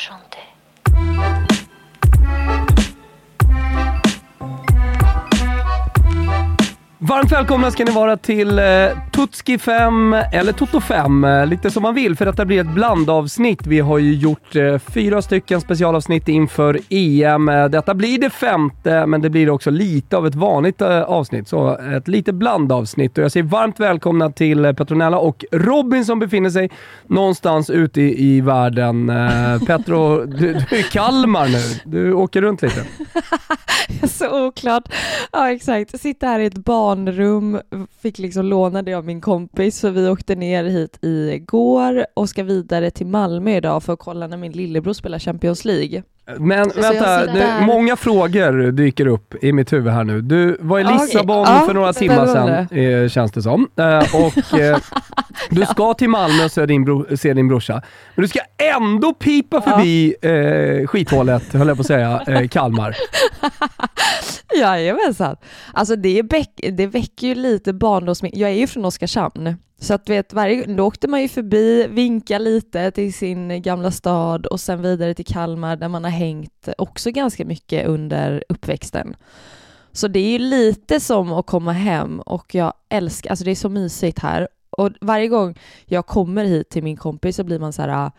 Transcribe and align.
chanter. 0.00 0.40
Varmt 6.98 7.32
välkomna 7.32 7.70
ska 7.70 7.84
ni 7.84 7.90
vara 7.90 8.16
till 8.16 8.58
eh, 8.58 8.64
Tutski 9.20 9.58
5, 9.58 10.16
eller 10.32 10.52
Toto 10.52 10.80
5, 10.80 11.24
eh, 11.24 11.46
lite 11.46 11.70
som 11.70 11.82
man 11.82 11.94
vill, 11.94 12.16
för 12.16 12.26
detta 12.26 12.44
blir 12.44 12.60
ett 12.60 12.74
blandavsnitt. 12.74 13.66
Vi 13.66 13.80
har 13.80 13.98
ju 13.98 14.14
gjort 14.14 14.56
eh, 14.56 14.78
fyra 14.78 15.22
stycken 15.22 15.60
specialavsnitt 15.60 16.28
inför 16.28 16.80
EM. 16.88 17.48
Eh, 17.48 17.68
detta 17.68 17.94
blir 17.94 18.18
det 18.18 18.30
femte, 18.30 19.06
men 19.06 19.20
det 19.20 19.30
blir 19.30 19.50
också 19.50 19.70
lite 19.70 20.16
av 20.16 20.26
ett 20.26 20.34
vanligt 20.34 20.82
avsnitt, 20.82 21.48
så 21.48 21.78
ett 21.78 22.08
lite 22.08 22.32
blandavsnitt. 22.32 23.18
Och 23.18 23.24
jag 23.24 23.32
säger 23.32 23.44
varmt 23.44 23.80
välkomna 23.80 24.30
till 24.30 24.74
Petronella 24.74 25.18
och 25.18 25.44
Robin 25.52 26.04
som 26.04 26.18
befinner 26.18 26.50
sig 26.50 26.70
någonstans 27.06 27.70
ute 27.70 28.00
i, 28.00 28.36
i 28.36 28.40
världen. 28.40 29.12
Petro, 29.66 30.24
du, 30.26 30.36
du 30.36 30.76
är 30.76 30.80
i 30.80 30.82
Kalmar 30.82 31.48
nu. 31.48 31.80
Du 31.84 32.12
åker 32.12 32.42
runt 32.42 32.62
lite. 32.62 32.84
Så 34.08 34.46
oklart. 34.46 34.88
Ja, 35.32 35.50
exakt. 35.50 35.90
Sitta 35.90 35.98
sitter 35.98 36.26
här 36.26 36.40
i 36.40 36.46
ett 36.46 36.54
barnrum, 36.54 37.60
fick 38.02 38.18
liksom 38.18 38.46
låna 38.46 38.82
det 38.82 38.94
av 38.94 39.09
min 39.10 39.20
kompis, 39.20 39.80
för 39.80 39.90
vi 39.90 40.08
åkte 40.08 40.34
ner 40.34 40.64
hit 40.64 40.98
igår 41.02 42.06
och 42.14 42.28
ska 42.28 42.42
vidare 42.42 42.90
till 42.90 43.06
Malmö 43.06 43.56
idag 43.56 43.82
för 43.82 43.92
att 43.92 43.98
kolla 43.98 44.26
när 44.26 44.36
min 44.36 44.52
lillebror 44.52 44.92
spelar 44.92 45.18
Champions 45.18 45.64
League. 45.64 46.02
Men 46.38 46.70
Så 46.70 46.80
jag 46.80 46.92
vänta, 46.92 47.26
där. 47.26 47.66
många 47.66 47.96
frågor 47.96 48.72
dyker 48.72 49.06
upp 49.06 49.44
i 49.44 49.52
mitt 49.52 49.72
huvud 49.72 49.92
här 49.92 50.04
nu. 50.04 50.20
Du 50.20 50.56
var 50.60 50.78
i 50.80 50.84
Lissabon 50.84 51.36
ja, 51.48 51.62
för 51.66 51.74
några 51.74 51.92
timmar 51.92 52.26
sedan, 52.26 52.78
eh, 52.78 53.08
känns 53.08 53.32
det 53.32 53.42
som. 53.42 53.68
Eh, 53.76 53.98
och 53.98 54.54
eh, 54.60 54.78
du 55.50 55.66
ska 55.66 55.94
till 55.94 56.08
Malmö 56.08 56.44
och 56.44 56.50
se 56.50 56.66
din, 56.66 56.84
bro, 56.84 57.16
se 57.16 57.34
din 57.34 57.48
brorsa. 57.48 57.82
Men 58.14 58.22
du 58.22 58.28
ska 58.28 58.40
ändå 58.76 59.14
pipa 59.14 59.60
förbi 59.60 60.14
eh, 60.22 60.86
skithålet, 60.86 61.52
höll 61.52 61.68
jag 61.68 61.76
på 61.76 61.80
att 61.80 61.86
säga, 61.86 62.22
eh, 62.26 62.48
Kalmar. 62.48 62.96
Jajamensan. 64.60 65.36
Alltså 65.72 65.96
det, 65.96 66.18
är 66.18 66.22
bäck, 66.22 66.60
det 66.72 66.86
väcker 66.86 67.26
ju 67.26 67.34
lite 67.34 67.72
barndomsminnen. 67.72 68.40
Jag 68.40 68.50
är 68.50 68.54
ju 68.54 68.66
från 68.66 68.84
Oskarshamn, 68.84 69.56
så 69.80 69.94
att 69.94 70.08
vet, 70.08 70.32
varje, 70.32 70.66
då 70.66 70.84
åkte 70.84 71.08
man 71.08 71.22
ju 71.22 71.28
förbi, 71.28 71.86
vinka 71.90 72.38
lite 72.38 72.90
till 72.90 73.14
sin 73.14 73.62
gamla 73.62 73.90
stad 73.90 74.46
och 74.46 74.60
sen 74.60 74.82
vidare 74.82 75.14
till 75.14 75.26
Kalmar 75.26 75.76
där 75.76 75.88
man 75.88 76.04
har 76.04 76.10
hängt 76.10 76.68
också 76.78 77.10
ganska 77.10 77.44
mycket 77.44 77.86
under 77.86 78.44
uppväxten. 78.48 79.16
Så 79.92 80.08
det 80.08 80.18
är 80.20 80.30
ju 80.30 80.38
lite 80.38 81.00
som 81.00 81.32
att 81.32 81.46
komma 81.46 81.72
hem 81.72 82.20
och 82.20 82.54
jag 82.54 82.72
älskar, 82.88 83.30
alltså 83.30 83.44
det 83.44 83.50
är 83.50 83.54
så 83.54 83.68
mysigt 83.68 84.18
här. 84.18 84.48
Och 84.70 84.90
varje 85.00 85.28
gång 85.28 85.58
jag 85.84 86.06
kommer 86.06 86.44
hit 86.44 86.68
till 86.68 86.82
min 86.82 86.96
kompis 86.96 87.36
så 87.36 87.44
blir 87.44 87.58
man 87.58 87.72
så 87.72 87.82
här, 87.82 87.88
ah, 87.88 88.12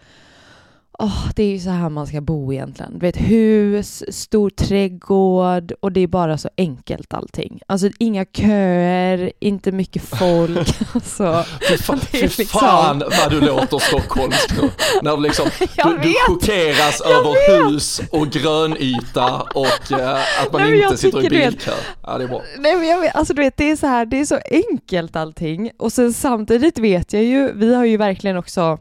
Åh, 0.99 1.27
det 1.35 1.43
är 1.43 1.49
ju 1.51 1.59
så 1.59 1.69
här 1.69 1.89
man 1.89 2.07
ska 2.07 2.21
bo 2.21 2.53
egentligen. 2.53 2.91
Du 2.93 2.99
vet, 2.99 3.17
hus, 3.17 4.03
stor 4.15 4.49
trädgård 4.49 5.71
och 5.79 5.91
det 5.91 5.99
är 5.99 6.07
bara 6.07 6.37
så 6.37 6.49
enkelt 6.57 7.13
allting. 7.13 7.59
Alltså 7.67 7.89
inga 7.99 8.25
köer, 8.25 9.31
inte 9.39 9.71
mycket 9.71 10.01
folk. 10.03 10.75
alltså, 10.93 11.45
Fy, 11.69 11.75
fa- 11.75 11.99
Det 12.11 12.17
är 12.17 12.21
liksom- 12.21 12.45
fan 12.59 13.03
vad 13.21 13.31
du 13.31 13.41
låter 13.41 13.79
stockholmsk 13.79 14.61
nu. 14.61 14.69
När 15.01 15.17
du 15.17 15.23
liksom, 15.23 15.45
du, 15.59 15.65
du 15.89 15.97
vet. 15.97 16.15
chockeras 16.27 17.01
Jag 17.05 17.11
över 17.19 17.69
hus 17.69 18.01
och 18.11 18.27
grönyta 18.29 19.41
och 19.41 19.91
eh, 19.99 20.19
att 20.43 20.53
man 20.53 20.61
Nej, 20.61 20.81
inte 20.83 20.97
sitter 20.97 21.25
i 21.25 21.29
bilkö. 21.29 21.71
Ja, 22.03 22.17
det 22.17 22.23
är 22.23 22.27
bra. 22.27 22.41
Nej 22.59 22.75
men 22.75 22.87
jag 22.87 22.99
vet, 23.01 23.15
alltså 23.15 23.33
du 23.33 23.41
vet, 23.41 23.57
det 23.57 23.71
är 23.71 23.75
så 23.75 23.87
här, 23.87 24.05
det 24.05 24.19
är 24.19 24.25
så 24.25 24.39
enkelt 24.51 25.15
allting. 25.15 25.71
Och 25.77 25.93
sen 25.93 26.13
samtidigt 26.13 26.77
vet 26.79 27.13
jag 27.13 27.23
ju, 27.23 27.51
vi 27.53 27.75
har 27.75 27.85
ju 27.85 27.97
verkligen 27.97 28.37
också, 28.37 28.77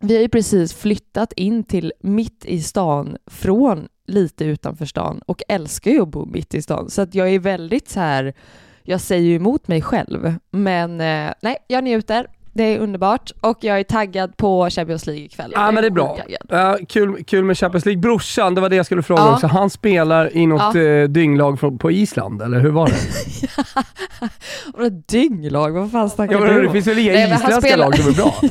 vi 0.00 0.14
har 0.14 0.22
ju 0.22 0.28
precis 0.28 0.74
flyttat 0.74 1.32
in 1.32 1.64
till 1.64 1.92
mitt 2.00 2.44
i 2.44 2.62
stan 2.62 3.16
från 3.26 3.88
lite 4.06 4.44
utanför 4.44 4.86
stan 4.86 5.20
och 5.26 5.42
älskar 5.48 5.90
ju 5.90 6.02
att 6.02 6.08
bo 6.08 6.26
mitt 6.26 6.54
i 6.54 6.62
stan. 6.62 6.90
Så 6.90 7.02
att 7.02 7.14
jag 7.14 7.28
är 7.34 7.38
väldigt 7.38 7.88
så 7.88 8.00
här, 8.00 8.34
jag 8.82 9.00
säger 9.00 9.22
ju 9.22 9.34
emot 9.36 9.68
mig 9.68 9.82
själv. 9.82 10.34
Men 10.50 11.00
eh, 11.00 11.32
nej, 11.42 11.56
jag 11.68 11.84
njuter. 11.84 12.26
Det 12.52 12.62
är 12.64 12.78
underbart 12.78 13.30
och 13.40 13.58
jag 13.60 13.78
är 13.80 13.84
taggad 13.84 14.36
på 14.36 14.70
Champions 14.70 15.06
League 15.06 15.24
ikväll. 15.24 15.52
Ja 15.54 15.70
men 15.70 15.82
det 15.82 15.88
är 15.88 15.90
bra. 15.90 16.18
Ja, 16.48 16.78
kul, 16.88 17.24
kul 17.24 17.44
med 17.44 17.58
Champions 17.58 17.84
League. 17.84 18.00
Brorsan, 18.00 18.54
det 18.54 18.60
var 18.60 18.68
det 18.68 18.76
jag 18.76 18.86
skulle 18.86 19.02
fråga 19.02 19.22
Ja. 19.22 19.34
också. 19.34 19.46
Han 19.46 19.70
spelar 19.70 20.36
i 20.36 20.46
något 20.46 20.74
Ja. 20.74 20.80
eh, 20.82 21.08
dynglag 21.08 21.60
från, 21.60 21.78
på 21.78 21.90
Island, 21.90 22.42
eller 22.42 22.60
hur 22.60 22.70
var 22.70 22.86
det? 22.88 24.86
Ett 24.86 25.08
dynglag, 25.08 25.70
vad 25.72 25.90
fan 25.92 26.10
snackar 26.10 26.32
Ja, 26.34 26.40
men, 26.40 26.54
du 26.54 26.60
det 26.60 26.66
om? 26.66 26.72
finns 26.72 26.86
väl 26.86 26.98
inga 26.98 27.12
isländska 27.12 27.60
spelar- 27.60 27.76
lag 27.84 27.98
som 27.98 28.08
är 28.10 28.14
bra? 28.16 28.34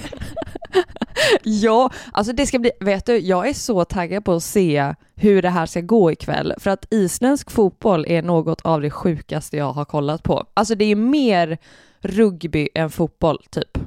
Ja, 1.43 1.89
alltså 2.11 2.33
det 2.33 2.45
ska 2.45 2.59
bli, 2.59 2.71
vet 2.79 3.05
du, 3.05 3.17
jag 3.17 3.47
är 3.49 3.53
så 3.53 3.85
taggad 3.85 4.25
på 4.25 4.33
att 4.33 4.43
se 4.43 4.93
hur 5.15 5.41
det 5.41 5.49
här 5.49 5.65
ska 5.65 5.81
gå 5.81 6.11
ikväll, 6.11 6.53
för 6.57 6.69
att 6.69 6.85
isländsk 6.89 7.51
fotboll 7.51 8.05
är 8.07 8.21
något 8.21 8.61
av 8.61 8.81
det 8.81 8.89
sjukaste 8.91 9.57
jag 9.57 9.73
har 9.73 9.85
kollat 9.85 10.23
på. 10.23 10.45
Alltså 10.53 10.75
det 10.75 10.85
är 10.85 10.95
mer 10.95 11.57
rugby 12.01 12.69
än 12.75 12.89
fotboll, 12.89 13.39
typ. 13.51 13.77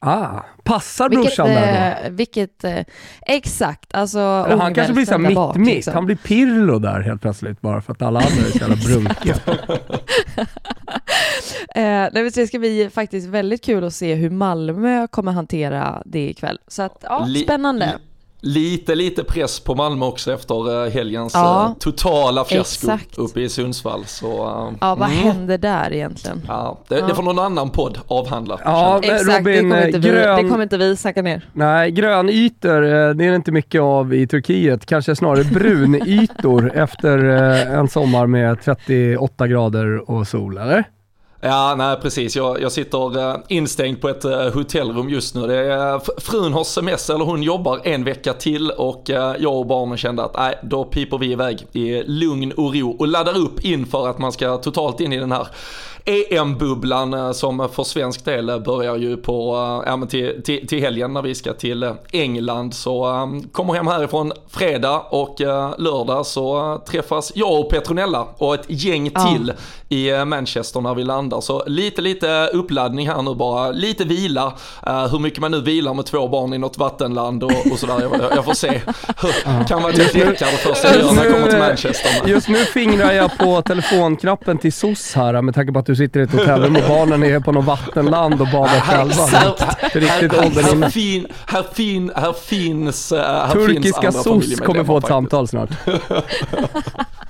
Ah, 0.00 0.40
passar 0.64 1.08
Vilket, 1.08 1.24
brorsan 1.26 1.46
där 1.46 2.00
då? 2.02 2.06
eh, 2.06 2.12
vilket, 2.12 2.64
eh, 2.64 2.84
exakt, 3.26 3.94
alltså 3.94 4.18
Eller 4.18 4.56
han 4.56 4.74
kanske 4.74 4.92
blir 4.92 5.04
såhär 5.06 5.18
mitt-mitt. 5.18 5.74
liksom. 5.74 5.94
Han 5.94 6.06
blir 6.06 6.16
Pirlo 6.16 6.78
där 6.78 7.00
helt 7.00 7.22
plötsligt 7.22 7.60
bara 7.60 7.80
för 7.80 7.92
att 7.92 8.02
alla 8.02 8.20
andra 8.20 8.46
är 8.46 8.50
så 8.50 8.58
jävla 8.58 8.76
brunkiga. 8.76 9.34
Eh, 11.74 12.08
nej, 12.12 12.30
det 12.34 12.46
ska 12.46 12.58
bli 12.58 12.90
faktiskt 12.90 13.28
väldigt 13.28 13.64
kul 13.64 13.84
att 13.84 13.94
se 13.94 14.14
hur 14.14 14.30
Malmö 14.30 15.06
kommer 15.06 15.32
hantera 15.32 16.02
det 16.06 16.28
ikväll. 16.28 16.58
Så 16.66 16.82
att, 16.82 16.98
ja, 17.02 17.28
spännande. 17.44 17.98
Li- 18.40 18.68
Lite, 18.68 18.94
lite 18.94 19.24
press 19.24 19.60
på 19.60 19.74
Malmö 19.74 20.06
också 20.06 20.32
efter 20.32 20.84
eh, 20.86 20.90
helgens 20.92 21.34
Ja, 21.34 21.64
eh, 21.66 21.72
totala 21.78 22.44
fiasko 22.44 22.86
exakt. 22.90 23.18
uppe 23.18 23.40
i 23.40 23.48
Sundsvall. 23.48 24.04
Så, 24.06 24.26
eh, 24.26 24.76
Ja, 24.80 24.94
vad 24.94 25.10
mm. 25.10 25.22
händer 25.22 25.58
där 25.58 25.92
egentligen? 25.92 26.42
Ja, 26.48 26.78
det, 26.88 26.98
Ja. 26.98 27.06
det 27.06 27.14
får 27.14 27.22
någon 27.22 27.38
annan 27.38 27.70
podd 27.70 27.98
avhandla. 28.06 28.60
Ja, 28.64 28.98
Exakt, 29.02 29.26
det, 29.26 29.38
Robin, 29.38 29.60
kommer 29.60 29.80
eh, 29.82 29.86
inte 29.86 29.98
vi, 29.98 30.08
grön... 30.08 30.42
det 30.44 30.48
kommer 30.50 30.62
inte 30.62 30.76
vi 30.76 30.96
snacka 30.96 31.22
ner. 31.22 31.48
Nej, 31.52 31.90
grönytor, 31.90 32.82
eh, 32.84 32.90
det 32.90 33.24
är 33.24 33.30
det 33.30 33.36
inte 33.36 33.52
mycket 33.52 33.80
av 33.80 34.14
i 34.14 34.26
Turkiet. 34.26 34.86
Kanske 34.86 35.16
snarare 35.16 35.44
brunytor 35.44 36.72
efter 36.74 37.18
en 37.78 37.88
sommar 37.88 38.26
med 38.26 38.60
38 38.64 39.46
grader 39.48 40.10
och 40.10 40.26
sol, 40.26 40.58
eller? 40.58 40.84
Ja, 41.40 41.74
nej 41.78 41.96
precis. 42.02 42.36
Jag, 42.36 42.62
jag 42.62 42.72
sitter 42.72 43.30
eh, 43.30 43.36
instängd 43.48 44.00
på 44.00 44.08
ett 44.08 44.24
eh, 44.24 44.50
hotellrum 44.54 45.08
just 45.08 45.34
nu. 45.34 45.46
Det 45.46 45.56
är, 45.56 45.94
eh, 45.94 46.00
frun 46.18 46.52
har 46.52 46.64
semester, 46.64 47.14
eller 47.14 47.24
hon 47.24 47.42
jobbar 47.42 47.80
en 47.84 48.04
vecka 48.04 48.32
till 48.32 48.70
och 48.70 49.02
jag 49.38 49.56
och 49.56 49.66
barnen 49.66 49.98
kände 49.98 50.24
att 50.24 50.36
nej, 50.36 50.58
då 50.62 50.84
piper 50.84 51.18
vi 51.18 51.32
iväg 51.32 51.66
i 51.72 52.02
lugn 52.02 52.52
och 52.52 52.74
ro 52.74 52.96
och 52.98 53.08
laddar 53.08 53.38
upp 53.38 53.64
inför 53.64 54.08
att 54.08 54.18
man 54.18 54.32
ska 54.32 54.56
totalt 54.56 55.00
in 55.00 55.12
i 55.12 55.18
den 55.18 55.32
här 55.32 55.48
EM-bubblan 56.08 57.14
eh, 57.14 57.32
som 57.32 57.68
för 57.72 57.84
svensk 57.84 58.24
del 58.24 58.48
eh, 58.48 58.58
börjar 58.58 58.96
ju 58.96 59.16
på, 59.16 59.54
eh, 59.84 59.90
ja 59.90 59.96
men 59.96 60.08
till, 60.08 60.42
till, 60.44 60.66
till 60.66 60.80
helgen 60.80 61.12
när 61.12 61.22
vi 61.22 61.34
ska 61.34 61.52
till 61.52 61.92
England. 62.12 62.74
Så 62.74 63.08
eh, 63.10 63.26
kommer 63.52 63.74
hem 63.74 63.86
härifrån 63.86 64.32
fredag 64.48 64.98
och 65.10 65.40
eh, 65.40 65.74
lördag 65.78 66.26
så 66.26 66.72
eh, 66.72 66.78
träffas 66.78 67.32
jag 67.34 67.60
och 67.60 67.70
Petronella 67.70 68.26
och 68.38 68.54
ett 68.54 68.64
gäng 68.68 69.10
Ja. 69.14 69.28
till 69.32 69.52
i 69.88 70.10
eh, 70.10 70.24
Manchester 70.24 70.80
när 70.80 70.94
vi 70.94 71.04
landar. 71.04 71.40
Så 71.40 71.62
lite, 71.66 72.02
lite 72.02 72.50
uppladdning 72.52 73.08
här 73.08 73.22
nu 73.22 73.34
bara. 73.34 73.70
Lite 73.70 74.04
vila. 74.04 74.52
Hur 75.10 75.18
mycket 75.18 75.40
man 75.40 75.50
nu 75.50 75.60
vilar 75.60 75.94
med 75.94 76.06
två 76.06 76.28
barn 76.28 76.54
i 76.54 76.58
något 76.58 76.78
vattenland 76.78 77.44
och, 77.44 77.52
och 77.72 77.78
sådär. 77.78 78.00
Jag, 78.00 78.36
jag 78.36 78.44
får 78.44 78.54
se. 78.54 78.80
kan 79.68 79.82
vara 79.82 79.92
ett 79.92 79.98
läckare 79.98 80.30
det 80.30 80.46
första 80.46 80.88
jag 80.88 80.98
gör 81.00 81.12
när 81.12 81.24
jag 81.24 81.32
kommer 81.32 81.48
till 81.48 81.58
Manchester. 81.58 82.28
Just 82.28 82.48
nu 82.48 82.56
fingrar 82.56 83.12
jag 83.12 83.38
på 83.38 83.62
telefonknappen 83.62 84.58
till 84.58 84.72
SOS 84.72 85.14
här 85.14 85.42
med 85.42 85.54
tanke 85.54 85.72
på 85.72 85.78
att 85.78 85.86
du 85.86 85.96
sitter 85.98 86.20
i 86.20 86.22
ett 86.22 86.32
hotellrum 86.32 86.76
och 86.76 86.82
barnen 86.88 87.22
är 87.22 87.40
på 87.40 87.52
något 87.52 87.64
vattenland 87.64 88.40
och 88.40 88.48
badar 88.52 88.80
själva. 88.80 89.26
Det 89.92 89.98
är 89.98 90.00
riktigt 90.00 90.34
åldern 90.34 90.64
här, 90.64 90.72
inne. 90.72 90.90
fin, 90.90 91.26
här, 91.46 91.64
fin, 91.72 92.12
här 92.16 92.32
finns 92.32 93.12
eh, 93.12 93.18
här 93.18 93.48
finns 93.48 93.66
Turkiska 93.66 94.08
andra 94.08 94.22
SOS 94.22 94.60
kommer 94.60 94.84
få 94.84 94.98
ett 94.98 95.08
faktiskt. 95.08 95.08
samtal 95.08 95.48
snart. 95.48 95.70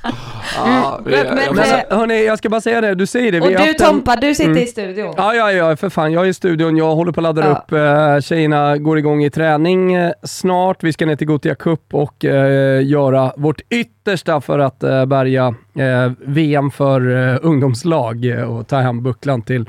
Ja, 0.56 1.00
Men- 1.04 1.12
men- 1.26 1.34
Men 1.34 1.58
alltså, 1.58 1.76
hörni, 1.96 2.24
jag 2.26 2.38
ska 2.38 2.48
bara 2.48 2.60
säga 2.60 2.80
det, 2.80 2.94
du 2.94 3.06
säger 3.06 3.32
det. 3.32 3.40
Och 3.40 3.50
vi 3.50 3.54
har 3.54 3.64
du 3.64 3.70
en- 3.70 3.74
Tompa, 3.76 4.16
du 4.16 4.34
sitter 4.34 4.50
Mm. 4.50 4.62
i 4.62 4.66
studion. 4.66 5.14
Ja, 5.16 5.34
ja, 5.34 5.52
ja, 5.52 5.76
för 5.76 5.88
fan. 5.88 6.12
Jag 6.12 6.24
är 6.24 6.28
i 6.28 6.34
studion, 6.34 6.76
jag 6.76 6.94
håller 6.94 7.12
på 7.12 7.20
att 7.20 7.22
ladda 7.22 7.44
Ja. 7.46 7.52
upp. 7.52 7.72
Eh, 7.72 8.20
tjejerna 8.20 8.76
går 8.76 8.98
igång 8.98 9.24
i 9.24 9.30
träning 9.30 9.94
eh, 9.94 10.12
snart. 10.22 10.82
Vi 10.84 10.92
ska 10.92 11.06
ner 11.06 11.16
till 11.16 11.26
Gothia 11.26 11.54
Cup 11.54 11.94
och 11.94 12.24
eh, 12.24 12.86
göra 12.86 13.32
vårt 13.36 13.60
yttersta 13.70 14.40
för 14.40 14.58
att 14.58 14.82
eh, 14.82 15.04
bärga 15.06 15.54
eh, 15.78 16.12
VM 16.18 16.70
för 16.70 17.30
eh, 17.32 17.38
ungdomslag 17.42 18.24
eh, 18.24 18.42
och 18.56 18.68
ta 18.68 18.76
hem 18.76 19.02
bucklan 19.02 19.42
till 19.42 19.68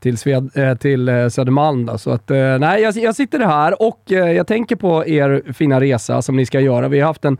till, 0.00 0.18
Sved, 0.18 0.50
eh, 0.56 0.74
till 0.74 1.08
eh, 1.08 1.28
Södermalm. 1.28 1.86
Då. 1.86 1.98
Så 1.98 2.10
att, 2.10 2.30
eh, 2.30 2.58
nej, 2.58 2.82
jag, 2.82 2.96
jag 2.96 3.14
sitter 3.14 3.38
här 3.38 3.82
och 3.82 4.02
jag 4.06 4.46
tänker 4.46 4.76
på 4.76 5.06
er 5.06 5.52
fina 5.52 5.80
resa 5.80 6.22
som 6.22 6.36
ni 6.36 6.46
ska 6.46 6.60
göra. 6.60 6.88
Vi 6.88 7.00
har 7.00 7.06
haft 7.06 7.24
en 7.24 7.38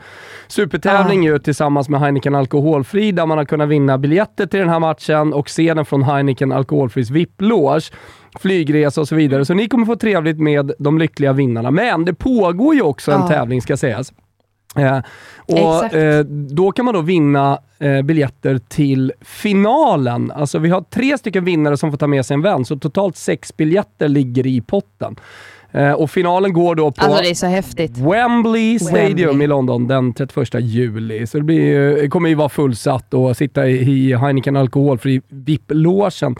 supertävling 0.48 1.24
ju 1.24 1.38
tillsammans 1.38 1.88
med 1.88 2.00
Heineken 2.00 2.34
Alkoholfri 2.34 3.12
där 3.12 3.26
man 3.26 3.38
har 3.38 3.44
kunnat 3.44 3.68
vinna 3.68 3.98
biljetter 3.98 4.46
till 4.46 4.60
den 4.60 4.68
här 4.68 4.80
matchen 4.80 5.32
och 5.32 5.50
se 5.50 5.74
den 5.74 5.84
från 5.84 6.02
Heineken 6.02 6.52
Alkoholfris 6.52 7.10
VIP-loge 7.10 7.92
flygresa 8.40 9.00
och 9.00 9.08
så 9.08 9.14
vidare. 9.14 9.44
Så 9.44 9.54
ni 9.54 9.68
kommer 9.68 9.86
få 9.86 9.96
trevligt 9.96 10.38
med 10.40 10.72
de 10.78 10.98
lyckliga 10.98 11.32
vinnarna. 11.32 11.70
Men 11.70 12.04
det 12.04 12.14
pågår 12.14 12.74
ju 12.74 12.82
också 12.82 13.12
en 13.12 13.20
Ja. 13.20 13.28
tävling 13.28 13.62
ska 13.62 13.76
sägas. 13.76 14.12
Eh, 14.76 15.00
och 15.46 15.94
eh, 15.94 16.24
Då 16.24 16.72
kan 16.72 16.84
man 16.84 16.94
då 16.94 17.00
vinna 17.00 17.58
eh, 17.78 18.02
biljetter 18.02 18.58
till 18.58 19.12
finalen. 19.20 20.30
Alltså 20.30 20.58
vi 20.58 20.68
har 20.68 20.80
tre 20.80 21.18
stycken 21.18 21.44
vinnare 21.44 21.76
som 21.76 21.90
får 21.90 21.98
ta 21.98 22.06
med 22.06 22.26
sig 22.26 22.34
en 22.34 22.42
vän, 22.42 22.64
så 22.64 22.78
totalt 22.78 23.16
sex 23.16 23.56
biljetter 23.56 24.08
ligger 24.08 24.46
i 24.46 24.60
potten. 24.60 25.16
Eh, 25.72 25.92
och 25.92 26.10
finalen 26.10 26.52
går 26.52 26.74
då 26.74 26.90
på 26.90 27.04
alltså 27.04 27.14
Wembley 27.96 28.78
Stadium 28.78 29.28
Wembley. 29.28 29.44
i 29.44 29.46
London 29.46 29.88
den 29.88 30.12
31 30.12 30.48
juli. 30.60 31.26
Så 31.26 31.38
det 31.38 31.44
blir, 31.44 32.08
kommer 32.08 32.28
ju 32.28 32.34
vara 32.34 32.48
fullsatt 32.48 33.14
och 33.14 33.36
sitta 33.36 33.68
i 33.68 34.14
Heineken 34.14 34.56
Alkoholfri 34.56 35.22
VIP-logen 35.28 36.36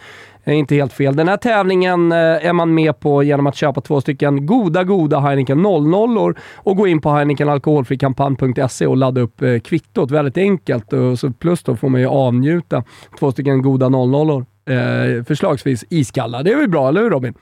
är 0.51 0.55
inte 0.55 0.75
helt 0.75 0.93
fel. 0.93 1.17
Den 1.17 1.29
här 1.29 1.37
tävlingen 1.37 2.13
eh, 2.13 2.19
är 2.19 2.53
man 2.53 2.75
med 2.75 3.01
på 3.01 3.23
genom 3.23 3.47
att 3.47 3.55
köpa 3.55 3.81
två 3.81 4.01
stycken 4.01 4.47
goda, 4.47 4.85
goda 4.85 5.21
Heineken 5.21 5.63
00 5.63 6.35
och 6.57 6.77
gå 6.77 6.87
in 6.87 7.01
på 7.01 7.11
heinekenalkoholfrikampanj.se 7.11 8.87
och 8.87 8.97
ladda 8.97 9.21
upp 9.21 9.43
eh, 9.43 9.59
kvittot. 9.59 10.11
Väldigt 10.11 10.37
enkelt. 10.37 10.93
Och 10.93 11.19
så 11.19 11.31
plus 11.31 11.63
då 11.63 11.77
får 11.77 11.89
man 11.89 12.01
ju 12.01 12.07
avnjuta 12.07 12.85
två 13.19 13.33
stycken 13.33 13.63
goda 13.63 13.89
00 13.89 14.31
eh, 14.31 15.25
förslagsvis 15.25 15.85
iskalla. 15.91 16.43
Det 16.43 16.53
är 16.53 16.57
väl 16.57 16.69
bra, 16.69 16.89
eller 16.89 17.01
hur 17.01 17.11
Robin? 17.11 17.35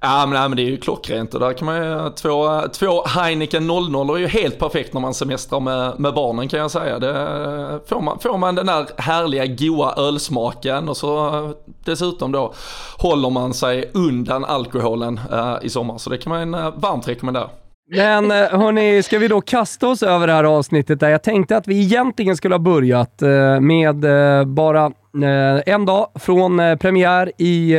Ja 0.00 0.26
men, 0.26 0.50
men 0.50 0.56
det 0.56 0.62
är 0.62 0.70
ju 0.70 0.76
klockrent 0.76 1.34
och 1.34 1.40
där 1.40 1.52
kan 1.52 1.66
man 1.66 1.76
ju, 1.76 2.10
två, 2.10 2.62
två 2.72 3.04
Heineken 3.06 3.66
00 3.66 4.10
är 4.10 4.16
ju 4.16 4.26
helt 4.26 4.58
perfekt 4.58 4.94
när 4.94 5.00
man 5.00 5.14
semestrar 5.14 5.60
med, 5.60 6.00
med 6.00 6.14
barnen 6.14 6.48
kan 6.48 6.60
jag 6.60 6.70
säga. 6.70 6.98
Det, 6.98 7.80
får, 7.86 8.00
man, 8.00 8.18
får 8.18 8.38
man 8.38 8.54
den 8.54 8.66
där 8.66 8.86
härliga 8.96 9.46
goa 9.46 9.94
ölsmaken 9.96 10.88
och 10.88 10.96
så 10.96 11.52
dessutom 11.84 12.32
då 12.32 12.54
håller 12.98 13.30
man 13.30 13.54
sig 13.54 13.90
undan 13.94 14.44
alkoholen 14.44 15.20
uh, 15.32 15.56
i 15.62 15.68
sommar. 15.68 15.98
Så 15.98 16.10
det 16.10 16.18
kan 16.18 16.30
man 16.30 16.54
uh, 16.54 16.74
varmt 16.76 17.08
rekommendera. 17.08 17.48
Men 17.90 18.30
eh, 18.30 18.36
hörni, 18.36 19.02
ska 19.02 19.18
vi 19.18 19.28
då 19.28 19.40
kasta 19.40 19.88
oss 19.88 20.02
över 20.02 20.26
det 20.26 20.32
här 20.32 20.44
avsnittet 20.44 21.00
där 21.00 21.08
jag 21.08 21.22
tänkte 21.22 21.56
att 21.56 21.68
vi 21.68 21.80
egentligen 21.80 22.36
skulle 22.36 22.54
ha 22.54 22.58
börjat 22.58 23.22
med 23.60 24.04
bara 24.46 24.92
en 25.22 25.84
dag 25.84 26.08
från 26.14 26.60
eh, 26.60 26.76
premiär 26.76 27.32
i 27.38 27.74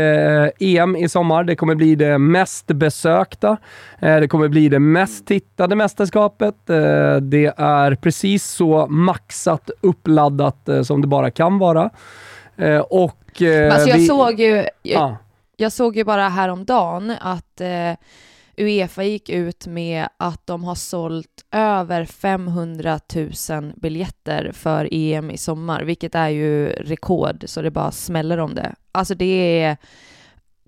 EM 0.60 0.96
eh, 0.96 1.02
e 1.02 1.06
i 1.06 1.10
sommar. 1.10 1.44
Det 1.44 1.56
kommer 1.56 1.76
bli 1.76 1.96
det 1.96 2.18
mest 2.18 2.68
besökta. 2.68 3.58
det 4.00 4.28
kommer 4.28 4.48
bli 4.48 4.70
det 4.70 4.80
mest 4.80 5.28
tittade 5.28 5.76
mästerskapet. 5.76 6.56
det 7.22 7.54
är 7.58 7.96
precis 7.96 8.46
så 8.46 8.88
maxat 8.88 9.70
uppladdat 9.82 10.70
som 10.84 11.02
det 11.02 11.08
bara 11.08 11.32
kan 11.32 11.60
vara. 11.60 11.90
och 12.90 13.42
alltså 13.72 13.90
jag 13.90 13.98
vi, 13.98 14.06
såg 14.06 14.40
ju, 14.40 14.66
jag, 14.82 15.02
ah. 15.02 15.18
jag 15.58 15.72
såg 15.72 15.96
ju 15.98 16.04
bara 16.04 16.30
häromdagen 16.30 17.14
att 17.22 17.62
Uefa 18.58 19.04
gick 19.04 19.30
ut 19.30 19.68
med 19.68 20.08
att 20.18 20.48
de 20.48 20.64
har 20.64 20.76
sålt 20.76 21.46
över 21.52 22.06
500 22.06 23.00
000 23.50 23.74
biljetter 23.76 24.52
för 24.54 24.90
EM 24.92 25.32
i 25.32 25.38
sommar, 25.38 25.84
vilket 25.84 26.16
är 26.16 26.30
ju 26.30 26.68
rekord, 26.68 27.44
så 27.46 27.62
det 27.62 27.72
bara 27.72 27.92
smäller 27.92 28.38
om 28.38 28.56
det. 28.56 28.76
Alltså 28.92 29.16
det 29.16 29.62
är 29.62 29.78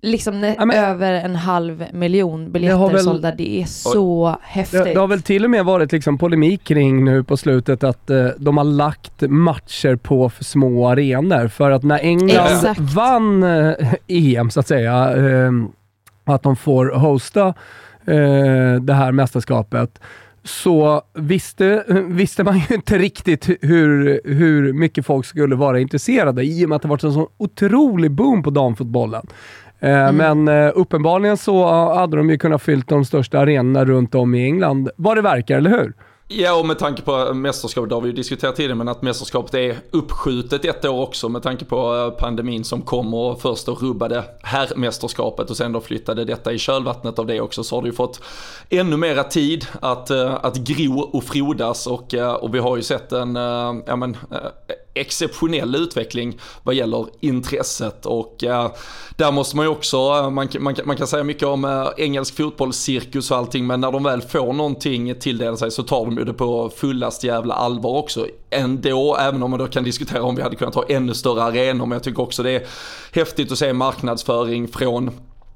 liksom 0.02 0.54
ja, 0.58 0.64
men, 0.64 0.84
över 0.84 1.12
en 1.12 1.36
halv 1.36 1.84
miljon 1.92 2.52
biljetter 2.52 2.92
väl, 2.92 3.00
sålda. 3.00 3.34
Det 3.34 3.60
är 3.62 3.64
så 3.64 4.22
och, 4.22 4.36
häftigt. 4.42 4.84
Det, 4.84 4.92
det, 4.94 5.00
har 5.00 5.08
väl 5.08 5.22
till 5.22 5.44
och 5.44 5.50
med 5.50 5.64
varit 5.64 5.92
liksom 5.92 6.18
polemik 6.18 6.64
kring 6.64 7.04
nu 7.04 7.24
på 7.24 7.36
slutet 7.36 7.84
att 7.84 8.10
uh, 8.10 8.28
de 8.36 8.56
har 8.56 8.64
lagt 8.64 9.20
matcher 9.20 9.96
på 9.96 10.30
för 10.30 10.44
små 10.44 10.88
arenor. 10.88 11.48
För 11.48 11.70
att 11.70 11.82
när 11.82 11.98
England 11.98 12.46
Exakt. 12.46 12.80
vann 12.80 13.42
uh, 13.42 13.74
EM 14.06 14.50
så 14.50 14.60
att 14.60 14.68
säga, 14.68 15.16
uh, 15.16 15.52
att 16.24 16.42
de 16.42 16.56
får 16.56 16.86
hosta 16.86 17.46
eh, 18.04 18.74
det 18.80 18.94
här 18.94 19.12
mästerskapet, 19.12 20.00
så 20.44 21.02
visste, 21.14 21.84
visste 22.08 22.44
man 22.44 22.58
ju 22.58 22.64
inte 22.74 22.98
riktigt 22.98 23.48
hur, 23.60 24.20
hur 24.24 24.72
mycket 24.72 25.06
folk 25.06 25.26
skulle 25.26 25.56
vara 25.56 25.80
intresserade 25.80 26.44
i 26.44 26.64
och 26.64 26.68
med 26.68 26.76
att 26.76 26.82
det 26.82 26.88
varit 26.88 27.04
en 27.04 27.12
sån 27.12 27.26
otrolig 27.36 28.10
boom 28.10 28.42
på 28.42 28.50
damfotbollen. 28.50 29.26
Eh, 29.80 30.08
mm. 30.08 30.16
Men 30.16 30.66
eh, 30.66 30.72
uppenbarligen 30.74 31.36
så 31.36 31.66
hade 31.94 32.16
de 32.16 32.30
ju 32.30 32.38
kunnat 32.38 32.62
fyllt 32.62 32.88
de 32.88 33.04
största 33.04 33.38
arenorna 33.38 33.84
runt 33.84 34.14
om 34.14 34.34
i 34.34 34.44
England, 34.44 34.90
vad 34.96 35.16
det 35.16 35.22
verkar, 35.22 35.56
eller 35.56 35.70
hur? 35.70 35.92
Ja, 36.32 36.54
och 36.54 36.66
med 36.66 36.78
tanke 36.78 37.02
på 37.02 37.26
äh, 37.26 37.34
mästerskapet, 37.34 37.88
det 37.88 37.94
har 37.94 38.00
vi 38.02 38.08
ju 38.08 38.14
diskuterat 38.14 38.56
tidigare, 38.56 38.74
men 38.74 38.88
att 38.88 39.02
mästerskapet 39.02 39.54
är 39.54 39.76
uppskjutet 39.90 40.64
ett 40.64 40.84
år 40.84 41.02
också 41.02 41.28
med 41.28 41.42
tanke 41.42 41.64
på 41.64 41.96
äh, 41.96 42.10
pandemin 42.10 42.64
som 42.64 42.82
kom 42.82 43.14
och 43.14 43.40
först 43.40 43.66
då 43.66 43.74
rubbade 43.74 44.24
herrmästerskapet 44.42 45.50
och 45.50 45.56
sen 45.56 45.72
då 45.72 45.80
flyttade 45.80 46.24
detta 46.24 46.52
i 46.52 46.58
kölvattnet 46.58 47.18
av 47.18 47.26
det 47.26 47.40
också 47.40 47.64
så 47.64 47.76
har 47.76 47.82
det 47.82 47.88
ju 47.88 47.94
fått 47.94 48.20
ännu 48.68 48.96
mera 48.96 49.24
tid 49.24 49.66
att, 49.80 50.10
äh, 50.10 50.34
att 50.42 50.56
gro 50.56 51.00
och 51.00 51.24
frodas 51.24 51.86
och, 51.86 52.14
och 52.40 52.54
vi 52.54 52.58
har 52.58 52.76
ju 52.76 52.82
sett 52.82 53.12
en, 53.12 53.34
ja 53.86 53.96
men, 53.96 54.16
exceptionell 54.94 55.74
utveckling 55.74 56.38
vad 56.62 56.74
gäller 56.74 57.06
intresset. 57.20 58.06
Och 58.06 58.44
eh, 58.44 58.70
där 59.16 59.32
måste 59.32 59.56
man 59.56 59.64
ju 59.64 59.70
också, 59.70 59.96
eh, 59.96 60.30
man, 60.30 60.48
man, 60.58 60.76
man 60.84 60.96
kan 60.96 61.06
säga 61.06 61.24
mycket 61.24 61.48
om 61.48 61.64
eh, 61.64 61.88
engelsk 61.96 62.36
fotbollscirkus 62.36 63.30
och 63.30 63.36
allting 63.36 63.66
men 63.66 63.80
när 63.80 63.92
de 63.92 64.02
väl 64.02 64.22
får 64.22 64.52
någonting 64.52 65.14
tilldelat 65.14 65.58
sig 65.58 65.70
så 65.70 65.82
tar 65.82 66.04
de 66.04 66.18
ju 66.18 66.24
det 66.24 66.34
på 66.34 66.70
fullast 66.76 67.24
jävla 67.24 67.54
allvar 67.54 67.90
också. 67.90 68.26
Ändå, 68.50 69.16
även 69.16 69.42
om 69.42 69.50
man 69.50 69.60
då 69.60 69.66
kan 69.66 69.84
diskutera 69.84 70.22
om 70.22 70.36
vi 70.36 70.42
hade 70.42 70.56
kunnat 70.56 70.74
ha 70.74 70.84
ännu 70.88 71.14
större 71.14 71.42
arenor 71.42 71.86
men 71.86 71.96
jag 71.96 72.02
tycker 72.02 72.22
också 72.22 72.42
det 72.42 72.50
är 72.50 72.66
häftigt 73.12 73.52
att 73.52 73.58
se 73.58 73.72
marknadsföring 73.72 74.68
från 74.68 75.10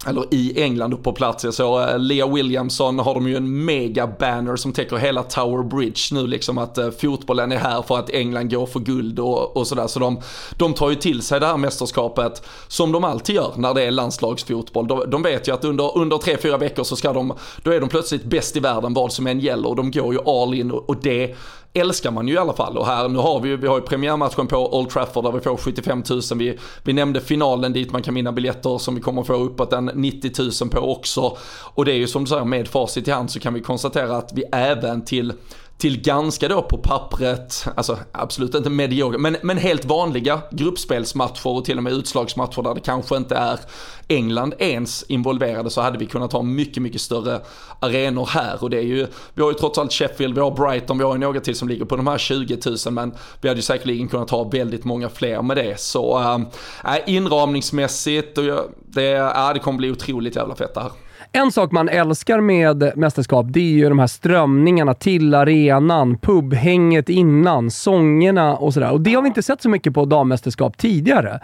eller 0.06 0.24
i 0.30 0.62
England 0.62 1.02
på 1.02 1.12
plats. 1.12 1.44
Jag 1.44 1.54
såg 1.54 1.80
uh, 1.80 1.98
Lea 1.98 2.26
Williamson 2.26 2.98
har 2.98 3.14
de 3.14 3.28
ju 3.28 3.36
en 3.36 3.64
mega 3.64 4.06
banner 4.06 4.56
som 4.56 4.72
täcker 4.72 4.96
hela 4.96 5.22
Tower 5.22 5.62
Bridge 5.62 6.00
nu 6.12 6.26
liksom 6.26 6.58
att 6.58 6.78
uh, 6.78 6.90
fotbollen 6.90 7.52
är 7.52 7.56
här 7.56 7.82
för 7.82 7.98
att 7.98 8.10
England 8.10 8.50
går 8.50 8.66
för 8.66 8.80
guld 8.80 9.18
och, 9.18 9.56
och 9.56 9.66
sådär. 9.66 9.86
Så 9.86 9.98
de, 10.00 10.20
de 10.58 10.74
tar 10.74 10.90
ju 10.90 10.96
till 10.96 11.22
sig 11.22 11.40
det 11.40 11.46
här 11.46 11.56
mästerskapet 11.56 12.42
som 12.68 12.92
de 12.92 13.04
alltid 13.04 13.34
gör 13.36 13.52
när 13.56 13.74
det 13.74 13.82
är 13.82 13.90
landslagsfotboll. 13.90 14.86
De, 14.86 15.10
de 15.10 15.22
vet 15.22 15.48
ju 15.48 15.54
att 15.54 15.64
under, 15.64 15.98
under 15.98 16.18
tre, 16.18 16.36
fyra 16.36 16.56
veckor 16.56 16.84
så 16.84 16.96
ska 16.96 17.12
de, 17.12 17.32
då 17.62 17.70
är 17.70 17.80
de 17.80 17.88
plötsligt 17.88 18.24
bäst 18.24 18.56
i 18.56 18.60
världen 18.60 18.94
vad 18.94 19.12
som 19.12 19.26
än 19.26 19.40
gäller 19.40 19.68
och 19.68 19.76
de 19.76 19.90
går 19.90 20.14
ju 20.14 20.20
all 20.26 20.54
in 20.54 20.70
och, 20.70 20.88
och 20.88 20.96
det 21.02 21.36
älskar 21.74 22.10
man 22.10 22.28
ju 22.28 22.34
i 22.34 22.38
alla 22.38 22.52
fall. 22.52 22.78
Och 22.78 22.86
här, 22.86 23.08
nu 23.08 23.18
har 23.18 23.40
vi, 23.40 23.56
vi 23.56 23.66
har 23.66 23.76
ju 23.76 23.82
premiärmatchen 23.82 24.46
på 24.46 24.78
Old 24.78 24.90
Trafford 24.90 25.24
där 25.24 25.32
vi 25.32 25.40
får 25.40 25.56
75 25.56 26.02
000. 26.10 26.20
Vi, 26.34 26.58
vi 26.82 26.92
nämnde 26.92 27.20
finalen 27.20 27.72
dit 27.72 27.92
man 27.92 28.02
kan 28.02 28.14
vinna 28.14 28.32
biljetter 28.32 28.78
som 28.78 28.94
vi 28.94 29.00
kommer 29.00 29.22
få 29.22 29.34
uppåt 29.34 29.72
en 29.72 29.90
90 29.94 30.32
000 30.62 30.70
på 30.70 30.78
också. 30.78 31.36
Och 31.74 31.84
det 31.84 31.92
är 31.92 31.96
ju 31.96 32.06
som 32.06 32.24
du 32.24 32.28
säger, 32.28 32.44
med 32.44 32.68
facit 32.68 33.08
i 33.08 33.10
hand 33.10 33.30
så 33.30 33.40
kan 33.40 33.54
vi 33.54 33.60
konstatera 33.60 34.16
att 34.16 34.32
vi 34.34 34.44
även 34.52 35.04
till 35.04 35.32
till 35.78 36.00
ganska 36.02 36.48
då 36.48 36.62
på 36.62 36.78
pappret, 36.78 37.66
alltså 37.76 37.98
absolut 38.12 38.54
inte 38.54 38.70
medioga, 38.70 39.18
men, 39.18 39.36
men 39.42 39.58
helt 39.58 39.84
vanliga 39.84 40.40
gruppspelsmatcher 40.50 41.46
och 41.46 41.64
till 41.64 41.76
och 41.76 41.82
med 41.82 41.92
utslagsmatcher 41.92 42.62
där 42.62 42.74
det 42.74 42.80
kanske 42.80 43.16
inte 43.16 43.36
är 43.36 43.60
England 44.08 44.54
ens 44.58 45.02
involverade 45.02 45.70
så 45.70 45.80
hade 45.80 45.98
vi 45.98 46.06
kunnat 46.06 46.32
ha 46.32 46.42
mycket, 46.42 46.82
mycket 46.82 47.00
större 47.00 47.40
arenor 47.80 48.26
här 48.26 48.62
och 48.62 48.70
det 48.70 48.78
är 48.78 48.82
ju, 48.82 49.06
vi 49.34 49.42
har 49.42 49.50
ju 49.50 49.58
trots 49.58 49.78
allt 49.78 49.92
Sheffield, 49.92 50.34
vi 50.34 50.40
har 50.40 50.50
Brighton, 50.50 50.98
vi 50.98 51.04
har 51.04 51.14
ju 51.14 51.20
några 51.20 51.40
till 51.40 51.56
som 51.56 51.68
ligger 51.68 51.84
på 51.84 51.96
de 51.96 52.06
här 52.06 52.18
20 52.18 52.58
000 52.66 52.76
men 52.94 53.14
vi 53.40 53.48
hade 53.48 53.58
ju 53.58 53.62
säkerligen 53.62 54.08
kunnat 54.08 54.30
ha 54.30 54.44
väldigt 54.44 54.84
många 54.84 55.08
fler 55.08 55.42
med 55.42 55.56
det 55.56 55.80
så 55.80 56.18
eh, 56.18 56.94
äh, 56.94 57.14
inramningsmässigt 57.14 58.38
och 58.38 58.44
det, 58.86 59.16
äh, 59.16 59.52
det 59.54 59.58
kommer 59.58 59.78
bli 59.78 59.90
otroligt 59.90 60.36
jävla 60.36 60.54
fett 60.54 60.74
det 60.74 60.80
här. 60.80 60.90
En 61.36 61.52
sak 61.52 61.72
man 61.72 61.88
älskar 61.88 62.40
med 62.40 62.92
mästerskap, 62.96 63.46
det 63.48 63.60
är 63.60 63.72
ju 63.72 63.88
de 63.88 63.98
här 63.98 64.06
strömningarna 64.06 64.94
till 64.94 65.34
arenan, 65.34 66.18
pubhänget 66.18 67.08
innan, 67.08 67.70
sångerna 67.70 68.56
och 68.56 68.74
sådär. 68.74 68.92
Och 68.92 69.00
det 69.00 69.14
har 69.14 69.22
vi 69.22 69.28
inte 69.28 69.42
sett 69.42 69.62
så 69.62 69.68
mycket 69.68 69.94
på 69.94 70.04
dammästerskap 70.04 70.78
tidigare. 70.78 71.40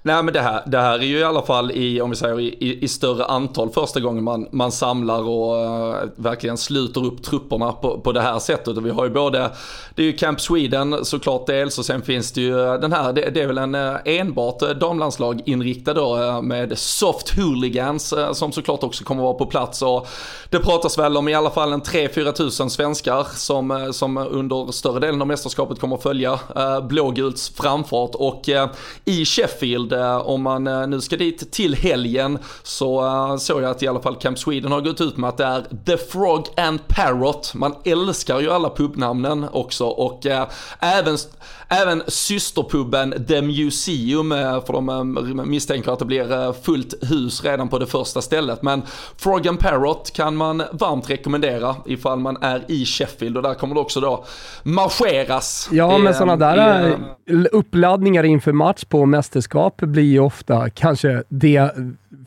Nej 0.06 0.22
men 0.22 0.34
det 0.34 0.40
här, 0.40 0.62
det 0.66 0.78
här 0.78 0.98
är 0.98 1.02
ju 1.02 1.18
i 1.18 1.24
alla 1.24 1.42
fall 1.42 1.70
i, 1.70 2.00
om 2.00 2.10
vi 2.10 2.16
säger 2.16 2.40
i, 2.40 2.78
i 2.82 2.88
större 2.88 3.24
antal 3.24 3.70
första 3.70 4.00
gången 4.00 4.24
man, 4.24 4.48
man 4.50 4.72
samlar 4.72 5.28
och 5.28 5.54
uh, 5.54 6.10
verkligen 6.16 6.56
sluter 6.56 7.04
upp 7.06 7.22
trupperna 7.22 7.72
på, 7.72 8.00
på 8.00 8.12
det 8.12 8.20
här 8.20 8.38
sättet. 8.38 8.76
Och 8.76 8.86
vi 8.86 8.90
har 8.90 9.04
ju 9.04 9.10
både, 9.10 9.50
det 9.94 10.02
är 10.02 10.06
ju 10.06 10.12
Camp 10.12 10.40
Sweden 10.40 11.04
såklart 11.04 11.46
dels 11.46 11.78
och 11.78 11.84
sen 11.84 12.02
finns 12.02 12.32
det 12.32 12.40
ju 12.40 12.56
den 12.56 12.92
här, 12.92 13.12
det, 13.12 13.30
det 13.30 13.42
är 13.42 13.46
väl 13.46 13.58
en 13.58 13.74
eh, 13.74 13.96
enbart 14.04 14.62
eh, 14.62 14.68
damlandslag 14.68 15.42
inriktad 15.46 15.94
då 15.94 16.40
med 16.42 16.78
soft 16.78 17.36
hooligans 17.36 18.14
som 18.32 18.52
såklart 18.52 18.82
också 18.82 19.04
kommer 19.04 19.22
vara 19.22 19.34
på 19.34 19.46
plats. 19.46 19.82
Och 19.82 20.08
det 20.50 20.58
pratas 20.58 20.98
väl 20.98 21.16
om 21.16 21.28
i 21.28 21.34
alla 21.34 21.50
fall 21.50 21.72
en 21.72 21.82
3-4 21.82 22.32
tusen 22.32 22.70
svenskar 22.70 23.26
som, 23.34 23.92
som 23.92 24.16
under 24.16 24.72
större 24.72 25.00
delen 25.00 25.20
av 25.20 25.26
mästerskapet 25.26 25.80
kommer 25.80 25.96
följa 25.96 26.38
följa 26.56 26.80
blågults 26.80 27.48
framfart 27.48 28.14
och 28.14 28.48
i 29.04 29.24
Sheffield 29.24 29.95
om 30.24 30.42
man 30.42 30.64
nu 30.90 31.00
ska 31.00 31.16
dit 31.16 31.52
till 31.52 31.74
helgen 31.74 32.38
så 32.62 33.02
såg 33.40 33.62
jag 33.62 33.70
att 33.70 33.82
i 33.82 33.88
alla 33.88 34.00
fall 34.00 34.16
Camp 34.16 34.38
Sweden 34.38 34.72
har 34.72 34.80
gått 34.80 35.00
ut 35.00 35.16
med 35.16 35.28
att 35.28 35.36
det 35.36 35.44
är 35.44 35.64
The 35.86 35.96
Frog 35.96 36.46
and 36.56 36.88
Parrot. 36.88 37.54
Man 37.54 37.74
älskar 37.84 38.40
ju 38.40 38.50
alla 38.50 38.70
pubnamnen 38.70 39.46
också 39.52 39.86
och 39.86 40.26
även 40.80 41.18
Även 41.68 42.02
systerpubben 42.06 43.24
The 43.28 43.42
Museum, 43.42 44.30
för 44.66 44.72
de 44.72 45.44
misstänker 45.46 45.92
att 45.92 45.98
det 45.98 46.04
blir 46.04 46.52
fullt 46.62 46.94
hus 47.10 47.44
redan 47.44 47.68
på 47.68 47.78
det 47.78 47.86
första 47.86 48.22
stället. 48.22 48.62
Men 48.62 48.82
Frog 49.16 49.48
and 49.48 49.58
Parrot 49.58 50.12
kan 50.14 50.36
man 50.36 50.62
varmt 50.72 51.10
rekommendera 51.10 51.76
ifall 51.86 52.18
man 52.18 52.36
är 52.42 52.64
i 52.68 52.84
Sheffield 52.84 53.36
och 53.36 53.42
där 53.42 53.54
kommer 53.54 53.74
det 53.74 53.80
också 53.80 54.00
då 54.00 54.24
marscheras. 54.62 55.68
Ja, 55.72 55.98
men 55.98 56.14
sådana 56.14 56.36
där 56.36 56.98
i, 57.26 57.34
uppladdningar 57.52 58.24
inför 58.24 58.52
match 58.52 58.84
på 58.84 59.06
mästerskap 59.06 59.82
blir 59.86 60.02
ju 60.02 60.20
ofta 60.20 60.70
kanske 60.70 61.22
det 61.28 61.70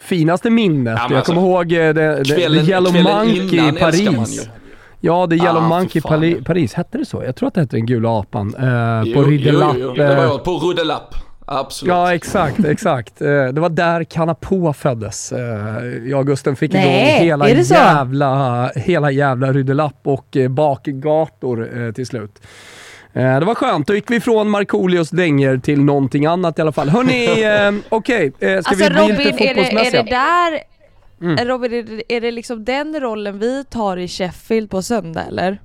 finaste 0.01 0.49
minnet. 0.49 0.97
Ja, 0.97 1.07
jag 1.09 1.17
alltså, 1.17 1.33
kommer 1.33 1.47
ihåg 1.47 1.69
det, 1.69 1.93
det, 1.93 2.23
kvällen, 2.25 2.65
det 2.65 2.71
Yellow 2.71 3.03
Monkey 3.03 3.69
i 3.69 3.71
Paris. 3.71 4.49
Ja, 5.01 5.27
The 5.27 5.35
Yellow 5.35 5.63
ah, 5.63 5.67
Monkey 5.67 6.01
Pali 6.01 6.43
Paris, 6.43 6.73
hette 6.73 6.97
det 6.97 7.05
så? 7.05 7.23
Jag 7.25 7.35
tror 7.35 7.47
att 7.47 7.53
det 7.53 7.61
hette 7.61 7.75
Den 7.75 7.85
gula 7.85 8.19
apan. 8.19 8.55
Eh, 8.55 9.01
jo, 9.05 9.13
på 9.13 9.29
Ridderlapp. 9.29 9.75
Jo, 9.79 9.85
jo, 9.87 9.93
det 9.93 10.15
var 10.15 10.23
jag, 10.23 10.43
på 10.43 10.51
Ridderlapp. 10.51 11.15
Absolut. 11.51 11.89
Ja, 11.89 12.13
exakt, 12.13 12.65
exakt. 12.65 13.21
Eh, 13.21 13.27
det 13.27 13.61
var 13.61 13.69
där 13.69 14.03
Kanapå 14.03 14.73
föddes. 14.73 15.31
Eh, 15.31 15.39
jag 16.05 16.19
och 16.19 16.27
Gusten 16.27 16.55
fick 16.55 16.73
Nej, 16.73 17.15
igång 17.15 17.25
hela 17.25 17.49
jävla, 17.49 18.67
hela 18.75 19.11
jävla 19.11 19.53
Ridderlapp 19.53 19.99
och 20.03 20.37
eh, 20.37 20.49
bakgator 20.49 21.91
till 21.91 22.05
slut. 22.05 22.41
Det 23.13 23.45
var 23.45 23.55
skönt. 23.55 23.87
Då 23.87 23.95
gick 23.95 24.11
vi 24.11 24.19
från 24.19 24.49
Markoolios 24.49 25.09
dänger 25.09 25.57
till 25.57 25.83
någonting 25.83 26.25
annat 26.25 26.59
i 26.59 26.61
alla 26.61 26.71
fall. 26.71 26.89
Hörni, 26.89 27.81
okej. 27.89 28.27
Okay. 28.29 28.61
Ska 28.61 28.69
alltså, 28.69 28.83
vi 28.83 28.89
bli 28.89 29.01
Robin, 29.01 29.17
lite 29.17 29.31
fotbollsmässiga? 29.31 29.81
Är 29.81 29.91
det, 29.91 29.97
är 29.99 30.03
det 30.03 30.09
där 30.51 30.63
Mm. 31.21 31.47
Robin, 31.47 31.73
är 31.73 31.83
det, 31.83 32.15
är 32.15 32.21
det 32.21 32.31
liksom 32.31 32.65
den 32.65 32.99
rollen 32.99 33.39
vi 33.39 33.63
tar 33.63 33.97
i 33.97 34.07
Sheffield 34.07 34.69
på 34.69 34.81
söndag 34.81 35.23
eller? 35.23 35.61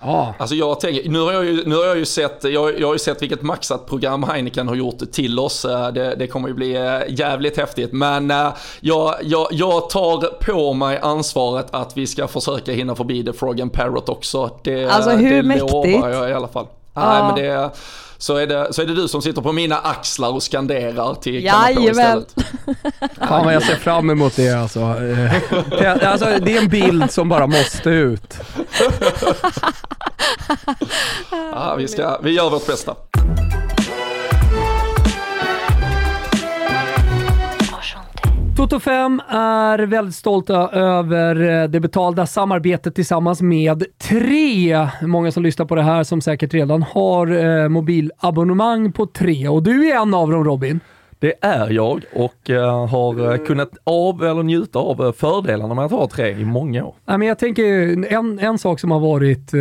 Ja. 0.00 0.34
Alltså 0.38 0.54
jag 0.54 0.80
tänker, 0.80 1.10
nu 1.10 1.20
har 1.20 1.32
jag 1.32 1.44
ju, 1.44 1.64
nu 1.66 1.76
har 1.76 1.84
jag 1.84 1.98
ju 1.98 2.04
sett, 2.04 2.44
jag, 2.44 2.80
jag 2.80 2.86
har 2.86 2.94
ju 2.94 2.98
sett 2.98 3.22
vilket 3.22 3.42
maxat 3.42 3.86
program 3.86 4.22
Heineken 4.22 4.68
har 4.68 4.74
gjort 4.74 5.12
till 5.12 5.38
oss. 5.38 5.64
Eh, 5.64 5.88
det, 5.92 6.14
det 6.14 6.26
kommer 6.26 6.48
ju 6.48 6.54
bli 6.54 6.76
eh, 6.76 7.00
jävligt 7.08 7.56
häftigt. 7.56 7.92
Men 7.92 8.30
eh, 8.30 8.48
jag, 8.80 9.14
jag, 9.22 9.48
jag 9.50 9.90
tar 9.90 10.44
på 10.44 10.72
mig 10.72 10.98
ansvaret 11.02 11.66
att 11.70 11.96
vi 11.96 12.06
ska 12.06 12.28
försöka 12.28 12.72
hinna 12.72 12.94
förbi 12.94 13.24
The 13.24 13.32
Frog 13.32 13.60
and 13.60 13.72
Parrot 13.72 14.08
också. 14.08 14.50
Det, 14.62 14.86
alltså 14.86 15.10
hur 15.10 15.30
det 15.30 15.42
mäktigt? 15.42 16.04
jag 16.04 16.30
i 16.30 16.32
alla 16.32 16.48
fall. 16.48 16.66
Ja. 16.94 17.12
Nej, 17.12 17.22
men 17.22 17.44
det, 17.44 17.70
så 18.18 18.36
är, 18.36 18.46
det, 18.46 18.72
så 18.72 18.82
är 18.82 18.86
det 18.86 18.94
du 18.94 19.08
som 19.08 19.22
sitter 19.22 19.42
på 19.42 19.52
mina 19.52 19.78
axlar 19.78 20.30
och 20.30 20.42
skanderar 20.42 21.14
till 21.14 21.44
Jajamän. 21.44 21.88
istället. 21.90 22.34
Fan 23.28 23.44
vad 23.44 23.54
jag 23.54 23.62
ser 23.62 23.76
fram 23.76 24.10
emot 24.10 24.36
det 24.36 24.50
alltså. 24.50 24.80
Alltså. 26.02 26.24
Det 26.40 26.56
är 26.56 26.62
en 26.62 26.68
bild 26.68 27.10
som 27.10 27.28
bara 27.28 27.46
måste 27.46 27.90
ut. 27.90 28.34
ja, 31.30 31.74
vi, 31.78 31.88
ska, 31.88 32.18
vi 32.22 32.30
gör 32.30 32.50
vårt 32.50 32.66
bästa. 32.66 32.94
Toto 38.58 38.80
5 38.80 39.22
är 39.28 39.78
väldigt 39.78 40.14
stolta 40.14 40.68
över 40.68 41.62
eh, 41.62 41.68
det 41.68 41.80
betalda 41.80 42.26
samarbetet 42.26 42.94
tillsammans 42.94 43.42
med 43.42 43.84
Tre. 43.98 44.88
Många 45.02 45.32
som 45.32 45.42
lyssnar 45.42 45.66
på 45.66 45.74
det 45.74 45.82
här 45.82 46.04
som 46.04 46.20
säkert 46.20 46.54
redan 46.54 46.82
har 46.82 47.44
eh, 47.44 47.68
mobilabonnemang 47.68 48.92
på 48.92 49.06
Tre 49.06 49.48
och 49.48 49.62
du 49.62 49.88
är 49.88 50.02
en 50.02 50.14
av 50.14 50.30
dem 50.30 50.44
Robin. 50.44 50.80
Det 51.20 51.34
är 51.40 51.70
jag 51.70 52.04
och 52.14 52.50
uh, 52.50 52.86
har 52.86 53.20
uh, 53.20 53.46
kunnat 53.46 53.70
av 53.84 54.24
eller 54.24 54.42
njuta 54.42 54.78
av 54.78 55.02
uh, 55.02 55.12
fördelarna 55.12 55.74
med 55.74 55.84
att 55.84 55.90
ha 55.90 56.08
tre 56.08 56.28
i 56.28 56.44
många 56.44 56.84
år. 56.84 56.94
Ja, 57.04 57.18
men 57.18 57.28
jag 57.28 57.38
tänker 57.38 57.64
en, 58.12 58.38
en 58.38 58.58
sak 58.58 58.80
som 58.80 58.90
har 58.90 59.00
varit 59.00 59.52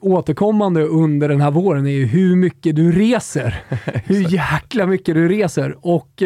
återkommande 0.00 0.82
under 0.82 1.28
den 1.28 1.40
här 1.40 1.50
våren 1.50 1.86
är 1.86 1.90
ju 1.90 2.06
hur 2.06 2.36
mycket 2.36 2.76
du 2.76 2.92
reser. 2.92 3.62
hur 4.06 4.32
jäkla 4.32 4.86
mycket 4.86 5.14
du 5.14 5.28
reser. 5.28 5.76
Och 5.80 6.22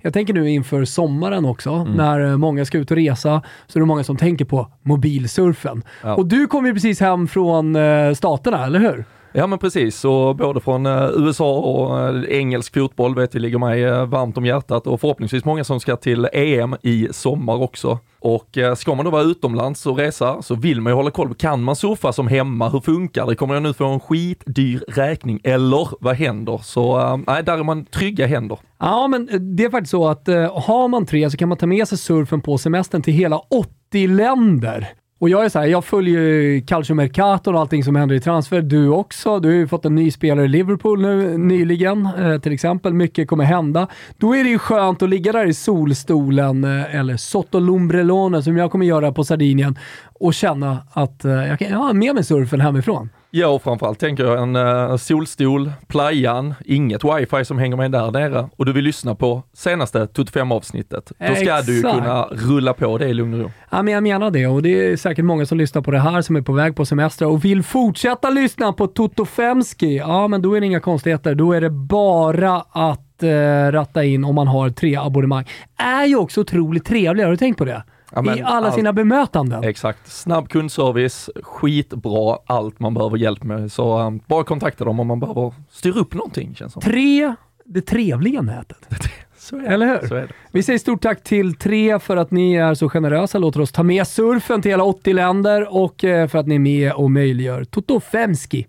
jag 0.00 0.12
tänker 0.12 0.34
nu 0.34 0.50
inför 0.50 0.84
sommaren 0.84 1.44
också, 1.44 1.70
mm. 1.70 1.92
när 1.92 2.36
många 2.36 2.64
ska 2.64 2.78
ut 2.78 2.90
och 2.90 2.96
resa, 2.96 3.42
så 3.66 3.78
är 3.78 3.80
det 3.80 3.86
många 3.86 4.04
som 4.04 4.16
tänker 4.16 4.44
på 4.44 4.72
mobilsurfen. 4.82 5.82
Ja. 6.02 6.14
Och 6.14 6.26
du 6.26 6.46
kom 6.46 6.66
ju 6.66 6.72
precis 6.72 7.00
hem 7.00 7.28
från 7.28 7.76
staterna, 8.14 8.66
eller 8.66 8.78
hur? 8.78 9.04
Ja 9.32 9.46
men 9.46 9.58
precis, 9.58 9.96
så 9.96 10.34
både 10.34 10.60
från 10.60 10.86
eh, 10.86 11.10
USA 11.16 11.58
och 11.58 12.00
eh, 12.00 12.38
engelsk 12.38 12.74
fotboll 12.74 13.14
vet 13.14 13.34
vi 13.34 13.38
ligger 13.38 13.58
mig 13.58 13.84
eh, 13.84 14.06
varmt 14.06 14.38
om 14.38 14.46
hjärtat 14.46 14.86
och 14.86 15.00
förhoppningsvis 15.00 15.44
många 15.44 15.64
som 15.64 15.80
ska 15.80 15.96
till 15.96 16.28
EM 16.32 16.76
i 16.82 17.08
sommar 17.10 17.62
också. 17.62 17.98
Och 18.22 18.58
ska 18.76 18.94
man 18.94 19.04
då 19.04 19.10
vara 19.10 19.22
utomlands 19.22 19.86
och 19.86 19.98
resa 19.98 20.42
så 20.42 20.54
vill 20.54 20.80
man 20.80 20.90
ju 20.90 20.94
hålla 20.94 21.10
koll 21.10 21.28
på, 21.28 21.34
kan 21.34 21.62
man 21.62 21.76
surfa 21.76 22.12
som 22.12 22.28
hemma? 22.28 22.68
Hur 22.68 22.80
funkar 22.80 23.26
det? 23.26 23.34
Kommer 23.34 23.54
jag 23.54 23.62
nu 23.62 23.72
få 23.72 23.84
en 23.84 24.00
skitdyr 24.00 24.84
räkning? 24.88 25.40
Eller 25.44 25.88
vad 26.00 26.16
händer? 26.16 26.60
Så 26.62 27.16
nej, 27.26 27.42
där 27.44 27.58
är 27.58 27.62
man 27.62 27.84
trygga 27.84 28.26
händer. 28.26 28.58
Ja, 28.78 29.08
men 29.08 29.28
det 29.56 29.64
är 29.64 29.70
faktiskt 29.70 29.90
så 29.90 30.08
att 30.08 30.26
har 30.52 30.88
man 30.88 31.06
tre 31.06 31.30
så 31.30 31.36
kan 31.36 31.48
man 31.48 31.58
ta 31.58 31.66
med 31.66 31.88
sig 31.88 31.98
surfen 31.98 32.40
på 32.40 32.58
semestern 32.58 33.02
till 33.02 33.14
hela 33.14 33.38
80 33.38 34.06
länder. 34.06 34.88
Och 35.20 35.28
jag 35.28 35.44
är 35.44 35.48
så 35.48 35.58
här, 35.58 35.66
jag 35.66 35.84
följer 35.84 36.20
ju 36.20 36.60
Calcio 36.60 36.94
Mercato 36.94 37.52
och 37.52 37.60
allting 37.60 37.84
som 37.84 37.96
händer 37.96 38.16
i 38.16 38.20
transfer. 38.20 38.62
Du 38.62 38.88
också. 38.88 39.40
Du 39.40 39.48
har 39.48 39.54
ju 39.54 39.68
fått 39.68 39.84
en 39.84 39.94
ny 39.94 40.10
spelare 40.10 40.44
i 40.44 40.48
Liverpool 40.48 41.00
nu 41.00 41.38
nyligen 41.38 42.08
eh, 42.18 42.38
till 42.38 42.52
exempel. 42.52 42.92
Mycket 42.92 43.28
kommer 43.28 43.44
hända. 43.44 43.88
Då 44.16 44.36
är 44.36 44.44
det 44.44 44.50
ju 44.50 44.58
skönt 44.58 45.02
att 45.02 45.08
ligga 45.08 45.32
där 45.32 45.46
i 45.46 45.54
solstolen, 45.54 46.64
eh, 46.64 46.94
eller 46.94 47.16
Sottolombrelone 47.16 48.42
som 48.42 48.56
jag 48.56 48.70
kommer 48.70 48.86
göra 48.86 49.12
på 49.12 49.24
Sardinien 49.24 49.78
och 50.20 50.34
känna 50.34 50.78
att 50.92 51.24
eh, 51.24 51.32
jag 51.32 51.58
kan 51.58 51.72
ha 51.72 51.92
med 51.92 52.14
mig 52.14 52.24
surfen 52.24 52.60
hemifrån. 52.60 53.08
Ja, 53.32 53.48
och 53.48 53.62
framförallt 53.62 53.98
tänker 53.98 54.24
jag 54.24 54.42
en 54.42 54.56
uh, 54.56 54.96
solstol, 54.96 55.72
playan, 55.86 56.54
inget 56.64 57.04
wifi 57.04 57.44
som 57.44 57.58
hänger 57.58 57.76
med 57.76 57.92
där 57.92 58.10
nere 58.10 58.48
och 58.56 58.66
du 58.66 58.72
vill 58.72 58.84
lyssna 58.84 59.14
på 59.14 59.42
senaste 59.52 60.06
Tut 60.06 60.30
5 60.30 60.52
avsnittet. 60.52 61.12
Då 61.18 61.34
ska 61.34 61.42
Exakt. 61.42 61.66
du 61.66 61.76
ju 61.76 61.82
kunna 61.82 62.22
rulla 62.22 62.72
på 62.72 62.98
det 62.98 63.08
i 63.08 63.14
lugn 63.14 63.34
och 63.34 63.40
ro. 63.40 63.50
Ja, 63.70 63.82
men 63.82 63.94
jag 63.94 64.02
menar 64.02 64.30
det 64.30 64.46
och 64.46 64.62
det 64.62 64.92
är 64.92 64.96
säkert 64.96 65.24
många 65.24 65.46
som 65.46 65.58
lyssnar 65.58 65.82
på 65.82 65.90
det 65.90 65.98
här 65.98 66.22
som 66.22 66.36
är 66.36 66.42
på 66.42 66.52
väg 66.52 66.76
på 66.76 66.86
semester 66.86 67.26
och 67.26 67.44
vill 67.44 67.62
fortsätta 67.62 68.30
lyssna 68.30 68.72
på 68.72 68.86
Toto 68.86 69.24
Femski. 69.24 69.96
Ja, 69.96 70.28
men 70.28 70.42
då 70.42 70.54
är 70.54 70.60
det 70.60 70.66
inga 70.66 70.80
konstigheter. 70.80 71.34
Då 71.34 71.52
är 71.52 71.60
det 71.60 71.70
bara 71.70 72.64
att 72.70 73.22
uh, 73.22 73.72
ratta 73.72 74.04
in 74.04 74.24
om 74.24 74.34
man 74.34 74.48
har 74.48 74.70
tre 74.70 74.96
abonnemang. 74.96 75.44
Är 75.76 76.04
ju 76.04 76.16
också 76.16 76.40
otroligt 76.40 76.84
trevligt, 76.84 77.24
har 77.24 77.30
du 77.30 77.36
tänkt 77.36 77.58
på 77.58 77.64
det? 77.64 77.82
Ja, 78.14 78.36
I 78.36 78.42
alla 78.42 78.66
all... 78.66 78.72
sina 78.72 78.92
bemötanden. 78.92 79.64
Exakt. 79.64 80.12
Snabb 80.12 80.48
kundservice, 80.48 81.30
skitbra, 81.42 82.38
allt 82.46 82.80
man 82.80 82.94
behöver 82.94 83.16
hjälp 83.16 83.42
med. 83.42 83.72
Så 83.72 83.98
um, 83.98 84.20
bara 84.26 84.44
kontakta 84.44 84.84
dem 84.84 85.00
om 85.00 85.06
man 85.06 85.20
behöver 85.20 85.54
styra 85.70 86.00
upp 86.00 86.14
någonting 86.14 86.54
känns 86.54 86.72
som. 86.72 86.82
Tre, 86.82 87.34
det 87.64 87.80
trevliga 87.80 88.42
nätet. 88.42 88.88
så 89.38 89.56
är. 89.56 89.62
Eller 89.62 89.86
hur? 89.86 90.08
Så 90.08 90.14
är 90.14 90.20
det. 90.20 90.32
Vi 90.52 90.62
säger 90.62 90.78
stort 90.78 91.02
tack 91.02 91.24
till 91.24 91.54
Tre 91.54 91.98
för 91.98 92.16
att 92.16 92.30
ni 92.30 92.54
är 92.54 92.74
så 92.74 92.88
generösa, 92.88 93.38
låter 93.38 93.60
oss 93.60 93.72
ta 93.72 93.82
med 93.82 94.06
surfen 94.06 94.62
till 94.62 94.70
hela 94.70 94.84
80 94.84 95.12
länder 95.12 95.76
och 95.76 96.04
eh, 96.04 96.28
för 96.28 96.38
att 96.38 96.46
ni 96.46 96.54
är 96.54 96.58
med 96.58 96.92
och 96.92 97.10
möjliggör 97.10 97.64
Toto 97.64 98.00
Femski. 98.00 98.66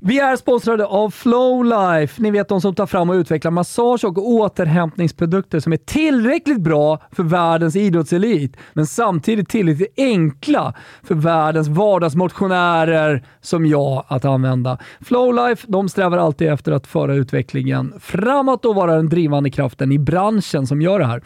Vi 0.00 0.18
är 0.18 0.36
sponsrade 0.36 0.86
av 0.86 1.10
Flowlife. 1.10 2.22
Ni 2.22 2.30
vet 2.30 2.48
de 2.48 2.60
som 2.60 2.74
tar 2.74 2.86
fram 2.86 3.10
och 3.10 3.14
utvecklar 3.14 3.50
massage 3.50 4.04
och 4.04 4.18
återhämtningsprodukter 4.18 5.60
som 5.60 5.72
är 5.72 5.76
tillräckligt 5.76 6.60
bra 6.60 6.98
för 7.12 7.22
världens 7.22 7.76
idrottselit, 7.76 8.56
men 8.72 8.86
samtidigt 8.86 9.48
tillräckligt 9.48 9.94
enkla 9.96 10.74
för 11.02 11.14
världens 11.14 11.68
vardagsmotionärer 11.68 13.24
som 13.40 13.66
jag 13.66 14.04
att 14.08 14.24
använda. 14.24 14.78
Flowlife 15.00 15.66
de 15.68 15.88
strävar 15.88 16.18
alltid 16.18 16.48
efter 16.48 16.72
att 16.72 16.86
föra 16.86 17.14
utvecklingen 17.14 17.94
framåt 18.00 18.64
och 18.64 18.74
vara 18.74 18.96
den 18.96 19.08
drivande 19.08 19.50
kraften 19.50 19.92
i 19.92 19.98
branschen 19.98 20.66
som 20.66 20.82
gör 20.82 20.98
det 20.98 21.06
här. 21.06 21.22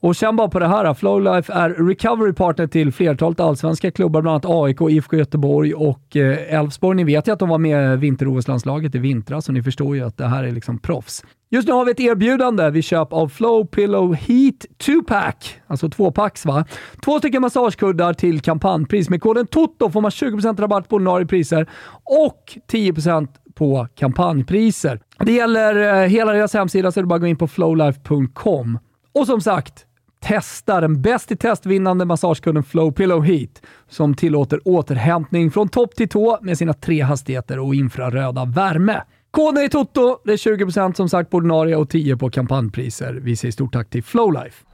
Och 0.00 0.14
känn 0.14 0.36
bara 0.36 0.48
på 0.48 0.58
det 0.58 0.68
här. 0.68 0.94
Flowlife 0.94 1.52
är 1.52 1.70
recovery 1.70 2.32
partner 2.32 2.66
till 2.66 2.92
flertalet 2.92 3.40
allsvenska 3.40 3.90
klubbar, 3.90 4.22
bland 4.22 4.46
annat 4.46 4.64
AIK, 4.64 4.80
IFK 4.80 5.16
Göteborg 5.16 5.74
och 5.74 6.16
eh, 6.16 6.54
Elfsborg. 6.54 6.96
Ni 6.96 7.04
vet 7.04 7.28
ju 7.28 7.32
att 7.32 7.38
de 7.38 7.48
var 7.48 7.58
med 7.58 7.94
i 7.94 7.96
vinter-OS-landslaget 7.96 8.94
i 8.94 8.98
vintras, 8.98 9.44
så 9.44 9.52
ni 9.52 9.62
förstår 9.62 9.96
ju 9.96 10.04
att 10.04 10.18
det 10.18 10.26
här 10.26 10.44
är 10.44 10.52
liksom 10.52 10.78
proffs. 10.78 11.24
Just 11.50 11.68
nu 11.68 11.74
har 11.74 11.84
vi 11.84 11.90
ett 11.90 12.00
erbjudande 12.00 12.70
vid 12.70 12.84
köp 12.84 13.12
av 13.12 13.28
Flow 13.28 13.66
Pillow 13.66 14.14
Heat 14.14 14.66
2-pack, 14.78 15.60
alltså 15.66 15.88
tvåpacks 15.88 16.46
va. 16.46 16.64
Två 17.04 17.18
stycken 17.18 17.42
massagekuddar 17.42 18.14
till 18.14 18.40
kampanjpris. 18.40 19.10
Med 19.10 19.22
koden 19.22 19.46
TOTO 19.46 19.90
får 19.90 20.00
man 20.00 20.10
20% 20.10 20.60
rabatt 20.60 20.88
på 20.88 20.96
ordinarie 20.96 21.26
priser 21.26 21.66
och 22.04 22.58
10% 22.72 23.28
på 23.54 23.88
kampanjpriser. 23.94 25.00
Det 25.18 25.32
gäller 25.32 26.02
eh, 26.02 26.08
hela 26.08 26.32
deras 26.32 26.54
hemsida, 26.54 26.92
så 26.92 27.00
är 27.00 27.02
det 27.02 27.08
bara 27.08 27.14
att 27.14 27.20
gå 27.20 27.26
in 27.26 27.36
på 27.36 27.48
flowlife.com. 27.48 28.78
Och 29.14 29.26
som 29.26 29.40
sagt, 29.40 29.86
testa 30.20 30.80
den 30.80 31.02
bäst 31.02 31.32
i 31.32 31.36
testvinnande 31.36 32.04
massagekunden 32.04 32.64
Flow 32.64 32.92
Pillow 32.92 33.24
Heat 33.24 33.62
som 33.88 34.14
tillåter 34.14 34.60
återhämtning 34.64 35.50
från 35.50 35.68
topp 35.68 35.94
till 35.94 36.08
tå 36.08 36.38
med 36.42 36.58
sina 36.58 36.72
tre 36.72 37.00
hastigheter 37.00 37.58
och 37.58 37.74
infraröda 37.74 38.44
värme. 38.44 39.02
Koden 39.30 39.64
är 39.64 39.68
Toto. 39.68 40.18
Det 40.24 40.32
är 40.32 40.36
20% 40.36 40.94
som 40.94 41.08
sagt 41.08 41.30
på 41.30 41.36
ordinarie 41.36 41.76
och 41.76 41.90
10% 41.90 42.18
på 42.18 42.30
kampanjpriser. 42.30 43.14
Vi 43.14 43.36
säger 43.36 43.52
stort 43.52 43.72
tack 43.72 43.90
till 43.90 44.02
Flowlife. 44.02 44.64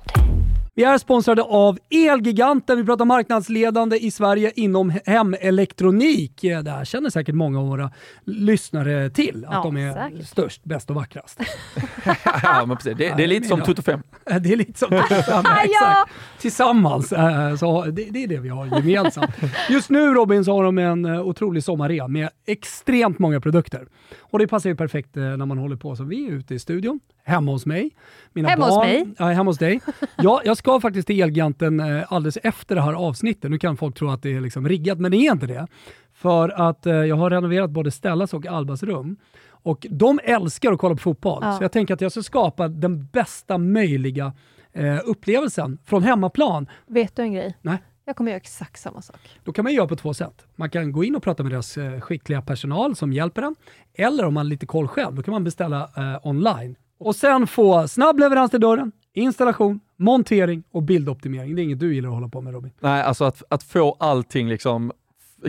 Vi 0.81 0.85
är 0.85 0.99
sponsrade 0.99 1.43
av 1.43 1.79
Elgiganten. 1.91 2.77
Vi 2.79 2.85
pratar 2.85 3.05
marknadsledande 3.05 3.97
i 3.97 4.11
Sverige 4.11 4.53
inom 4.57 4.93
hemelektronik. 5.07 6.39
Det 6.43 6.71
här 6.71 6.85
känner 6.85 7.11
säkert 7.11 7.35
många 7.35 7.61
av 7.61 7.69
våra 7.69 7.91
lyssnare 8.25 9.11
till, 9.11 9.45
att 9.49 9.55
Ja, 9.55 9.63
de 9.63 9.77
är 9.77 9.93
säkert. 10.11 10.27
störst, 10.29 10.65
bäst 10.65 10.91
och 10.91 10.97
vackrast. 10.97 11.41
ja, 12.43 12.65
men 12.67 12.77
precis. 12.77 12.99
Det, 12.99 13.15
det 13.17 13.23
är 13.25 13.27
lite 13.27 13.49
som 13.49 13.61
Toto 13.61 13.83
5. 13.83 14.03
Det 14.41 14.53
är 14.53 14.57
lite 14.57 14.79
som 14.79 14.89
Toto 14.89 15.15
5, 15.15 15.45
exakt. 15.65 16.13
Tillsammans, 16.39 17.13
eh, 17.13 17.57
så 17.57 17.85
det, 17.85 18.05
det 18.11 18.23
är 18.25 18.29
det 18.29 18.39
vi 18.39 18.49
har 18.49 18.67
gemensamt. 18.67 19.31
Just 19.71 19.91
nu 19.91 20.15
Robin 20.15 20.45
så 20.45 20.53
har 20.53 20.65
de 20.65 20.79
en 20.79 21.05
eh, 21.05 21.21
otrolig 21.21 21.65
sommarrea 21.65 22.09
med 22.09 22.29
extremt 22.47 23.19
många 23.19 23.41
produkter. 23.41 23.87
Och 24.31 24.39
det 24.39 24.47
passar 24.49 24.71
ju 24.71 24.77
perfekt 24.77 25.17
eh, 25.17 25.23
när 25.23 25.47
man 25.47 25.59
håller 25.59 25.77
på 25.77 25.97
som 25.97 26.09
vi 26.09 26.27
är 26.27 26.31
ute 26.33 26.55
i 26.55 26.59
studion, 26.59 27.01
hemma 27.25 27.53
hos 27.53 27.67
mig. 27.67 27.91
Mina 28.33 28.49
Hemma 28.49 28.65
hos 28.65 28.75
barn, 28.77 28.87
mig? 28.87 29.15
Ja, 29.19 29.25
hemma 29.25 29.51
hos 29.51 29.59
dig. 29.59 29.81
Ja, 30.19 30.41
jag 30.45 30.57
ska 30.57 30.81
faktiskt 30.81 31.07
till 31.07 31.21
Elgiganten 31.23 31.81
eh, 31.81 32.13
alldeles 32.13 32.39
efter 32.43 32.75
det 32.75 32.81
här 32.83 32.93
avsnittet. 32.93 33.51
Nu 33.51 33.59
kan 33.59 33.77
folk 33.77 33.95
tro 33.97 34.09
att 34.09 34.23
det 34.23 34.37
är 34.37 34.41
liksom 34.41 34.69
riggat, 34.69 34.99
men 34.99 35.11
det 35.11 35.17
är 35.17 35.33
inte 35.33 35.47
det. 35.47 35.67
För 36.15 36.49
att 36.49 36.87
eh, 36.87 36.93
jag 36.95 37.17
har 37.17 37.31
renoverat 37.31 37.71
både 37.71 37.91
Stellas 37.91 38.35
och 38.35 38.47
Albas 38.47 38.83
rum. 38.83 39.17
Och 39.63 39.87
de 39.91 40.21
älskar 40.25 40.73
att 40.73 40.79
kolla 40.79 40.95
på 40.95 41.01
fotboll, 41.01 41.39
Ja. 41.43 41.53
så 41.59 41.65
jag 41.65 41.73
tänker 41.73 41.95
att 41.95 42.01
jag 42.01 42.13
ska 42.13 42.23
skapa 42.23 42.69
den 42.69 43.07
bästa 43.07 43.59
möjliga 43.59 44.33
eh, 44.73 44.99
upplevelsen 45.05 45.79
från 45.85 46.03
hemmaplan. 46.03 46.67
Vet 46.87 47.17
du 47.17 47.23
en 47.23 47.33
grej? 47.33 47.57
Nej. 47.63 47.79
Jag 48.11 48.17
kommer 48.17 48.31
göra 48.31 48.37
exakt 48.41 48.81
samma 48.81 49.03
sak. 49.03 49.17
Då 49.45 49.53
kan 49.53 49.63
man 49.63 49.73
göra 49.75 49.87
på 49.87 49.97
två 49.97 50.15
sätt. 50.15 50.47
Man 50.57 50.71
kan 50.71 50.93
gå 50.93 51.05
in 51.05 51.17
och 51.17 51.23
prata 51.23 51.43
med 51.43 51.53
deras 51.53 51.79
eh, 51.79 52.01
skickliga 52.01 52.43
personal 52.43 52.97
som 52.97 53.13
hjälper 53.13 53.43
en. 53.43 53.57
Eller 53.95 54.25
om 54.25 54.35
man 54.35 54.47
har 54.47 54.51
lite 54.51 54.67
koll 54.67 54.89
själv, 54.89 55.15
då 55.15 55.23
kan 55.23 55.33
man 55.33 55.45
beställa 55.45 55.91
eh, 55.97 56.27
online. 56.27 56.77
Och 56.99 57.17
sen 57.17 57.47
få 57.47 57.89
snabb 57.89 58.19
leverans 58.19 58.51
till 58.51 58.61
dörren, 58.61 58.93
installation, 59.15 59.81
montering 59.97 60.63
och 60.71 60.83
bildoptimering. 60.83 61.55
Det 61.57 61.63
är 61.63 61.65
inget 61.65 61.81
du 61.81 61.95
gillar 61.95 62.09
att 62.09 62.15
hålla 62.15 62.29
på 62.29 62.41
med 62.41 62.53
Robin. 62.55 62.71
Nej, 62.81 63.03
alltså 63.03 63.25
att, 63.25 63.43
att 63.49 63.63
få 63.63 63.97
allting 64.01 64.49
liksom 64.49 64.93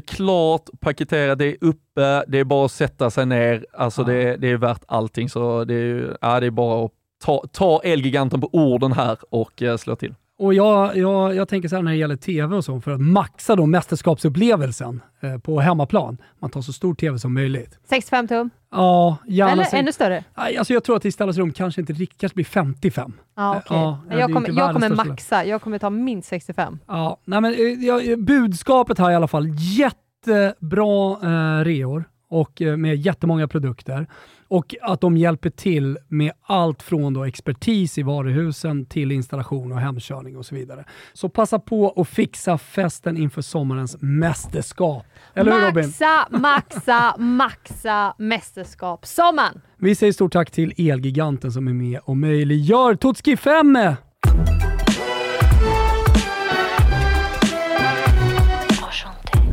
klart, 0.08 0.70
paketerat, 0.80 1.39
det 1.39 1.46
är 1.46 1.58
uppe, 1.62 2.24
det 2.27 2.39
är 2.39 2.44
bara 2.44 2.65
att 2.65 2.72
sätta 2.72 3.10
sig 3.10 3.25
ner, 3.25 3.65
alltså 3.74 4.01
Ja. 4.01 4.08
det, 4.08 4.38
det 4.38 4.48
är 4.51 4.58
värt 4.58 4.84
allting. 4.88 5.30
Så 5.30 5.63
det 5.63 5.74
är, 5.74 6.18
ja, 6.22 6.39
det 6.39 6.46
är 6.46 6.51
bara 6.51 6.86
att 6.86 6.91
ta, 7.24 7.44
ta 7.51 7.82
Elgiganten 7.84 8.41
på 8.41 8.50
orden 8.51 8.91
här 8.91 9.18
och 9.30 9.62
eh, 9.62 9.77
slå 9.77 9.96
till. 9.96 10.15
Och 10.41 10.53
jag, 10.53 10.98
jag, 10.98 11.36
jag 11.36 11.48
tänker 11.48 11.69
så 11.69 11.75
här 11.75 11.83
när 11.83 11.91
det 11.91 11.98
gäller 11.98 12.15
tv 12.15 12.55
och 12.55 12.65
så, 12.65 12.81
för 12.81 12.91
att 12.91 13.01
maxa 13.01 13.55
då 13.55 13.65
mästerskapsupplevelsen 13.65 15.01
eh, 15.21 15.38
på 15.38 15.60
hemmaplan. 15.60 16.17
Man 16.39 16.50
tar 16.50 16.62
så 16.62 16.74
stor 16.74 16.93
tv 16.95 17.19
som 17.19 17.33
möjligt. 17.33 17.79
65 17.89 18.27
tum? 18.27 18.50
Ja, 18.71 19.17
gärna. 19.27 19.51
Eller 19.51 19.63
sen- 19.63 19.79
ännu 19.79 19.91
större? 19.91 20.24
Alltså 20.33 20.74
jag 20.74 20.83
tror 20.83 20.95
att 20.95 21.05
i 21.05 21.12
Stellas 21.12 21.38
rum 21.38 21.51
kanske 21.53 21.81
inte 21.81 21.93
riktigt, 21.93 22.19
kanske 22.19 22.36
blir 22.36 22.45
55. 22.45 23.13
Ja, 23.36 23.62
okej. 23.65 23.77
Ja, 23.77 24.00
är 24.10 24.19
jag, 24.19 24.33
kommer, 24.33 24.50
jag 24.50 24.74
kommer 24.74 25.05
maxa. 25.05 25.45
Jag 25.45 25.62
kommer 25.62 25.79
ta 25.79 25.89
minst 25.89 26.29
65. 26.29 26.79
Ja, 26.88 27.17
nej 27.25 27.41
men, 27.41 27.53
eh, 27.53 27.60
ja, 27.60 28.17
budskapet 28.17 28.98
här 29.00 29.12
i 29.12 29.15
alla 29.15 29.27
fall, 29.27 29.48
jättebra 29.57 31.17
eh, 31.24 31.63
reor 31.65 32.03
och 32.29 32.62
eh, 32.62 32.77
med 32.77 32.95
jättemånga 32.95 33.48
produkter. 33.48 34.07
Och 34.51 34.75
att 34.81 35.01
de 35.01 35.17
hjälper 35.17 35.50
till 35.50 35.98
med 36.08 36.31
allt 36.41 36.84
från 36.84 37.13
då 37.13 37.24
expertis 37.24 37.98
i 37.98 38.03
varuhusen 38.03 38.86
till 38.86 39.12
installation 39.12 39.72
och 39.72 39.79
hemkörning 39.79 40.38
och 40.38 40.46
så 40.46 40.55
vidare. 40.55 40.86
Så 41.13 41.29
passa 41.29 41.60
på 41.60 41.93
att 42.01 42.08
fixa 42.08 42.58
festen 42.58 43.17
inför 43.17 43.41
sommarens 43.41 43.98
mästerskap. 44.01 45.05
Eller 45.34 45.51
hur 45.51 45.62
Robin? 45.62 45.84
Maxa, 45.84 46.27
maxa, 46.29 47.15
maxa 47.17 48.15
mästerskap. 48.17 49.05
Sommaren! 49.05 49.62
Vi 49.77 49.96
säger 49.96 50.13
stort 50.13 50.34
tack 50.34 50.51
till 50.51 50.74
Elgiganten 50.77 51.51
som 51.51 51.67
är 51.67 51.74
med 51.74 52.00
och 52.03 52.17
möjliggör 52.17 52.96
Totski 52.96 53.38
5! 53.38 53.77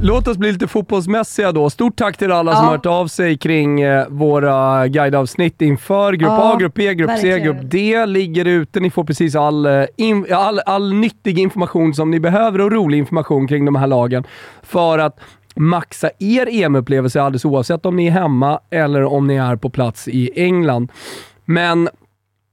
Låt 0.03 0.29
oss 0.29 0.37
bli 0.39 0.53
lite 0.53 0.67
fotbollsmässiga 0.67 1.53
då. 1.53 1.71
Stort 1.71 1.97
tack 1.97 2.17
till 2.17 2.33
alla 2.33 2.53
som 2.55 2.65
Ja. 2.65 2.67
har 2.71 2.77
hört 2.77 2.87
av 2.87 3.07
sig 3.07 3.39
kring 3.39 3.81
eh, 3.81 4.07
våra 4.09 4.89
guideavsnitt 4.89 5.63
inför 5.63 6.13
Grupp 6.13 6.29
Ja, 6.31 6.53
A, 6.55 6.57
Grupp 6.61 6.75
B, 6.75 6.95
Grupp 6.95 7.11
C, 7.11 7.15
verkligen. 7.15 7.43
Grupp 7.45 7.71
D 7.71 8.07
ligger 8.07 8.45
ute. 8.45 8.81
Ni 8.81 8.91
får 8.91 9.05
precis 9.05 9.37
all, 9.37 9.67
eh, 9.67 9.85
all, 10.33 10.59
all 10.67 10.93
nyttig 10.95 11.39
information 11.39 11.95
som 11.95 12.11
ni 12.11 12.21
behöver 12.21 12.61
och 12.61 12.73
rolig 12.73 12.99
information 12.99 13.49
kring 13.49 13.65
de 13.65 13.75
här 13.77 13.87
lagen 13.87 14.25
för 14.63 14.99
att 14.99 15.21
maxa 15.57 16.11
er 16.19 16.47
EM-upplevelse 16.51 17.23
alldeles 17.23 17.45
oavsett 17.45 17.87
om 17.87 17.97
ni 17.97 18.07
är 18.07 18.11
hemma 18.11 18.61
eller 18.71 19.05
om 19.05 19.27
ni 19.27 19.37
är 19.37 19.57
på 19.57 19.71
plats 19.71 20.09
i 20.09 20.31
England. 20.45 20.93
Men 21.45 21.89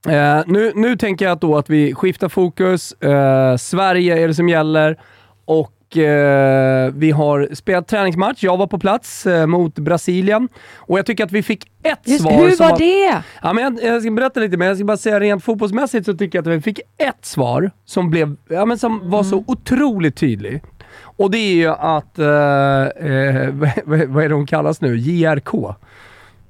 Eh, 0.08 0.40
nu, 0.46 0.72
nu 0.74 0.96
tänker 0.96 1.24
jag 1.24 1.38
då 1.38 1.56
att 1.56 1.70
vi 1.70 1.94
skiftar 1.94 2.28
fokus. 2.28 2.92
Eh, 2.92 3.56
Sverige 3.56 4.22
är 4.22 4.28
det 4.28 4.34
som 4.34 4.48
gäller 4.48 4.96
och 5.44 5.72
eh, 5.98 6.92
vi 6.94 7.10
har 7.10 7.54
spelat 7.54 7.88
träningsmatch. 7.88 8.44
Jag 8.44 8.56
var 8.56 8.66
på 8.66 8.78
plats 8.78 9.26
eh, 9.26 9.46
mot 9.46 9.74
Brasilien 9.74 10.48
och 10.76 10.98
jag 10.98 11.06
tycker 11.06 11.24
att 11.24 11.32
vi 11.32 11.42
fick 11.42 11.64
ett 11.82 11.98
Just, 12.04 12.22
svar. 12.22 12.32
hur 12.32 12.50
som 12.50 12.68
var 12.68 12.78
det? 12.78 13.22
Ja, 13.42 13.52
men 13.52 13.64
jag, 13.64 13.92
jag 13.92 14.02
ska 14.02 14.10
berätta 14.10 14.40
lite, 14.40 14.56
men 14.56 14.68
jag 14.68 14.76
ska 14.76 14.84
bara 14.84 14.96
säga 14.96 15.20
rent 15.20 15.44
fotbollsmässigt 15.44 16.06
så 16.06 16.14
tycker 16.14 16.38
jag 16.38 16.48
att 16.48 16.54
vi 16.54 16.60
fick 16.60 16.80
ett 16.96 17.24
svar 17.24 17.70
som, 17.84 18.10
blev, 18.10 18.36
ja, 18.48 18.64
men 18.64 18.78
som 18.78 19.10
var 19.10 19.22
så 19.22 19.44
otroligt 19.46 20.16
tydligt. 20.16 20.62
Och 21.00 21.30
det 21.30 21.38
är 21.38 21.54
ju 21.54 21.68
att, 21.68 22.18
eh, 22.18 22.82
eh, 23.12 23.50
vad, 23.84 24.08
vad 24.08 24.24
är 24.24 24.28
det 24.28 24.34
hon 24.34 24.46
kallas 24.46 24.80
nu? 24.80 24.96
JRK, 24.96 25.50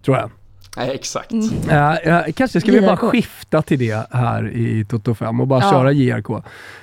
tror 0.05 0.17
jag. 0.17 0.31
Nej, 0.77 0.91
exakt. 0.95 1.33
Ja, 1.71 1.99
ja, 2.05 2.25
kanske 2.35 2.61
ska 2.61 2.73
vi 2.73 2.81
bara 2.81 2.97
skifta 2.97 3.63
till 3.63 3.79
det 3.79 4.07
här 4.11 4.49
i 4.49 4.85
Toto 4.89 5.15
5 5.15 5.41
och 5.41 5.47
bara 5.47 5.61
Ja. 5.63 5.71
köra 5.71 5.93
JRK. 5.93 6.43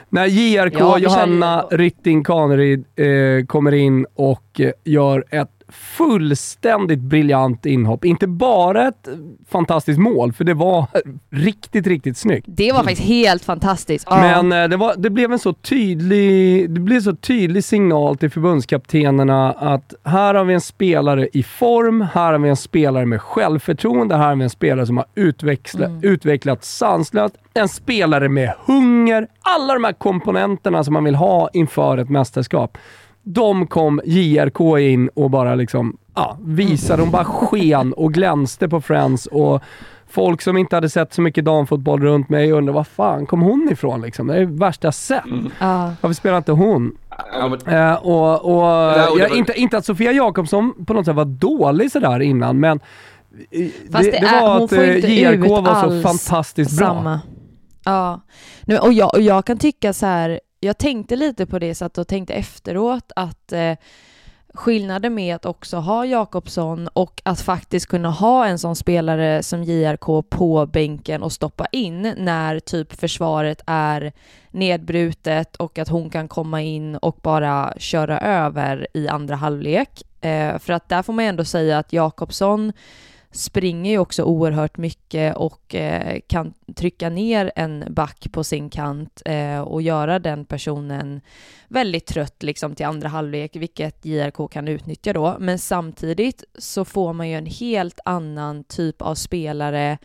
När 0.09 0.25
JRK, 0.25 0.73
Ja, 0.79 0.97
Johanna. 0.97 1.61
Rytting 1.71 2.23
Kaneryd 2.23 2.85
eh, 2.95 3.45
kommer 3.45 3.71
in 3.73 4.05
och 4.15 4.59
eh, 4.59 4.71
gör 4.83 5.25
ett 5.29 5.49
fullständigt 5.73 6.99
briljant 6.99 7.65
inhopp. 7.65 8.05
Inte 8.05 8.27
bara 8.27 8.87
ett 8.87 9.07
fantastiskt 9.49 9.99
mål, 9.99 10.33
för 10.33 10.43
det 10.43 10.53
var 10.53 10.85
riktigt, 11.29 11.87
riktigt 11.87 12.17
snyggt. 12.17 12.45
Det 12.49 12.71
var 12.71 12.79
faktiskt 12.79 13.01
helt 13.01 13.45
fantastiskt. 13.45 14.09
Men 14.09 14.51
eh, 14.51 14.67
det, 14.67 14.77
var, 14.77 14.93
det 14.97 15.09
blev 15.09 15.31
en 15.31 15.39
så 15.39 15.53
tydlig, 15.53 16.69
det 16.69 16.79
blev 16.79 17.01
så 17.01 17.15
tydlig 17.15 17.63
signal 17.63 18.17
till 18.17 18.29
förbundskaptenerna 18.29 19.51
att 19.51 19.93
här 20.03 20.33
har 20.33 20.43
vi 20.43 20.53
en 20.53 20.61
spelare 20.61 21.27
i 21.33 21.43
form, 21.43 22.01
här 22.01 22.31
har 22.31 22.39
vi 22.39 22.49
en 22.49 22.55
spelare 22.55 23.05
med 23.05 23.21
självförtroende, 23.21 24.15
här 24.15 24.27
har 24.27 24.35
vi 24.35 24.43
en 24.43 24.49
spelare 24.49 24.85
som 24.85 24.97
har 24.97 25.05
utväxla, 25.15 25.99
utvecklat 26.01 26.63
sanslöst, 26.63 27.35
en 27.53 27.69
spelare 27.69 28.29
med 28.29 28.53
hunger. 28.65 29.27
Alla 29.41 29.73
de 29.73 29.83
här 29.83 29.93
komponenterna 29.93 30.83
som 30.83 30.93
man 30.93 31.03
vill 31.03 31.15
ha 31.15 31.49
inför 31.53 31.97
ett 31.97 32.09
mästerskap. 32.09 32.77
De 33.23 33.67
kom 33.67 34.01
JRK 34.05 34.79
in 34.79 35.09
och 35.15 35.29
bara 35.29 35.55
liksom, 35.55 35.97
ja, 36.15 36.37
visade, 36.41 37.01
de 37.03 37.11
bara 37.11 37.25
sken 37.25 37.93
och 37.93 38.13
glänste 38.13 38.69
på 38.69 38.81
Friends 38.81 39.25
och 39.25 39.61
folk 40.07 40.41
som 40.41 40.57
inte 40.57 40.75
hade 40.75 40.89
sett 40.89 41.13
så 41.13 41.21
mycket 41.21 41.45
damfotboll 41.45 42.01
runt 42.01 42.29
mig 42.29 42.51
undrar 42.51 42.73
var 42.73 42.83
fan 42.83 43.25
kom 43.25 43.41
hon 43.41 43.69
ifrån 43.71 44.01
liksom? 44.01 44.27
Det 44.27 44.35
är 44.35 44.39
det 44.39 44.45
värsta 44.45 44.87
jag 44.87 44.93
sett. 44.93 45.23
ja. 45.59 45.93
Varför 46.01 46.13
spelar 46.13 46.37
inte 46.37 46.51
hon? 46.51 46.97
Ja, 47.33 47.47
men, 47.65 47.73
Eh, 47.75 47.93
och, 47.95 48.45
och, 48.45 48.63
Ja, 48.63 49.09
och 49.11 49.19
jag, 49.19 49.29
var- 49.29 49.35
inte, 49.37 49.53
inte 49.59 49.77
att 49.77 49.85
Sofia 49.85 50.11
Jakobsson 50.11 50.85
på 50.85 50.93
något 50.93 51.05
sätt 51.05 51.15
var 51.15 51.25
dålig 51.25 51.91
sådär 51.91 52.19
innan, 52.19 52.59
men 52.59 52.79
eh, 53.51 53.67
Fast 53.91 54.03
det, 54.03 54.11
det 54.11 54.19
det 54.19 54.27
är- 54.27 54.41
var 54.41 54.63
att 54.63 54.69
får 54.69 54.83
eh, 54.83 54.95
inte 54.95 55.07
JRK 55.13 55.45
ut 55.45 55.49
var 55.49 55.89
så 55.89 56.01
fantastiskt 56.07 56.77
bra. 56.77 56.87
Samma. 56.87 57.19
Ja. 57.85 58.21
Nu, 58.65 58.77
och, 58.77 58.93
jag, 58.93 59.13
och 59.13 59.21
jag 59.21 59.45
kan 59.45 59.57
tycka 59.57 59.93
så 59.93 60.05
här, 60.05 60.39
jag 60.63 60.77
tänkte 60.77 61.15
lite 61.15 61.45
på 61.45 61.59
det 61.59 61.75
så 61.75 61.85
att 61.85 61.97
och 61.97 62.07
tänkte 62.07 62.33
efteråt 62.33 63.11
att 63.15 63.51
eh, 63.51 63.75
skillnaden 64.53 65.13
med 65.13 65.35
att 65.35 65.45
också 65.45 65.77
ha 65.77 66.05
Jakobsson 66.05 66.87
och 66.87 67.21
att 67.25 67.41
faktiskt 67.41 67.85
kunna 67.85 68.09
ha 68.09 68.45
en 68.45 68.59
sån 68.59 68.75
spelare 68.75 69.43
som 69.43 69.63
JRK 69.63 70.29
på 70.29 70.65
bänken 70.65 71.23
och 71.23 71.31
stoppa 71.31 71.65
in 71.71 72.13
när 72.17 72.59
typ 72.59 72.99
försvaret 72.99 73.61
är 73.65 74.13
nedbrutet 74.51 75.55
och 75.55 75.79
att 75.79 75.89
hon 75.89 76.09
kan 76.09 76.27
komma 76.27 76.61
in 76.61 76.95
och 76.95 77.17
bara 77.21 77.73
köra 77.77 78.19
över 78.19 78.87
i 78.93 79.07
andra 79.07 79.35
halvlek. 79.35 80.03
Eh, 80.21 80.59
för 80.59 80.73
att 80.73 80.89
där 80.89 81.03
får 81.03 81.13
man 81.13 81.25
ändå 81.25 81.45
säga 81.45 81.77
att 81.77 81.93
Jakobsson 81.93 82.73
springer 83.33 83.91
ju 83.91 83.97
också 83.97 84.23
oerhört 84.23 84.77
mycket 84.77 85.35
och 85.35 85.75
eh, 85.75 86.19
kan 86.27 86.53
trycka 86.75 87.09
ner 87.09 87.51
en 87.55 87.85
back 87.89 88.27
på 88.31 88.43
sin 88.43 88.69
kant 88.69 89.21
eh, 89.25 89.61
och 89.61 89.81
göra 89.81 90.19
den 90.19 90.45
personen 90.45 91.21
väldigt 91.67 92.05
trött 92.05 92.43
liksom 92.43 92.75
till 92.75 92.85
andra 92.85 93.07
halvlek, 93.09 93.55
vilket 93.55 94.05
JRK 94.05 94.51
kan 94.51 94.67
utnyttja 94.67 95.13
då. 95.13 95.37
Men 95.39 95.59
samtidigt 95.59 96.43
så 96.57 96.85
får 96.85 97.13
man 97.13 97.29
ju 97.29 97.35
en 97.35 97.45
helt 97.45 97.99
annan 98.05 98.63
typ 98.63 99.01
av 99.01 99.15
spelare, 99.15 99.97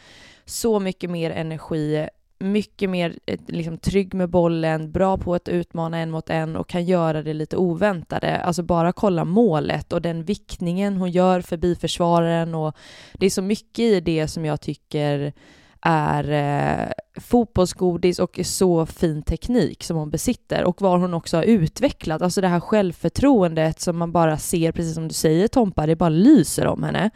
så 0.44 0.80
mycket 0.80 1.10
mer 1.10 1.30
energi 1.30 2.08
mycket 2.38 2.90
mer 2.90 3.18
eh, 3.27 3.38
liksom, 3.46 3.79
trygg 3.79 4.14
med 4.14 4.31
bollen, 4.31 4.92
bra 4.92 5.16
på 5.18 5.35
att 5.35 5.48
utmana 5.48 5.98
en 5.98 6.11
mot 6.11 6.31
en 6.31 6.57
och 6.57 6.68
kan 6.68 6.85
göra 6.85 7.22
det 7.22 7.35
lite 7.35 7.57
oväntade. 7.57 8.40
Alltså 8.40 8.62
bara 8.62 8.92
kolla 8.92 9.24
målet 9.24 9.92
och 9.92 10.03
den 10.03 10.24
viktningen 10.24 10.96
hon 10.96 11.11
gör 11.11 11.40
förbi 11.40 11.74
försvararen 11.74 12.55
och 12.55 12.77
det 13.12 13.27
är 13.27 13.31
så 13.31 13.42
mycket 13.42 13.79
i 13.79 14.01
det 14.01 14.29
som 14.29 14.44
jag 14.44 14.61
tycker 14.61 15.33
är 15.81 16.31
eh, 16.31 17.20
fotbollsgodis 17.20 18.18
och 18.18 18.40
så 18.42 18.87
fin 18.87 19.22
teknik 19.22 19.85
som 19.85 19.96
hon 19.96 20.11
besitter 20.11 20.64
och 20.64 20.83
vad 20.83 21.01
hon 21.01 21.14
också 21.14 21.37
har 21.37 21.44
utvecklat, 21.44 22.22
alltså 22.22 22.40
det 22.40 22.48
här 22.48 22.61
självförtroendet 22.61 23.81
som 23.81 23.98
man 23.98 24.12
bara 24.12 24.38
ser, 24.38 24.72
precis 24.72 24.94
som 24.94 25.09
du 25.09 25.14
säger 25.14 25.48
Tompa, 25.48 25.87
det 25.87 25.96
bara 25.96 26.09
lyser 26.09 26.66
om 26.66 26.83
henne. 26.83 27.11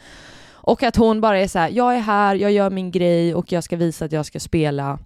Och 0.64 0.82
att 0.82 0.96
hon 0.96 1.20
bara 1.20 1.38
är 1.38 1.48
så 1.48 1.58
här, 1.58 1.70
jag 1.70 1.96
är 1.96 2.00
här, 2.00 2.34
jag 2.34 2.52
gör 2.52 2.70
min 2.70 2.90
grej 2.90 3.34
och 3.34 3.52
jag 3.52 3.64
ska 3.64 3.76
visa 3.76 4.04
att 4.04 4.12
jag 4.12 4.26
ska 4.26 4.40
spela. 4.40 4.98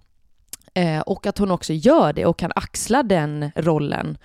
Eh, 0.77 0.99
och 0.99 1.25
att 1.25 1.37
hon 1.37 1.51
också 1.51 1.73
gör 1.73 2.13
det 2.13 2.25
och 2.25 2.39
kan 2.39 2.51
axla 2.55 3.03
den 3.03 3.51
rollen. 3.55 4.17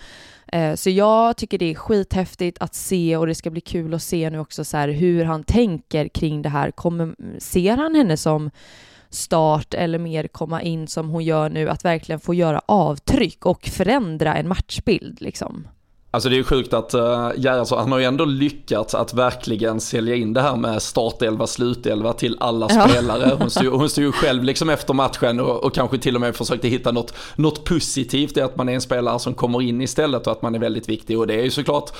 Eh, 0.47 0.75
så 0.75 0.91
jag 0.91 1.37
tycker 1.37 1.59
det 1.59 1.71
är 1.71 1.75
skithäftigt 1.75 2.59
att 2.61 2.75
se 2.75 3.17
och 3.17 3.27
det 3.27 3.35
ska 3.35 3.51
bli 3.51 3.61
kul 3.61 3.95
att 3.95 4.03
se 4.03 4.31
nu 4.31 4.39
också 4.39 4.65
så 4.65 4.77
här 4.77 4.89
hur 4.89 5.25
han 5.25 5.45
tänker 5.45 6.09
kring 6.09 6.43
det 6.43 6.49
här. 6.49 6.71
Kommer, 6.71 7.15
ser 7.39 7.77
han 7.77 7.95
henne 7.95 8.17
som 8.17 8.51
start 9.11 9.75
eller 9.75 9.99
mer 9.99 10.29
komma 10.29 10.63
in 10.63 10.87
som 10.87 11.09
hon 11.09 11.25
gör 11.25 11.51
nu, 11.51 11.69
att 11.69 11.85
verkligen 11.85 12.21
få 12.21 12.35
göra 12.35 12.61
avtryck 12.67 13.47
och 13.47 13.67
förändra 13.67 14.37
en 14.37 14.49
matchbild 14.49 15.21
liksom. 15.21 15.69
Alltså 16.15 16.29
det 16.29 16.35
är 16.35 16.37
ju 16.39 16.45
sjukt 16.45 16.73
att 16.73 16.95
uh, 16.95 17.31
Gerhardsson, 17.37 17.79
han 17.79 17.93
har 17.93 17.99
ju 17.99 18.05
ändå 18.05 18.25
lyckats 18.25 18.95
att 18.95 19.15
verkligen 19.15 19.81
sälja 19.81 20.15
in 20.15 20.33
det 20.33 20.41
här 20.41 20.57
med 20.57 20.83
startelva, 20.83 21.47
slutelva 21.47 22.13
till 22.13 22.37
alla 22.41 22.69
ja. 22.71 22.89
spelare. 22.89 23.37
Hon 23.39 23.51
stod, 23.51 23.67
hon 23.73 23.89
stod 23.89 24.05
ju 24.05 24.13
själv 24.13 24.45
liksom 24.45 24.71
efter 24.71 24.95
matchen 24.95 25.41
och, 25.41 25.65
och, 25.65 25.75
kanske 25.75 25.99
till 25.99 26.15
och 26.15 26.21
med 26.21 26.37
försökte 26.37 26.69
hitta 26.69 26.93
något, 26.93 27.15
något 27.37 27.65
positivt 27.65 28.37
i 28.37 28.41
att 28.41 28.57
man 28.57 28.69
är 28.69 28.73
en 28.73 28.81
spelare 28.81 29.19
som 29.19 29.35
kommer 29.35 29.63
in 29.63 29.81
istället 29.81 30.27
och 30.27 30.33
att 30.33 30.43
man 30.43 30.55
är 30.55 30.59
väldigt 30.59 30.89
viktig. 30.89 31.19
Och 31.19 31.27
det 31.27 31.35
är 31.35 31.43
ju 31.43 31.51
såklart, 31.51 31.91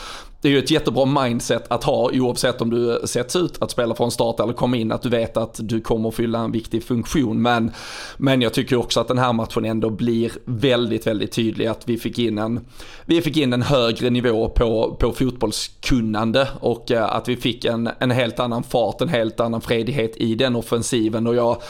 det 0.41 0.49
är 0.49 0.53
ju 0.53 0.59
ett 0.59 0.71
jättebra 0.71 1.05
mindset 1.05 1.73
att 1.73 1.85
ha 1.85 2.11
oavsett 2.13 2.61
om 2.61 2.71
du 2.71 3.01
sätts 3.05 3.37
ut 3.37 3.63
att 3.63 3.71
spela 3.71 3.95
från 3.95 4.11
start 4.11 4.41
eller 4.41 4.53
komma 4.53 4.77
in, 4.77 4.93
att 4.93 5.03
du 5.03 5.09
vet 5.09 5.37
att 5.37 5.61
du 5.63 5.81
kommer 5.81 6.11
fylla 6.11 6.39
en 6.39 6.53
viktig 6.53 6.85
funktion. 6.85 7.43
Men, 7.43 7.71
men 8.17 8.43
jag 8.43 8.55
tycker 8.55 8.77
också 8.77 9.01
att 9.01 9.09
den 9.09 9.19
här 9.19 9.33
matchen 9.33 9.65
ändå 9.65 9.91
blir 9.91 10.33
väldigt, 10.45 11.07
väldigt 11.07 11.33
tydlig 11.33 11.67
att 11.67 11.89
vi 11.89 11.99
fick 11.99 12.19
in 12.19 12.39
en, 12.39 12.61
vi 13.07 13.23
fick 13.23 13.37
in 13.37 13.53
en 13.53 13.63
högre 13.63 14.02
högre 14.03 14.11
nivå 14.11 14.49
på, 14.49 14.97
på 15.01 15.13
fotbollskunnande 15.13 16.49
och 16.61 16.91
eh, 16.91 17.17
att 17.17 17.29
vi 17.29 17.37
fick 17.37 17.65
en, 17.65 17.91
en 17.99 18.11
helt 18.11 18.41
annan 18.41 18.63
fart, 18.63 19.01
en 19.01 19.09
helt 19.09 19.41
annan 19.41 19.61
fredighet 19.61 20.17
i 20.17 20.35
den 20.35 20.57
offensiven. 20.57 21.27
Och 21.27 21.35
jag 21.35 21.63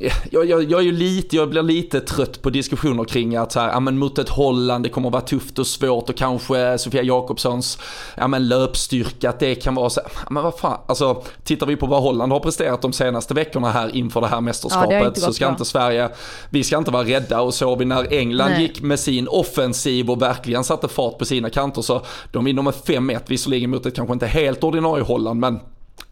jag, 0.00 0.46
jag, 0.46 0.70
jag, 0.70 0.80
är 0.80 0.84
ju 0.84 0.92
lite, 0.92 1.36
jag 1.36 1.50
blir 1.50 1.62
lite 1.62 2.00
trött 2.00 2.42
på 2.42 2.50
diskussioner 2.50 3.04
kring 3.04 3.36
att 3.36 3.52
så 3.52 3.60
här, 3.60 3.68
ja, 3.68 3.80
men 3.80 3.98
mot 3.98 4.18
ett 4.18 4.28
Holland, 4.28 4.84
det 4.84 4.88
kommer 4.88 5.08
att 5.08 5.12
vara 5.12 5.22
tufft 5.22 5.58
och 5.58 5.66
svårt 5.66 6.10
och 6.10 6.16
kanske 6.16 6.78
Sofia 6.78 7.02
Jakobssons 7.02 7.78
ja, 8.16 8.28
men 8.28 8.48
löpstyrka, 8.48 9.30
att 9.30 9.40
det 9.40 9.54
kan 9.54 9.74
vara 9.74 9.90
så 9.90 10.00
ja, 10.04 10.30
men 10.30 10.42
vad 10.42 10.58
fan, 10.58 10.80
alltså 10.86 11.22
tittar 11.44 11.66
vi 11.66 11.76
på 11.76 11.86
vad 11.86 12.02
Holland 12.02 12.32
har 12.32 12.40
presterat 12.40 12.82
de 12.82 12.92
senaste 12.92 13.34
veckorna 13.34 13.70
här 13.70 13.96
inför 13.96 14.20
det 14.20 14.26
här 14.26 14.40
mästerskapet 14.40 15.02
ja, 15.02 15.10
det 15.10 15.20
så 15.20 15.32
ska 15.32 15.44
bra. 15.44 15.52
inte 15.52 15.64
Sverige, 15.64 16.08
vi 16.50 16.64
ska 16.64 16.78
inte 16.78 16.90
vara 16.90 17.04
rädda 17.04 17.40
och 17.40 17.54
så 17.54 17.76
vi 17.76 17.84
när 17.84 18.12
England 18.12 18.50
Nej. 18.50 18.62
gick 18.62 18.82
med 18.82 19.00
sin 19.00 19.28
offensiv 19.28 20.10
och 20.10 20.22
verkligen 20.22 20.64
satte 20.64 20.88
fart 20.88 21.18
på 21.18 21.24
sina 21.24 21.50
kanter 21.50 21.82
så 21.82 22.02
de 22.32 22.44
vinner 22.44 22.62
med 22.62 22.74
5-1, 22.74 23.20
visserligen 23.26 23.70
mot 23.70 23.86
ett 23.86 23.94
kanske 23.94 24.12
inte 24.12 24.26
helt 24.26 24.64
ordinarie 24.64 25.04
Holland 25.04 25.40
men 25.40 25.60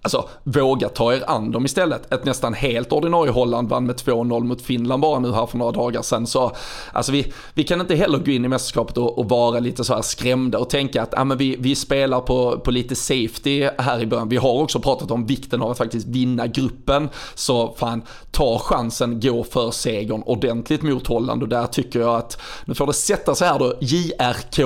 Alltså, 0.03 0.29
våga 0.45 0.89
ta 0.89 1.15
er 1.15 1.25
an 1.27 1.51
dem 1.51 1.65
istället. 1.65 2.13
Ett 2.13 2.25
nästan 2.25 2.55
helt 2.55 2.93
ordinarie 2.93 3.33
Holland 3.33 3.69
vann 3.69 3.87
med 3.87 3.97
2-0 3.97 4.45
mot 4.45 4.63
Finland 4.63 5.03
bara 5.03 5.19
nu 5.19 5.33
här 5.33 5.47
för 5.47 5.59
några 5.59 5.73
dagar 5.73 6.03
sedan. 6.03 6.27
Så, 6.27 6.53
alltså 6.93 7.13
vi, 7.13 7.33
vi 7.55 7.65
kan 7.65 7.81
inte 7.81 7.95
heller 7.95 8.19
gå 8.19 8.31
in 8.31 8.45
i 8.45 8.49
mästerskapet 8.49 8.99
och, 8.99 9.19
och 9.19 9.29
vara 9.29 9.61
lite 9.61 9.85
så 9.85 9.95
här 9.95 10.03
skrämda 10.03 10.59
och 10.59 10.71
tänka 10.71 11.03
att 11.03 11.19
ah, 11.19 11.25
men 11.25 11.39
vi, 11.39 11.57
vi 11.59 11.75
spelar 11.75 12.21
på, 12.21 12.59
på 12.59 12.71
lite 12.71 12.97
safety 12.97 13.69
här 13.79 14.03
i 14.03 14.07
början. 14.07 14.29
Vi 14.29 14.37
har 14.37 14.63
också 14.63 14.81
pratat 14.81 15.11
om 15.11 15.27
vikten 15.27 15.63
av 15.63 15.71
att 15.71 15.79
faktiskt 15.79 16.07
vinna 16.07 16.47
gruppen. 16.47 17.09
Så 17.35 17.75
fan, 17.79 18.03
ta 18.31 18.59
chansen, 18.59 19.21
gå 19.21 19.45
för 19.45 19.71
segern 19.71 20.23
ordentligt 20.27 20.83
mot 20.83 21.07
Holland 21.07 21.43
och 21.43 21.49
där 21.49 21.67
tycker 21.67 22.01
jag 22.01 22.15
att, 22.15 22.41
nu 22.65 22.75
får 22.75 22.87
det 22.87 22.93
sätta 22.93 23.35
sig 23.35 23.49
här 23.49 23.59
då, 23.59 23.75
JRK 23.81 24.59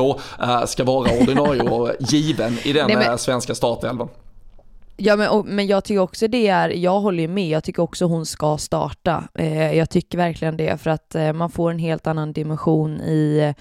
äh, 0.42 0.64
ska 0.64 0.84
vara 0.84 1.10
ordinarie 1.20 1.62
och 1.62 1.90
given 2.00 2.58
i 2.64 2.72
den 2.72 2.86
Nej, 2.86 2.96
men... 2.96 3.10
Äh, 3.10 3.16
svenska 3.16 3.54
startelvan. 3.54 4.08
Ja 5.02 5.16
men, 5.16 5.28
och, 5.28 5.46
men 5.46 5.66
jag 5.66 5.84
tycker 5.84 6.00
också 6.00 6.28
det 6.28 6.48
är, 6.48 6.68
jag 6.68 7.00
håller 7.00 7.22
ju 7.22 7.28
med, 7.28 7.48
jag 7.48 7.64
tycker 7.64 7.82
också 7.82 8.04
hon 8.04 8.26
ska 8.26 8.58
starta. 8.58 9.28
Eh, 9.34 9.72
jag 9.72 9.90
tycker 9.90 10.18
verkligen 10.18 10.56
det 10.56 10.80
för 10.80 10.90
att 10.90 11.14
eh, 11.14 11.32
man 11.32 11.50
får 11.50 11.70
en 11.70 11.78
helt 11.78 12.06
annan 12.06 12.32
dimension 12.32 13.00
i 13.00 13.54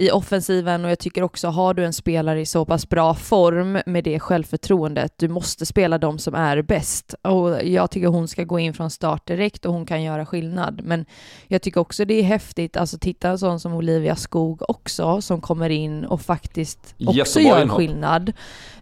i 0.00 0.10
offensiven 0.10 0.84
och 0.84 0.90
jag 0.90 0.98
tycker 0.98 1.22
också 1.22 1.48
har 1.48 1.74
du 1.74 1.84
en 1.84 1.92
spelare 1.92 2.40
i 2.40 2.46
så 2.46 2.64
pass 2.64 2.88
bra 2.88 3.14
form 3.14 3.78
med 3.86 4.04
det 4.04 4.20
självförtroendet, 4.20 5.12
du 5.16 5.28
måste 5.28 5.66
spela 5.66 5.98
de 5.98 6.18
som 6.18 6.34
är 6.34 6.62
bäst. 6.62 7.14
Och 7.22 7.64
jag 7.64 7.90
tycker 7.90 8.08
hon 8.08 8.28
ska 8.28 8.44
gå 8.44 8.58
in 8.58 8.74
från 8.74 8.90
start 8.90 9.26
direkt 9.26 9.66
och 9.66 9.72
hon 9.72 9.86
kan 9.86 10.02
göra 10.02 10.26
skillnad. 10.26 10.80
Men 10.84 11.06
jag 11.48 11.62
tycker 11.62 11.80
också 11.80 12.04
det 12.04 12.14
är 12.14 12.22
häftigt, 12.22 12.76
alltså 12.76 12.98
titta 12.98 13.28
en 13.28 13.38
sån 13.38 13.60
som 13.60 13.74
Olivia 13.74 14.16
Skog 14.16 14.70
också, 14.70 15.20
som 15.20 15.40
kommer 15.40 15.70
in 15.70 16.04
och 16.04 16.20
faktiskt 16.20 16.94
också 17.06 17.40
gör 17.40 17.62
inhopp. 17.62 17.76
skillnad. 17.76 18.32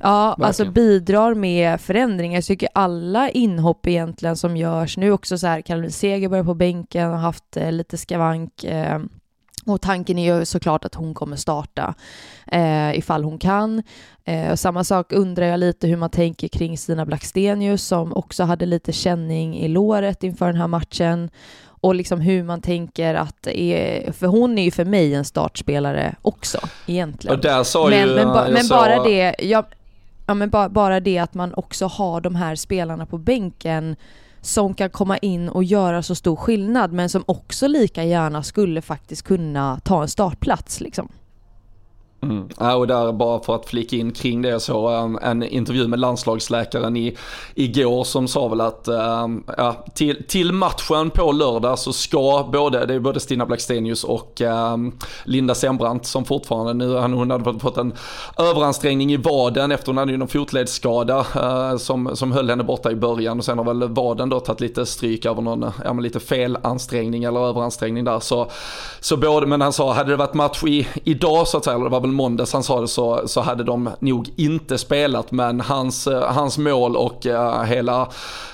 Ja, 0.00 0.28
Verkligen. 0.28 0.46
alltså 0.46 0.64
bidrar 0.64 1.34
med 1.34 1.80
förändringar. 1.80 2.36
Jag 2.36 2.44
tycker 2.44 2.68
alla 2.74 3.30
inhopp 3.30 3.86
egentligen 3.86 4.36
som 4.36 4.56
görs, 4.56 4.96
nu 4.96 5.12
också 5.12 5.38
så 5.38 5.46
här, 5.46 5.60
Caroline 5.60 5.90
Segerberg 5.90 6.44
på 6.44 6.54
bänken 6.54 7.10
har 7.10 7.16
haft 7.16 7.56
eh, 7.56 7.72
lite 7.72 7.96
skavank, 7.96 8.64
eh, 8.64 8.98
och 9.72 9.80
tanken 9.80 10.18
är 10.18 10.36
ju 10.36 10.44
såklart 10.44 10.84
att 10.84 10.94
hon 10.94 11.14
kommer 11.14 11.36
starta 11.36 11.94
eh, 12.46 12.98
ifall 12.98 13.24
hon 13.24 13.38
kan. 13.38 13.82
Eh, 14.24 14.54
samma 14.54 14.84
sak 14.84 15.12
undrar 15.12 15.46
jag 15.46 15.60
lite 15.60 15.86
hur 15.86 15.96
man 15.96 16.10
tänker 16.10 16.48
kring 16.48 16.78
Stina 16.78 17.06
Blackstenius 17.06 17.82
som 17.82 18.12
också 18.12 18.44
hade 18.44 18.66
lite 18.66 18.92
känning 18.92 19.58
i 19.58 19.68
låret 19.68 20.22
inför 20.22 20.46
den 20.46 20.56
här 20.56 20.68
matchen 20.68 21.30
och 21.80 21.94
liksom 21.94 22.20
hur 22.20 22.42
man 22.42 22.60
tänker 22.60 23.14
att, 23.14 23.46
är, 23.46 24.12
för 24.12 24.26
hon 24.26 24.58
är 24.58 24.62
ju 24.62 24.70
för 24.70 24.84
mig 24.84 25.14
en 25.14 25.24
startspelare 25.24 26.14
också 26.22 26.58
egentligen. 26.86 27.36
Och 27.36 27.42
där 27.42 27.64
sa 27.64 27.88
men, 27.88 28.08
ju, 28.08 28.14
men, 28.14 28.26
ba, 28.28 28.48
men 28.50 28.68
bara 28.68 29.02
det, 29.02 29.34
ja, 29.38 29.66
ja 30.26 30.34
men 30.34 30.50
ba, 30.50 30.68
bara 30.68 31.00
det 31.00 31.18
att 31.18 31.34
man 31.34 31.54
också 31.54 31.86
har 31.86 32.20
de 32.20 32.34
här 32.34 32.54
spelarna 32.54 33.06
på 33.06 33.18
bänken 33.18 33.96
som 34.40 34.74
kan 34.74 34.90
komma 34.90 35.18
in 35.18 35.48
och 35.48 35.64
göra 35.64 36.02
så 36.02 36.14
stor 36.14 36.36
skillnad 36.36 36.92
men 36.92 37.08
som 37.08 37.24
också 37.26 37.66
lika 37.66 38.04
gärna 38.04 38.42
skulle 38.42 38.82
faktiskt 38.82 39.22
kunna 39.22 39.80
ta 39.84 40.02
en 40.02 40.08
startplats 40.08 40.80
liksom. 40.80 41.08
Mm. 42.20 42.48
Ja, 42.58 42.74
och 42.74 42.86
där 42.86 43.12
bara 43.12 43.40
för 43.40 43.54
att 43.54 43.66
flika 43.66 43.96
in 43.96 44.12
kring 44.12 44.42
det 44.42 44.60
så 44.60 44.88
en, 44.88 45.18
en 45.18 45.42
intervju 45.42 45.88
med 45.88 45.98
landslagsläkaren 45.98 46.96
i, 46.96 47.16
igår 47.54 48.04
som 48.04 48.28
sa 48.28 48.48
väl 48.48 48.60
att 48.60 48.88
um, 48.88 49.44
ja, 49.56 49.84
till, 49.94 50.24
till 50.28 50.52
matchen 50.52 51.10
på 51.10 51.32
lördag 51.32 51.78
så 51.78 51.92
ska 51.92 52.48
både, 52.52 52.86
det 52.86 52.94
är 52.94 53.00
både 53.00 53.20
Stina 53.20 53.46
Blackstenius 53.46 54.04
och 54.04 54.40
um, 54.40 54.92
Linda 55.24 55.54
Sembrant 55.54 56.06
som 56.06 56.24
fortfarande 56.24 56.74
nu, 56.74 56.98
hon 56.98 57.30
hade 57.30 57.58
fått 57.58 57.76
en 57.76 57.92
överansträngning 58.38 59.12
i 59.12 59.16
vaden 59.16 59.72
efter 59.72 59.86
hon 59.86 59.96
hade 59.96 60.12
ju 60.12 60.18
någon 60.18 60.28
fotledsskada 60.28 61.18
uh, 61.18 61.76
som, 61.76 62.16
som 62.16 62.32
höll 62.32 62.50
henne 62.50 62.64
borta 62.64 62.90
i 62.90 62.96
början 62.96 63.38
och 63.38 63.44
sen 63.44 63.58
har 63.58 63.64
väl 63.64 63.88
vaden 63.88 64.28
då 64.28 64.40
tagit 64.40 64.60
lite 64.60 64.86
stryk 64.86 65.26
över 65.26 65.42
någon, 65.42 65.70
ja 65.84 65.92
men 65.92 66.04
lite 66.04 66.20
felansträngning 66.20 67.24
eller 67.24 67.40
överansträngning 67.40 68.04
där 68.04 68.20
så, 68.20 68.50
så 69.00 69.16
både, 69.16 69.46
men 69.46 69.60
han 69.60 69.72
sa 69.72 69.92
hade 69.92 70.10
det 70.10 70.16
varit 70.16 70.34
match 70.34 70.64
i, 70.64 70.88
idag 71.04 71.48
så 71.48 71.56
att 71.56 71.64
säga, 71.64 71.74
eller 71.74 71.84
det 71.84 71.90
var 71.90 72.07
väl 72.08 72.14
måndags 72.14 72.52
han 72.52 72.62
sa 72.62 72.80
det 72.80 72.88
så, 72.88 73.28
så 73.28 73.40
hade 73.40 73.64
de 73.64 73.90
nog 74.00 74.28
inte 74.36 74.78
spelat 74.78 75.32
men 75.32 75.60
hans, 75.60 76.06
eh, 76.06 76.32
hans 76.32 76.58
mål 76.58 76.96
och 76.96 77.26
uh, 77.26 77.62
hela 77.62 78.08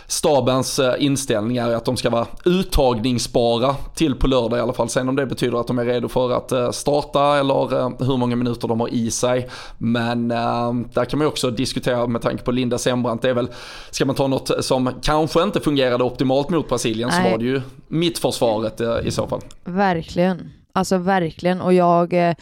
stabens 0.06 0.78
uh, 0.78 0.94
inställning 0.98 1.56
är 1.56 1.74
att 1.74 1.84
de 1.84 1.96
ska 1.96 2.10
vara 2.10 2.26
uttagningsbara 2.44 3.74
till 3.94 4.14
på 4.14 4.26
lördag 4.26 4.58
i 4.58 4.62
alla 4.62 4.72
fall. 4.72 4.88
Sen 4.88 5.08
om 5.08 5.16
det 5.16 5.26
betyder 5.26 5.60
att 5.60 5.66
de 5.66 5.78
är 5.78 5.84
redo 5.84 6.08
för 6.08 6.32
att 6.32 6.74
starta 6.74 7.38
eller 7.38 8.04
hur 8.04 8.16
många 8.16 8.36
minuter 8.36 8.68
de 8.68 8.80
har 8.80 8.94
i 8.94 9.10
sig. 9.10 9.48
Men 9.78 10.28
där 10.28 11.04
kan 11.04 11.18
man 11.18 11.28
också 11.28 11.50
diskutera 11.50 12.06
med 12.06 12.22
tanke 12.22 12.44
på 12.44 12.52
Linda 12.52 12.78
Sembrant. 12.78 13.22
Det 13.22 13.30
är 13.30 13.34
väl, 13.34 13.48
ska 13.90 14.04
man 14.04 14.16
ta 14.16 14.26
något 14.26 14.64
som 14.64 14.90
kanske 15.02 15.42
inte 15.42 15.60
fungerade 15.60 16.04
optimalt 16.04 16.50
mot 16.50 16.68
Brasilien 16.68 17.10
Nej. 17.12 17.24
så 17.24 17.30
var 17.30 17.38
det 17.38 17.44
ju 17.44 17.62
mittförsvaret 17.88 18.80
i 19.04 19.10
så 19.10 19.26
fall. 19.26 19.40
Verkligen. 19.64 20.50
Alltså 20.72 20.98
verkligen 20.98 21.60
och 21.60 21.72
jag 21.74 22.34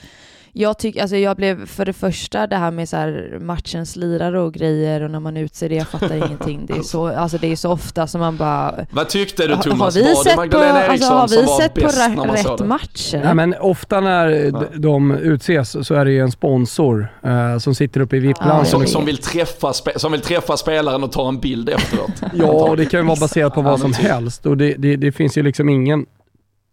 jag 0.55 0.79
tycker, 0.79 1.01
alltså 1.01 1.17
jag 1.17 1.37
blev 1.37 1.67
för 1.67 1.85
det 1.85 1.93
första 1.93 2.47
det 2.47 2.57
här 2.57 2.71
med 2.71 2.89
så 2.89 2.97
här 2.97 3.39
matchens 3.41 3.97
lirare 3.97 4.41
och 4.41 4.55
grejer 4.55 5.01
och 5.01 5.11
när 5.11 5.21
man 5.21 5.37
utser 5.37 5.69
det, 5.69 5.75
jag 5.75 5.89
fattar 5.89 6.15
ingenting. 6.27 6.67
Det 6.67 6.73
är 6.73 6.83
så, 6.83 7.07
alltså 7.07 7.39
det 7.39 7.53
är 7.53 7.57
så 7.57 7.71
ofta 7.71 8.07
som 8.07 8.21
man 8.21 8.37
bara... 8.37 8.87
Vad 8.91 9.09
tyckte 9.09 9.47
du 9.47 9.57
Thomas? 9.57 9.95
Har 9.97 10.03
vi 10.03 10.17
sett 10.17 10.35
på, 10.51 10.59
alltså, 10.59 11.13
har 11.13 11.29
vi 11.29 11.63
sett 11.63 11.75
på 11.75 12.59
rätt 12.59 12.69
matcher? 12.69 13.21
Nej 13.25 13.35
men 13.35 13.55
ofta 13.61 14.01
när 14.01 14.29
ja. 14.29 14.65
de 14.75 15.11
utses 15.11 15.87
så 15.87 15.95
är 15.95 16.05
det 16.05 16.11
ju 16.11 16.21
en 16.21 16.33
sponsor 16.33 17.09
uh, 17.27 17.59
som 17.59 17.75
sitter 17.75 18.01
uppe 18.01 18.17
i 18.17 18.21
VIP-land. 18.21 18.61
Ja, 18.61 18.65
som, 18.65 18.87
som, 18.87 19.05
vill 19.05 19.19
träffa, 19.19 19.73
som 19.73 20.13
vill 20.13 20.21
träffa 20.21 20.57
spelaren 20.57 21.05
och 21.05 21.13
ta 21.13 21.29
en 21.29 21.41
bild 21.41 21.69
efteråt. 21.69 22.23
ja, 22.35 22.75
det 22.77 22.87
kan 22.87 23.01
ju 23.01 23.07
vara 23.07 23.21
baserat 23.21 23.55
på 23.55 23.63
vad 23.63 23.81
som 23.81 23.93
helst 23.93 24.47
och 24.47 24.57
det, 24.57 24.75
det, 24.75 24.97
det 24.97 25.13
finns 25.13 25.39
ju 25.39 25.43
liksom 25.43 25.69
ingen 25.69 26.07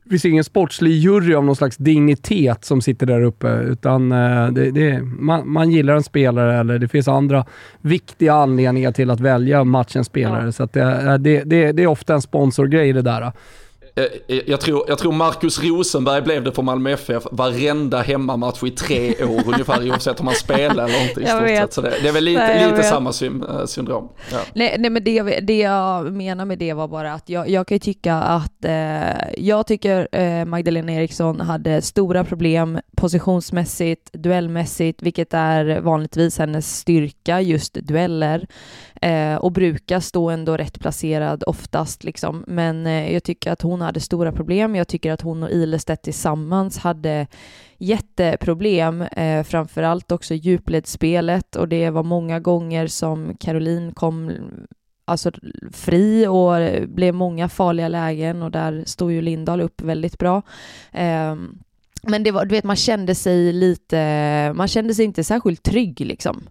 finns 0.10 0.26
ingen 0.26 0.44
sportslig 0.44 0.92
jury 0.92 1.36
av 1.36 1.46
någon 1.46 1.56
slags 1.56 1.78
dignitet 1.78 2.66
som 2.66 2.82
sitter 2.82 3.06
där 3.06 3.22
uppe, 3.22 3.48
utan 3.48 4.12
eh, 4.12 4.48
det, 4.48 4.72
det, 4.72 5.02
man, 5.02 5.52
man 5.52 5.72
gillar 5.72 5.96
en 5.96 6.04
spelare 6.04 6.60
eller 6.60 6.80
det 6.80 6.88
finns 6.88 7.08
andra 7.08 7.46
viktiga 7.82 8.34
anledningar 8.34 8.92
till 8.92 9.10
att 9.10 9.20
välja 9.20 9.64
matchens 9.64 10.08
spelare. 10.08 10.46
Ja. 10.46 10.52
Så 10.52 10.70
det, 10.74 11.18
det, 11.20 11.44
det, 11.44 11.72
det 11.72 11.84
är 11.84 11.88
ofta 11.88 12.14
en 12.14 12.22
sponsorgrej 12.22 12.94
det 12.94 13.02
där. 13.02 13.32
Eh, 13.96 14.04
eh, 14.28 14.42
jag 14.48 14.62
tror, 14.62 14.84
jag 14.88 14.98
tror 14.98 15.12
Marcus 15.12 15.64
Rosenberg 15.64 16.22
blev 16.22 16.44
det 16.44 16.52
för 16.52 16.62
Malmö 16.62 16.92
FF 16.92 17.24
varenda 17.32 18.02
hemmamatch 18.02 18.64
i 18.64 18.72
tre 18.72 19.24
år 19.24 19.44
ungefär 19.48 19.90
oavsett 19.90 20.20
om 20.20 20.28
han 20.28 20.36
spelar 20.36 20.84
eller 20.84 21.10
inte 21.10 21.22
i 21.22 21.26
stort 21.26 21.48
sett. 21.48 21.74
Så 21.74 21.82
det, 21.82 21.94
det 22.02 22.10
är 22.10 22.14
väl 22.14 22.24
lite, 22.24 22.48
nej, 22.48 22.72
lite 22.72 22.84
samma 22.84 23.10
eh, 23.10 23.66
syndrom. 23.66 24.10
Ja. 24.32 24.38
Nej, 24.54 24.76
nej 24.80 24.90
men 24.90 25.04
det, 25.04 25.22
det 25.40 25.58
jag 25.58 26.14
menar 26.14 26.46
med 26.46 26.60
det 26.60 26.74
var 26.74 26.88
bara 26.88 27.14
att 27.14 27.30
jag, 27.30 27.50
jag 27.50 27.68
kan 27.68 27.76
ju 27.76 27.80
tycka 27.80 28.16
att 28.16 28.66
eh, 28.66 29.34
jag 29.38 29.68
tycker 29.68 30.08
eh, 30.12 30.46
Magdalena 30.46 30.92
Eriksson 30.92 31.42
hade 31.42 31.82
stora 31.82 32.24
problem 32.24 32.80
positionsmässigt, 32.96 34.14
duellmässigt, 34.14 35.02
vilket 35.02 35.34
är 35.34 35.82
vanligtvis 35.82 36.38
hennes 36.38 36.78
styrka, 36.78 37.42
just 37.42 37.74
dueller 37.74 38.48
eh, 39.02 39.36
och 39.36 39.52
brukar 39.52 40.00
stå 40.00 40.30
ändå 40.30 40.58
rätt 40.58 40.80
placerad 40.80 41.44
oftast 41.48 42.04
liksom. 42.04 42.44
Men 42.48 42.88
eh, 42.88 43.14
jag 43.14 43.24
tycker 43.24 43.52
att 43.52 43.62
hon 43.62 43.82
hade 43.82 44.00
stora 44.00 44.32
problem. 44.32 44.76
Jag 44.76 44.88
tycker 44.88 45.12
att 45.12 45.22
hon 45.22 45.44
och 45.44 45.52
Ilestedt 45.52 46.04
tillsammans 46.04 46.78
hade 46.78 47.28
jätteproblem, 47.78 49.02
eh, 49.02 49.44
framförallt 49.44 50.12
också 50.12 50.34
djupledsspelet 50.34 51.56
och 51.56 51.68
det 51.68 51.90
var 51.90 52.04
många 52.04 52.40
gånger 52.40 52.88
som 52.88 53.36
Caroline 53.40 53.92
kom 53.94 54.32
alltså 55.06 55.32
fri 55.72 56.28
och 56.28 56.54
blev 56.90 57.14
många 57.14 57.50
farliga 57.50 57.88
lägen 57.88 58.44
och 58.44 58.52
där 58.52 58.84
stod 58.86 59.12
ju 59.12 59.22
Lindahl 59.22 59.62
upp 59.62 59.82
väldigt 59.82 60.18
bra. 60.18 60.42
Eh, 60.92 61.36
men 62.04 62.24
det 62.24 62.32
var, 62.32 62.46
du 62.46 62.56
vet, 62.56 62.64
man 62.64 62.76
kände 62.76 63.16
sig 63.16 63.54
lite, 63.54 64.54
man 64.56 64.68
kände 64.68 64.94
sig 64.94 65.06
inte 65.06 65.24
särskilt 65.24 65.64
trygg 65.64 66.00
liksom. 66.00 66.50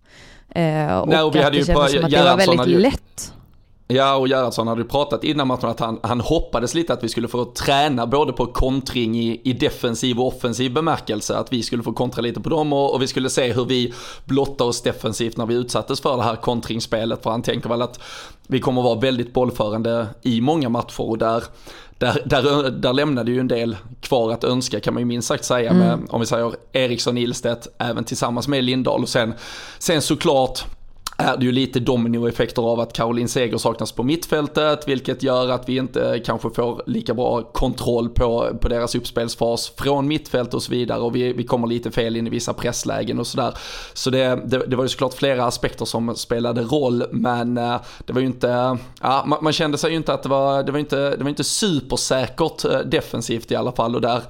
Eh, 0.54 0.98
och, 0.98 1.08
Nej, 1.08 1.22
och 1.22 1.34
vi 1.34 1.42
hade 1.42 1.56
ju 1.56 1.64
på, 1.64 1.86
som 1.86 2.04
att 2.04 2.10
det 2.10 2.24
var 2.24 2.36
väldigt 2.36 2.58
hade... 2.58 2.78
lätt. 2.78 3.32
Ja, 3.90 4.16
och 4.16 4.28
Gerhardsson 4.28 4.68
hade 4.68 4.80
ju 4.82 4.88
pratat 4.88 5.24
innan 5.24 5.46
matchen 5.48 5.68
att 5.68 5.80
han, 5.80 6.00
han 6.02 6.20
hoppades 6.20 6.74
lite 6.74 6.92
att 6.92 7.04
vi 7.04 7.08
skulle 7.08 7.28
få 7.28 7.44
träna 7.44 8.06
både 8.06 8.32
på 8.32 8.46
kontring 8.46 9.18
i, 9.18 9.40
i 9.44 9.52
defensiv 9.52 10.20
och 10.20 10.26
offensiv 10.26 10.72
bemärkelse. 10.72 11.36
Att 11.36 11.52
vi 11.52 11.62
skulle 11.62 11.82
få 11.82 11.92
kontra 11.92 12.22
lite 12.22 12.40
på 12.40 12.48
dem 12.48 12.72
och, 12.72 12.94
och 12.94 13.02
vi 13.02 13.06
skulle 13.06 13.30
se 13.30 13.52
hur 13.52 13.64
vi 13.64 13.94
blottar 14.24 14.64
oss 14.64 14.82
defensivt 14.82 15.36
när 15.36 15.46
vi 15.46 15.54
utsattes 15.54 16.00
för 16.00 16.16
det 16.16 16.22
här 16.22 16.36
kontringsspelet. 16.36 17.22
För 17.22 17.30
han 17.30 17.42
tänker 17.42 17.68
väl 17.68 17.82
att 17.82 18.00
vi 18.46 18.60
kommer 18.60 18.82
vara 18.82 19.00
väldigt 19.00 19.32
bollförande 19.32 20.06
i 20.22 20.40
många 20.40 20.68
matcher 20.68 21.00
och 21.00 21.18
där 21.18 21.44
där, 21.98 22.22
där, 22.24 22.70
där 22.70 22.92
lämnade 22.92 23.30
ju 23.30 23.40
en 23.40 23.48
del 23.48 23.76
kvar 24.00 24.32
att 24.32 24.44
önska 24.44 24.80
kan 24.80 24.94
man 24.94 25.00
ju 25.00 25.06
minst 25.06 25.28
sagt 25.28 25.44
säga 25.44 25.70
mm. 25.70 25.86
med, 25.86 26.10
om 26.10 26.20
vi 26.20 26.26
säger 26.26 26.54
Eriksson 26.72 27.18
Ilstedt, 27.18 27.68
även 27.78 28.04
tillsammans 28.04 28.48
med 28.48 28.64
Lindahl 28.64 29.02
och 29.02 29.08
sen, 29.08 29.34
sen 29.78 30.02
såklart 30.02 30.64
är 31.20 31.36
det 31.36 31.44
ju 31.44 31.52
lite 31.52 31.80
dominoeffekter 31.80 32.62
av 32.62 32.80
att 32.80 32.92
Caroline 32.92 33.28
Seger 33.28 33.58
saknas 33.58 33.92
på 33.92 34.02
mittfältet, 34.02 34.88
vilket 34.88 35.22
gör 35.22 35.48
att 35.48 35.68
vi 35.68 35.76
inte 35.76 36.22
kanske 36.24 36.50
får 36.50 36.82
lika 36.86 37.14
bra 37.14 37.42
kontroll 37.42 38.08
på, 38.08 38.58
på 38.60 38.68
deras 38.68 38.94
uppspelsfas 38.94 39.72
från 39.76 40.08
mittfält 40.08 40.54
och 40.54 40.62
så 40.62 40.70
vidare 40.70 41.00
och 41.00 41.16
vi, 41.16 41.32
vi 41.32 41.44
kommer 41.44 41.66
lite 41.66 41.90
fel 41.90 42.16
in 42.16 42.26
i 42.26 42.30
vissa 42.30 42.52
presslägen 42.52 43.18
och 43.18 43.26
sådär. 43.26 43.54
Så 43.92 44.10
det, 44.10 44.40
det, 44.46 44.58
det 44.66 44.76
var 44.76 44.84
ju 44.84 44.88
såklart 44.88 45.14
flera 45.14 45.44
aspekter 45.44 45.84
som 45.84 46.14
spelade 46.16 46.62
roll, 46.62 47.04
men 47.10 47.58
eh, 47.58 47.76
det 48.06 48.12
var 48.12 48.20
ju 48.20 48.26
inte, 48.26 48.78
ja, 49.00 49.24
man, 49.26 49.38
man, 49.42 49.52
kände 49.52 49.78
sig 49.78 49.90
ju 49.90 49.96
inte 49.96 50.14
att 50.14 50.22
det 50.22 50.28
var, 50.28 50.62
det 50.62 50.72
var 50.72 50.78
inte, 50.78 51.16
det 51.16 51.22
var 51.22 51.30
inte 51.30 51.44
supersäkert 51.44 52.64
eh, 52.64 52.78
defensivt 52.78 53.50
i 53.50 53.56
alla 53.56 53.72
fall 53.72 53.94
och 53.94 54.00
där, 54.00 54.22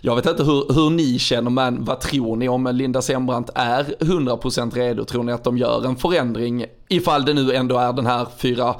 jag 0.00 0.16
vet 0.16 0.26
inte 0.26 0.44
hur, 0.44 0.74
hur 0.74 0.90
ni 0.90 1.18
känner, 1.18 1.50
men 1.50 1.84
vad 1.84 2.00
tror 2.00 2.36
ni 2.36 2.48
om 2.48 2.68
Linda 2.72 3.02
Sembrant 3.02 3.50
är 3.54 3.84
100% 4.00 4.74
redo? 4.74 5.04
Tror 5.04 5.22
ni 5.22 5.32
att 5.32 5.44
de 5.44 5.58
gör 5.58 5.86
en 5.86 5.96
förändring 5.96 6.31
förändring 6.32 6.64
ifall 6.88 7.24
det 7.24 7.34
nu 7.34 7.54
ändå 7.54 7.78
är 7.78 7.92
den 7.92 8.06
här 8.06 8.26
4 8.36 8.74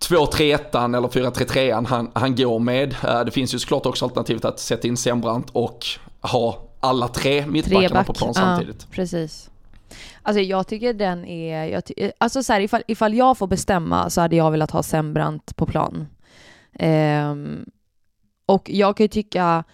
2-3-1 0.00 0.96
eller 0.96 1.08
4-3-3 1.08 1.86
han, 1.86 2.10
han 2.14 2.36
går 2.36 2.58
med. 2.58 2.96
Eh, 3.04 3.24
det 3.24 3.30
finns 3.30 3.54
ju 3.54 3.58
såklart 3.58 3.86
också 3.86 4.04
alternativet 4.04 4.44
att 4.44 4.60
sätta 4.60 4.88
in 4.88 4.96
Sembrant 4.96 5.50
och 5.52 5.86
ha 6.20 6.62
alla 6.80 7.08
tre 7.08 7.46
mittbackarna 7.46 8.04
på 8.04 8.12
plan 8.12 8.34
samtidigt. 8.34 8.76
Ja, 8.80 8.94
precis. 8.94 9.50
Alltså 10.22 10.40
jag 10.40 10.66
tycker 10.66 10.92
den 10.92 11.24
är, 11.24 11.64
jag 11.64 11.84
ty 11.84 11.94
alltså 12.18 12.42
så 12.42 12.52
här, 12.52 12.60
ifall, 12.60 12.82
ifall 12.86 13.14
jag 13.14 13.38
får 13.38 13.46
bestämma 13.46 14.10
så 14.10 14.20
hade 14.20 14.36
jag 14.36 14.50
velat 14.50 14.70
ha 14.70 14.82
Sembrant 14.82 15.56
på 15.56 15.66
plan. 15.66 16.06
Um, 16.80 17.64
och 18.46 18.70
jag 18.70 18.96
kan 18.96 19.04
ju 19.04 19.08
tycka, 19.08 19.64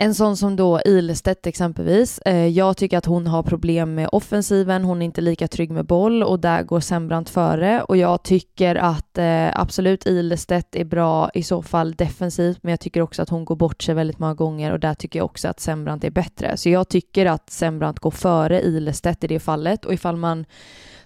en 0.00 0.14
sån 0.14 0.36
som 0.36 0.56
då 0.56 0.80
Ilestedt 0.84 1.46
exempelvis. 1.46 2.18
Eh, 2.18 2.46
jag 2.46 2.76
tycker 2.76 2.98
att 2.98 3.06
hon 3.06 3.26
har 3.26 3.42
problem 3.42 3.94
med 3.94 4.08
offensiven, 4.12 4.84
hon 4.84 5.02
är 5.02 5.06
inte 5.06 5.20
lika 5.20 5.48
trygg 5.48 5.70
med 5.70 5.86
boll 5.86 6.22
och 6.22 6.40
där 6.40 6.62
går 6.62 6.80
Sembrant 6.80 7.30
före 7.30 7.82
och 7.82 7.96
jag 7.96 8.22
tycker 8.22 8.74
att 8.74 9.18
eh, 9.18 9.60
absolut 9.60 10.06
Ilestedt 10.06 10.76
är 10.76 10.84
bra 10.84 11.30
i 11.34 11.42
så 11.42 11.62
fall 11.62 11.92
defensivt 11.94 12.58
men 12.62 12.70
jag 12.70 12.80
tycker 12.80 13.00
också 13.00 13.22
att 13.22 13.28
hon 13.28 13.44
går 13.44 13.56
bort 13.56 13.82
sig 13.82 13.94
väldigt 13.94 14.18
många 14.18 14.34
gånger 14.34 14.72
och 14.72 14.80
där 14.80 14.94
tycker 14.94 15.18
jag 15.18 15.24
också 15.24 15.48
att 15.48 15.60
Sembrant 15.60 16.04
är 16.04 16.10
bättre. 16.10 16.56
Så 16.56 16.68
jag 16.68 16.88
tycker 16.88 17.26
att 17.26 17.50
Sembrant 17.50 17.98
går 17.98 18.10
före 18.10 18.62
Ilestedt 18.62 19.24
i 19.24 19.26
det 19.26 19.40
fallet 19.40 19.84
och 19.84 19.94
ifall 19.94 20.16
man 20.16 20.44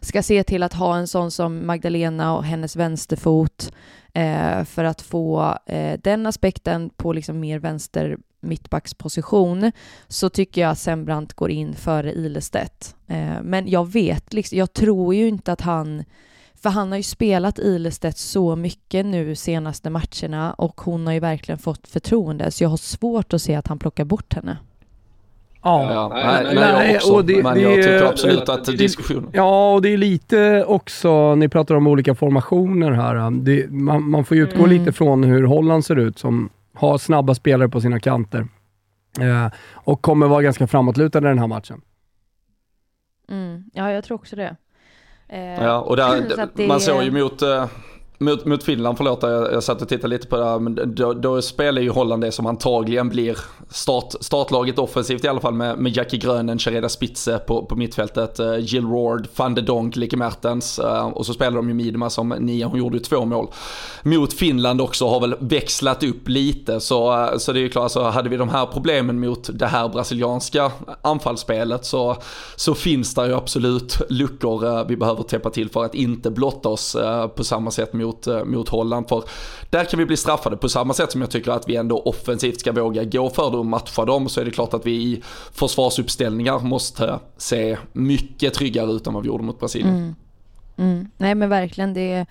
ska 0.00 0.22
se 0.22 0.44
till 0.44 0.62
att 0.62 0.74
ha 0.74 0.96
en 0.96 1.08
sån 1.08 1.30
som 1.30 1.66
Magdalena 1.66 2.36
och 2.36 2.44
hennes 2.44 2.76
vänsterfot 2.76 3.72
eh, 4.14 4.64
för 4.64 4.84
att 4.84 5.02
få 5.02 5.58
eh, 5.66 6.00
den 6.02 6.26
aspekten 6.26 6.90
på 6.90 7.12
liksom 7.12 7.40
mer 7.40 7.58
vänster 7.58 8.16
mittbacksposition 8.42 9.72
så 10.08 10.28
tycker 10.28 10.60
jag 10.60 10.70
att 10.70 10.78
Sembrant 10.78 11.34
går 11.34 11.50
in 11.50 11.74
före 11.74 12.12
Ilestedt. 12.12 12.96
Eh, 13.06 13.42
men 13.42 13.68
jag 13.68 13.92
vet, 13.92 14.32
liksom, 14.32 14.58
jag 14.58 14.72
tror 14.72 15.14
ju 15.14 15.28
inte 15.28 15.52
att 15.52 15.60
han 15.60 16.04
för 16.62 16.70
han 16.70 16.90
har 16.90 16.96
ju 16.96 17.02
spelat 17.02 17.58
Ilestedt 17.58 18.18
så 18.18 18.56
mycket 18.56 19.06
nu 19.06 19.34
senaste 19.34 19.90
matcherna 19.90 20.52
och 20.52 20.80
hon 20.80 21.06
har 21.06 21.14
ju 21.14 21.20
verkligen 21.20 21.58
fått 21.58 21.88
förtroende 21.88 22.50
så 22.50 22.64
jag 22.64 22.68
har 22.68 22.76
svårt 22.76 23.32
att 23.32 23.42
se 23.42 23.54
att 23.54 23.68
han 23.68 23.78
plockar 23.78 24.04
bort 24.04 24.34
henne. 24.34 24.58
Ja, 25.62 25.92
ja 25.92 26.08
nej, 26.08 26.44
nej, 26.44 26.54
nej, 26.54 26.86
jag 26.86 26.96
också. 26.96 27.22
Det, 27.22 27.42
men 27.42 27.54
det, 27.54 27.60
jag 27.60 27.74
tycker 27.74 28.02
absolut 28.02 28.48
att 28.48 28.66
diskussionen... 28.66 29.30
Ja, 29.32 29.74
och 29.74 29.82
det 29.82 29.88
är 29.88 29.96
lite 29.96 30.64
också, 30.64 31.34
ni 31.34 31.48
pratar 31.48 31.74
om 31.74 31.86
olika 31.86 32.14
formationer 32.14 32.90
här. 32.90 33.30
Det, 33.30 33.70
man, 33.70 34.10
man 34.10 34.24
får 34.24 34.36
ju 34.36 34.42
utgå 34.42 34.64
mm. 34.64 34.70
lite 34.70 34.92
från 34.92 35.24
hur 35.24 35.42
Holland 35.42 35.84
ser 35.84 35.96
ut 35.96 36.18
som 36.18 36.50
har 36.74 36.98
snabba 36.98 37.34
spelare 37.34 37.68
på 37.68 37.80
sina 37.80 38.00
kanter 38.00 38.48
eh, 39.20 39.52
och 39.74 40.02
kommer 40.02 40.26
vara 40.26 40.42
ganska 40.42 40.66
framåtlutade 40.66 41.26
i 41.26 41.30
den 41.30 41.38
här 41.38 41.46
matchen. 41.46 41.80
Mm. 43.28 43.64
Ja, 43.72 43.92
jag 43.92 44.04
tror 44.04 44.14
också 44.14 44.36
det. 44.36 44.56
Eh, 45.28 45.64
ja, 45.64 45.80
och 45.80 45.96
där, 45.96 46.48
det... 46.54 46.66
man 46.66 46.80
såg 46.80 47.02
ju 47.02 47.10
mot, 47.10 47.42
eh, 47.42 47.66
mot, 48.22 48.44
mot 48.44 48.62
Finland, 48.62 48.96
förlåt, 48.96 49.22
jag, 49.22 49.52
jag 49.52 49.62
satt 49.62 49.82
och 49.82 49.88
tittade 49.88 50.08
lite 50.08 50.26
på 50.26 50.36
det 50.36 50.44
här, 50.44 50.58
men 50.58 50.94
då, 50.94 51.12
då 51.12 51.42
spelar 51.42 51.82
ju 51.82 51.90
Holland 51.90 52.22
det 52.22 52.32
som 52.32 52.46
antagligen 52.46 53.08
blir 53.08 53.38
start, 53.68 54.14
startlaget 54.20 54.78
offensivt 54.78 55.24
i 55.24 55.28
alla 55.28 55.40
fall 55.40 55.54
med, 55.54 55.78
med 55.78 55.96
Jackie 55.96 56.20
Grönen, 56.20 56.58
Shereda 56.58 56.88
Spitze 56.88 57.38
på, 57.38 57.66
på 57.66 57.76
mittfältet, 57.76 58.40
uh, 58.40 58.58
Jill 58.58 58.86
Ward, 58.86 59.28
van 59.36 59.54
de 59.54 59.60
Donk, 59.60 59.96
Lieke 59.96 60.16
Mertens 60.16 60.78
uh, 60.78 61.06
och 61.06 61.26
så 61.26 61.34
spelar 61.34 61.56
de 61.56 61.68
ju 61.68 61.74
Midma 61.74 62.10
som 62.10 62.28
nia, 62.28 62.66
hon 62.66 62.78
gjorde 62.78 62.96
ju 62.96 63.02
två 63.02 63.24
mål. 63.24 63.48
Mot 64.02 64.32
Finland 64.32 64.80
också 64.80 65.08
har 65.08 65.20
väl 65.20 65.34
växlat 65.38 66.02
upp 66.02 66.28
lite 66.28 66.80
så, 66.80 67.12
uh, 67.12 67.38
så 67.38 67.52
det 67.52 67.58
är 67.58 67.62
ju 67.62 67.68
klart, 67.68 67.92
så 67.92 68.02
hade 68.02 68.28
vi 68.28 68.36
de 68.36 68.48
här 68.48 68.66
problemen 68.66 69.20
mot 69.20 69.50
det 69.52 69.66
här 69.66 69.88
brasilianska 69.88 70.72
anfallsspelet 71.02 71.84
så, 71.84 72.16
så 72.56 72.74
finns 72.74 73.14
det 73.14 73.26
ju 73.26 73.34
absolut 73.34 74.00
luckor 74.08 74.84
vi 74.88 74.96
behöver 74.96 75.22
täppa 75.22 75.50
till 75.50 75.70
för 75.70 75.84
att 75.84 75.94
inte 75.94 76.30
blotta 76.30 76.68
oss 76.68 76.96
på 77.36 77.44
samma 77.44 77.70
sätt 77.70 77.92
mot 77.92 78.11
mot, 78.12 78.26
eh, 78.26 78.44
mot 78.44 78.68
Holland. 78.68 79.08
För 79.08 79.24
där 79.70 79.84
kan 79.84 79.98
vi 79.98 80.06
bli 80.06 80.16
straffade 80.16 80.56
på 80.56 80.68
samma 80.68 80.94
sätt 80.94 81.12
som 81.12 81.20
jag 81.20 81.30
tycker 81.30 81.50
att 81.50 81.68
vi 81.68 81.76
ändå 81.76 81.98
offensivt 81.98 82.60
ska 82.60 82.72
våga 82.72 83.04
gå 83.04 83.30
för 83.30 83.50
det 83.50 83.56
och 83.56 83.66
matcha 83.66 84.04
dem. 84.04 84.28
Så 84.28 84.40
är 84.40 84.44
det 84.44 84.50
klart 84.50 84.74
att 84.74 84.86
vi 84.86 84.92
i 84.92 85.22
försvarsuppställningar 85.52 86.58
måste 86.58 87.18
se 87.36 87.76
mycket 87.92 88.54
tryggare 88.54 88.92
ut 88.92 89.06
än 89.06 89.14
vad 89.14 89.22
vi 89.22 89.26
gjorde 89.26 89.44
mot 89.44 89.60
Brasilien. 89.60 89.96
Mm. 89.96 90.14
Mm. 90.76 91.08
Nej 91.16 91.34
men 91.34 91.48
verkligen, 91.48 91.94
det, 91.94 92.26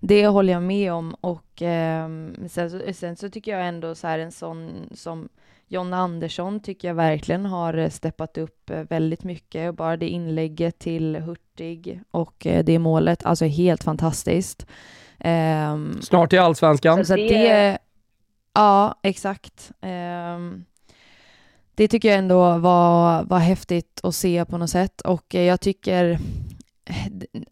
det 0.00 0.26
håller 0.26 0.52
jag 0.52 0.62
med 0.62 0.92
om. 0.92 1.14
Och 1.20 1.62
eh, 1.62 2.08
sen, 2.48 2.94
sen, 2.94 3.16
så 3.16 3.28
tycker 3.28 3.52
jag 3.52 3.68
ändå 3.68 3.94
så 3.94 4.06
här 4.06 4.18
en 4.18 4.32
sån 4.32 4.70
som 4.94 5.28
John 5.70 5.94
Andersson 5.94 6.60
tycker 6.60 6.88
jag 6.88 6.94
verkligen 6.94 7.46
har 7.46 7.74
eh, 7.74 7.90
steppat 7.90 8.38
upp 8.38 8.70
eh, 8.70 8.82
väldigt 8.82 9.24
mycket. 9.24 9.74
Bara 9.74 9.96
det 9.96 10.08
inlägget 10.08 10.78
till 10.78 11.16
Hurtig 11.16 12.00
och 12.10 12.46
det 12.64 12.78
målet, 12.78 13.24
alltså 13.24 13.44
helt 13.44 13.84
fantastiskt. 13.84 14.66
Um, 15.24 16.02
Snart 16.02 16.32
i 16.32 16.38
allsvenskan. 16.38 16.98
Så, 16.98 17.04
så 17.04 17.16
det, 17.16 17.78
ja, 18.54 18.94
exakt. 19.02 19.72
Um, 19.82 20.64
det 21.74 21.88
tycker 21.88 22.08
jag 22.08 22.18
ändå 22.18 22.58
var, 22.58 23.24
var 23.24 23.38
häftigt 23.38 24.00
att 24.02 24.14
se 24.14 24.44
på 24.44 24.58
något 24.58 24.70
sätt 24.70 25.00
och 25.00 25.34
jag 25.34 25.60
tycker 25.60 26.18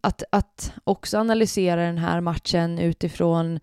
att, 0.00 0.22
att 0.32 0.72
också 0.84 1.18
analysera 1.18 1.82
den 1.82 1.98
här 1.98 2.20
matchen 2.20 2.78
utifrån 2.78 3.60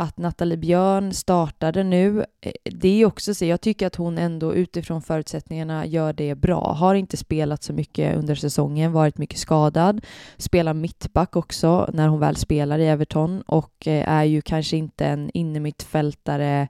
att 0.00 0.18
Nathalie 0.18 0.56
Björn 0.56 1.12
startade 1.12 1.84
nu, 1.84 2.24
eh, 2.40 2.52
det 2.64 2.88
är 2.88 2.96
ju 2.96 3.04
också 3.04 3.34
så, 3.34 3.44
jag 3.44 3.60
tycker 3.60 3.86
att 3.86 3.96
hon 3.96 4.18
ändå 4.18 4.54
utifrån 4.54 5.02
förutsättningarna 5.02 5.86
gör 5.86 6.12
det 6.12 6.34
bra. 6.34 6.72
Har 6.72 6.94
inte 6.94 7.16
spelat 7.16 7.62
så 7.62 7.72
mycket 7.72 8.16
under 8.16 8.34
säsongen, 8.34 8.92
varit 8.92 9.18
mycket 9.18 9.38
skadad, 9.38 10.00
spelar 10.36 10.74
mittback 10.74 11.36
också 11.36 11.90
när 11.92 12.08
hon 12.08 12.20
väl 12.20 12.36
spelar 12.36 12.78
i 12.78 12.86
Everton 12.86 13.42
och 13.42 13.86
eh, 13.86 14.08
är 14.08 14.24
ju 14.24 14.42
kanske 14.42 14.76
inte 14.76 15.06
en 15.06 15.30
innermittfältare 15.34 16.68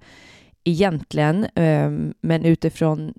egentligen, 0.65 1.47
ehm, 1.55 2.15
men 2.21 2.45
utifrån 2.45 3.15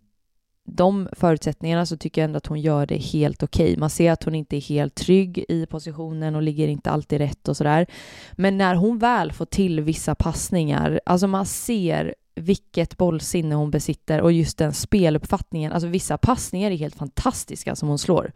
de 0.73 1.09
förutsättningarna 1.11 1.85
så 1.85 1.97
tycker 1.97 2.21
jag 2.21 2.25
ändå 2.25 2.37
att 2.37 2.47
hon 2.47 2.61
gör 2.61 2.85
det 2.85 2.97
helt 2.97 3.43
okej. 3.43 3.65
Okay. 3.65 3.77
Man 3.77 3.89
ser 3.89 4.11
att 4.11 4.23
hon 4.23 4.35
inte 4.35 4.57
är 4.57 4.61
helt 4.61 4.95
trygg 4.95 5.45
i 5.49 5.65
positionen 5.65 6.35
och 6.35 6.41
ligger 6.41 6.67
inte 6.67 6.91
alltid 6.91 7.17
rätt 7.17 7.47
och 7.47 7.57
sådär. 7.57 7.85
Men 8.31 8.57
när 8.57 8.75
hon 8.75 8.99
väl 8.99 9.31
får 9.31 9.45
till 9.45 9.81
vissa 9.81 10.15
passningar, 10.15 11.01
alltså 11.05 11.27
man 11.27 11.45
ser 11.45 12.15
vilket 12.35 12.97
bollsinne 12.97 13.55
hon 13.55 13.71
besitter 13.71 14.21
och 14.21 14.31
just 14.31 14.57
den 14.57 14.73
speluppfattningen, 14.73 15.71
alltså 15.71 15.87
vissa 15.87 16.17
passningar 16.17 16.71
är 16.71 16.75
helt 16.75 16.95
fantastiska 16.95 17.75
som 17.75 17.89
hon 17.89 17.99
slår. 17.99 18.31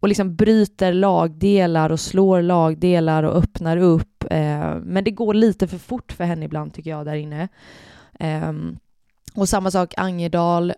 Och 0.00 0.08
liksom 0.08 0.36
bryter 0.36 0.92
lagdelar 0.92 1.90
och 1.90 2.00
slår 2.00 2.42
lagdelar 2.42 3.22
och 3.22 3.36
öppnar 3.36 3.76
upp. 3.76 4.24
Eh, 4.30 4.74
men 4.82 5.04
det 5.04 5.10
går 5.10 5.34
lite 5.34 5.68
för 5.68 5.78
fort 5.78 6.12
för 6.12 6.24
henne 6.24 6.44
ibland 6.44 6.74
tycker 6.74 6.90
jag 6.90 7.06
där 7.06 7.14
inne. 7.14 7.48
Ehm, 8.18 8.78
och 9.34 9.48
samma 9.48 9.70
sak 9.70 9.94
Angerdal 9.96 10.72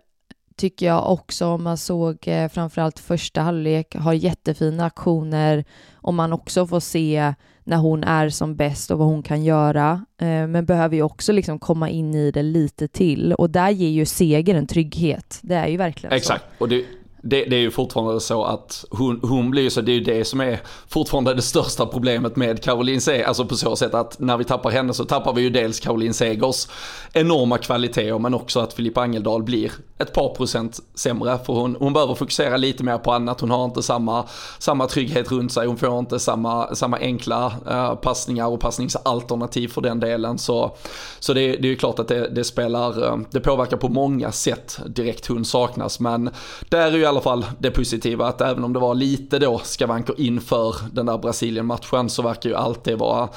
tycker 0.61 0.85
jag 0.85 1.11
också 1.11 1.45
om 1.45 1.63
man 1.63 1.77
såg 1.77 2.17
eh, 2.27 2.49
framförallt 2.49 2.99
första 2.99 3.41
halvlek 3.41 3.95
har 3.95 4.13
jättefina 4.13 4.85
aktioner 4.85 5.65
och 5.93 6.13
man 6.13 6.33
också 6.33 6.67
får 6.67 6.79
se 6.79 7.33
när 7.63 7.77
hon 7.77 8.03
är 8.03 8.29
som 8.29 8.55
bäst 8.55 8.91
och 8.91 8.99
vad 8.99 9.07
hon 9.07 9.23
kan 9.23 9.43
göra. 9.43 10.05
Eh, 10.17 10.47
men 10.47 10.65
behöver 10.65 10.95
ju 10.95 11.03
också 11.03 11.31
liksom 11.31 11.59
komma 11.59 11.89
in 11.89 12.15
i 12.15 12.31
det 12.31 12.43
lite 12.43 12.87
till 12.87 13.33
och 13.33 13.49
där 13.49 13.69
ger 13.69 13.89
ju 13.89 14.05
seger 14.05 14.55
en 14.55 14.67
trygghet. 14.67 15.39
Det 15.41 15.55
är 15.55 15.67
ju 15.67 15.77
verkligen 15.77 16.15
Exakt. 16.15 16.43
så. 16.57 16.63
Och 16.63 16.69
det, 16.69 16.85
det, 17.21 17.45
det, 17.45 17.55
är 17.55 17.59
ju 17.59 17.71
fortfarande 17.71 18.21
så 18.21 18.43
att 18.43 18.85
hon, 18.89 19.19
hon 19.23 19.51
blir 19.51 19.69
så, 19.69 19.81
det 19.81 19.91
är 19.91 19.93
ju 19.93 20.03
det 20.03 20.25
som 20.25 20.41
är 20.41 20.59
fortfarande 20.87 21.33
det 21.33 21.41
största 21.41 21.85
problemet 21.85 22.35
med 22.35 22.63
Caroline 22.63 23.01
Seger, 23.01 23.25
alltså 23.25 23.45
på 23.45 23.55
så 23.55 23.75
sätt 23.75 23.93
att 23.93 24.19
när 24.19 24.37
vi 24.37 24.43
tappar 24.43 24.69
henne 24.69 24.93
så 24.93 25.05
tappar 25.05 25.33
vi 25.33 25.41
ju 25.41 25.49
dels 25.49 25.79
Caroline 25.79 26.13
Segers 26.13 26.67
enorma 27.13 27.57
kvaliteter 27.57 28.19
men 28.19 28.33
också 28.33 28.59
att 28.59 28.73
Filippa 28.73 29.01
Angeldal 29.01 29.43
blir 29.43 29.71
ett 29.97 30.13
par 30.13 30.35
procent 30.35 30.79
sämre 30.95 31.39
för 31.45 31.53
hon, 31.53 31.75
hon 31.79 31.93
behöver 31.93 32.15
fokusera 32.15 32.57
lite 32.57 32.83
mer 32.83 32.97
på 32.97 33.11
annat, 33.11 33.41
hon 33.41 33.51
har 33.51 33.65
inte 33.65 33.83
samma, 33.83 34.25
samma 34.59 34.87
trygghet 34.87 35.31
runt 35.31 35.51
sig, 35.51 35.67
hon 35.67 35.77
får 35.77 35.99
inte 35.99 36.19
samma, 36.19 36.75
samma 36.75 36.97
enkla 36.97 37.53
uh, 37.71 37.95
passningar 37.95 38.47
och 38.47 38.59
passningsalternativ 38.59 39.67
för 39.67 39.81
den 39.81 39.99
delen. 39.99 40.37
Så, 40.37 40.75
så 41.19 41.33
det, 41.33 41.47
det 41.47 41.67
är 41.67 41.69
ju 41.69 41.75
klart 41.75 41.99
att 41.99 42.07
det, 42.07 42.27
det 42.29 42.43
spelar, 42.43 43.03
uh, 43.03 43.17
det 43.31 43.39
påverkar 43.39 43.77
på 43.77 43.89
många 43.89 44.31
sätt 44.31 44.79
direkt 44.85 45.27
hon 45.27 45.45
saknas. 45.45 45.99
Men 45.99 46.29
där 46.69 46.87
är 46.87 46.97
ju 46.97 47.05
alla 47.11 47.21
fall 47.21 47.45
det 47.59 47.71
positiva 47.71 48.27
att 48.27 48.41
även 48.41 48.63
om 48.63 48.73
det 48.73 48.79
var 48.79 48.95
lite 48.95 49.39
då 49.39 49.61
skavanker 49.63 50.21
inför 50.21 50.75
den 50.91 51.05
där 51.05 51.17
Brasilien-matchen 51.17 52.09
så 52.09 52.21
verkar 52.21 52.49
ju 52.49 52.55
allt 52.55 52.83
det 52.83 52.95
vara, 52.95 53.29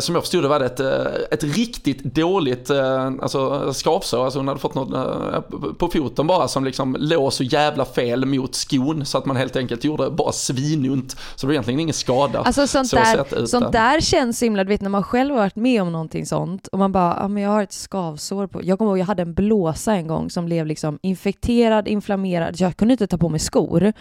som 0.00 0.14
jag 0.14 0.24
förstod 0.24 0.44
det 0.44 0.48
var 0.48 0.58
det 0.58 0.66
ett, 0.66 0.80
eh, 0.80 1.22
ett 1.30 1.44
riktigt 1.44 2.04
dåligt 2.04 2.70
alltså, 2.70 3.72
skavsår, 3.72 4.24
alltså 4.24 4.38
hon 4.38 4.48
hade 4.48 4.60
fått 4.60 4.74
något 4.74 5.78
på 5.78 5.88
foten 5.88 6.26
bara 6.26 6.48
som 6.48 6.64
liksom 6.64 6.96
låg 6.98 7.32
så 7.32 7.42
jävla 7.42 7.84
fel 7.84 8.24
mot 8.24 8.54
skon 8.54 9.06
så 9.06 9.18
att 9.18 9.26
man 9.26 9.36
helt 9.36 9.56
enkelt 9.56 9.84
gjorde 9.84 10.10
bara 10.10 10.32
svinont. 10.32 11.10
Så 11.10 11.40
det 11.40 11.46
var 11.46 11.52
egentligen 11.52 11.80
ingen 11.80 11.94
skada. 11.94 12.40
Alltså 12.40 12.66
sånt, 12.66 12.88
så 12.88 12.96
där, 12.96 13.46
sånt 13.46 13.72
där 13.72 14.00
känns 14.00 14.42
himla, 14.42 14.64
du 14.64 14.68
vet 14.68 14.80
när 14.80 14.90
man 14.90 15.02
själv 15.02 15.34
har 15.34 15.40
varit 15.40 15.56
med 15.56 15.82
om 15.82 15.92
någonting 15.92 16.26
sånt 16.26 16.66
och 16.66 16.78
man 16.78 16.92
bara, 16.92 17.18
ja 17.20 17.28
men 17.28 17.42
jag 17.42 17.50
har 17.50 17.62
ett 17.62 17.72
skavsår 17.72 18.46
på, 18.46 18.60
jag 18.64 18.78
kommer 18.78 18.90
ihåg 18.90 18.98
jag 18.98 19.06
hade 19.06 19.22
en 19.22 19.34
blåsa 19.34 19.94
en 19.94 20.06
gång 20.06 20.30
som 20.30 20.44
blev 20.44 20.66
liksom 20.66 20.98
infekterad, 21.02 21.88
inflammerad, 21.88 22.54
jag 22.58 22.76
kunde 22.76 22.92
inte 22.94 23.06
ta 23.06 23.15
på 23.18 23.28
mig 23.28 23.40
skor 23.40 23.92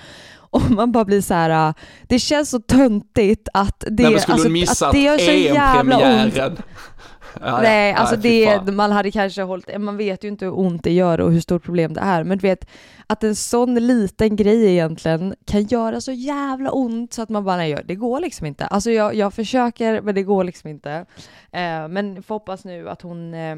och 0.55 0.71
man 0.71 0.91
bara 0.91 1.05
blir 1.05 1.21
så 1.21 1.33
här, 1.33 1.73
det 2.03 2.19
känns 2.19 2.49
så 2.49 2.59
töntigt 2.59 3.49
att 3.53 3.83
det, 3.87 4.03
Nej, 4.03 4.15
alltså, 4.15 4.85
att 4.85 4.91
det 4.91 4.99
gör 4.99 5.17
så 5.17 5.31
jävla 5.31 6.23
ont. 6.23 6.59
Ja, 7.41 7.59
nej, 7.61 7.93
alltså 7.93 8.15
nej, 8.15 8.59
det, 8.65 8.71
man 8.71 8.91
hade 8.91 9.11
kanske 9.11 9.41
hållit, 9.41 9.81
man 9.81 9.97
vet 9.97 10.23
ju 10.23 10.27
inte 10.27 10.45
hur 10.45 10.59
ont 10.59 10.83
det 10.83 10.91
gör 10.91 11.19
och 11.19 11.31
hur 11.31 11.39
stort 11.39 11.63
problem 11.63 11.93
det 11.93 12.01
är, 12.01 12.23
men 12.23 12.37
du 12.37 12.41
vet 12.41 12.67
att 13.07 13.23
en 13.23 13.35
sån 13.35 13.75
liten 13.75 14.35
grej 14.35 14.65
egentligen 14.65 15.35
kan 15.45 15.63
göra 15.63 16.01
så 16.01 16.11
jävla 16.11 16.71
ont 16.71 17.13
så 17.13 17.21
att 17.21 17.29
man 17.29 17.43
bara, 17.43 17.57
nej 17.57 17.83
det 17.85 17.95
går 17.95 18.19
liksom 18.19 18.47
inte. 18.47 18.65
Alltså 18.65 18.91
jag, 18.91 19.15
jag 19.15 19.33
försöker 19.33 20.01
men 20.01 20.15
det 20.15 20.23
går 20.23 20.43
liksom 20.43 20.69
inte. 20.69 21.05
Eh, 21.51 21.87
men 21.87 22.23
får 22.23 22.35
hoppas 22.35 22.65
nu 22.65 22.89
att 22.89 23.01
hon 23.01 23.33
eh, 23.33 23.55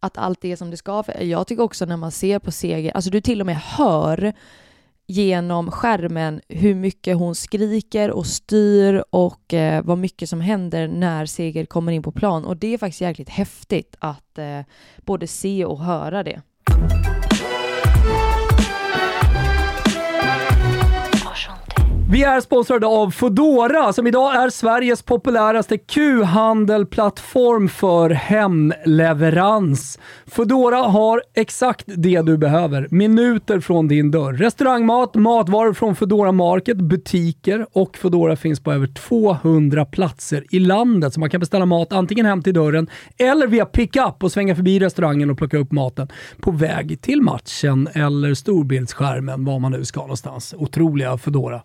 att 0.00 0.18
allt 0.18 0.44
är 0.44 0.56
som 0.56 0.70
det 0.70 0.76
ska. 0.76 1.02
För 1.02 1.22
jag 1.22 1.46
tycker 1.46 1.62
också 1.62 1.84
när 1.84 1.96
man 1.96 2.10
ser 2.10 2.38
på 2.38 2.50
Seger, 2.50 2.92
alltså 2.92 3.10
du 3.10 3.20
till 3.20 3.40
och 3.40 3.46
med 3.46 3.56
hör 3.56 4.32
genom 5.10 5.70
skärmen 5.70 6.40
hur 6.48 6.74
mycket 6.74 7.16
hon 7.16 7.34
skriker 7.34 8.10
och 8.10 8.26
styr 8.26 9.04
och 9.10 9.54
eh, 9.54 9.82
vad 9.84 9.98
mycket 9.98 10.28
som 10.28 10.40
händer 10.40 10.88
när 10.88 11.26
Seger 11.26 11.66
kommer 11.66 11.92
in 11.92 12.02
på 12.02 12.12
plan. 12.12 12.44
Och 12.44 12.56
det 12.56 12.74
är 12.74 12.78
faktiskt 12.78 13.00
jäkligt 13.00 13.28
häftigt 13.28 13.96
att 13.98 14.38
eh, 14.38 14.60
både 14.96 15.26
se 15.26 15.64
och 15.64 15.80
höra 15.80 16.22
det. 16.22 16.42
Vi 22.12 22.22
är 22.22 22.40
sponsrade 22.40 22.86
av 22.86 23.10
Fodora 23.10 23.92
som 23.92 24.06
idag 24.06 24.34
är 24.34 24.50
Sveriges 24.50 25.02
populäraste 25.02 25.78
Q-handelplattform 25.78 27.68
för 27.68 28.10
hemleverans. 28.10 29.98
Fodora 30.26 30.76
har 30.76 31.22
exakt 31.34 31.84
det 31.86 32.22
du 32.22 32.38
behöver. 32.38 32.88
Minuter 32.90 33.60
från 33.60 33.88
din 33.88 34.10
dörr. 34.10 34.32
Restaurangmat, 34.32 35.14
matvaror 35.14 35.72
från 35.72 35.96
Fodora 35.96 36.32
Market, 36.32 36.76
butiker 36.76 37.66
och 37.72 37.96
Fodora 37.96 38.36
finns 38.36 38.60
på 38.60 38.72
över 38.72 38.86
200 38.86 39.84
platser 39.84 40.44
i 40.50 40.58
landet. 40.58 41.14
Så 41.14 41.20
man 41.20 41.30
kan 41.30 41.40
beställa 41.40 41.66
mat 41.66 41.92
antingen 41.92 42.26
hem 42.26 42.42
till 42.42 42.54
dörren 42.54 42.88
eller 43.18 43.46
via 43.46 43.66
pickup 43.66 44.24
och 44.24 44.32
svänga 44.32 44.54
förbi 44.56 44.78
restaurangen 44.78 45.30
och 45.30 45.38
plocka 45.38 45.58
upp 45.58 45.72
maten 45.72 46.08
på 46.40 46.50
väg 46.50 47.00
till 47.02 47.22
matchen 47.22 47.88
eller 47.92 48.34
storbildsskärmen, 48.34 49.44
var 49.44 49.58
man 49.58 49.72
nu 49.72 49.84
ska 49.84 50.00
någonstans. 50.00 50.54
Otroliga 50.58 51.18
Fodora. 51.18 51.62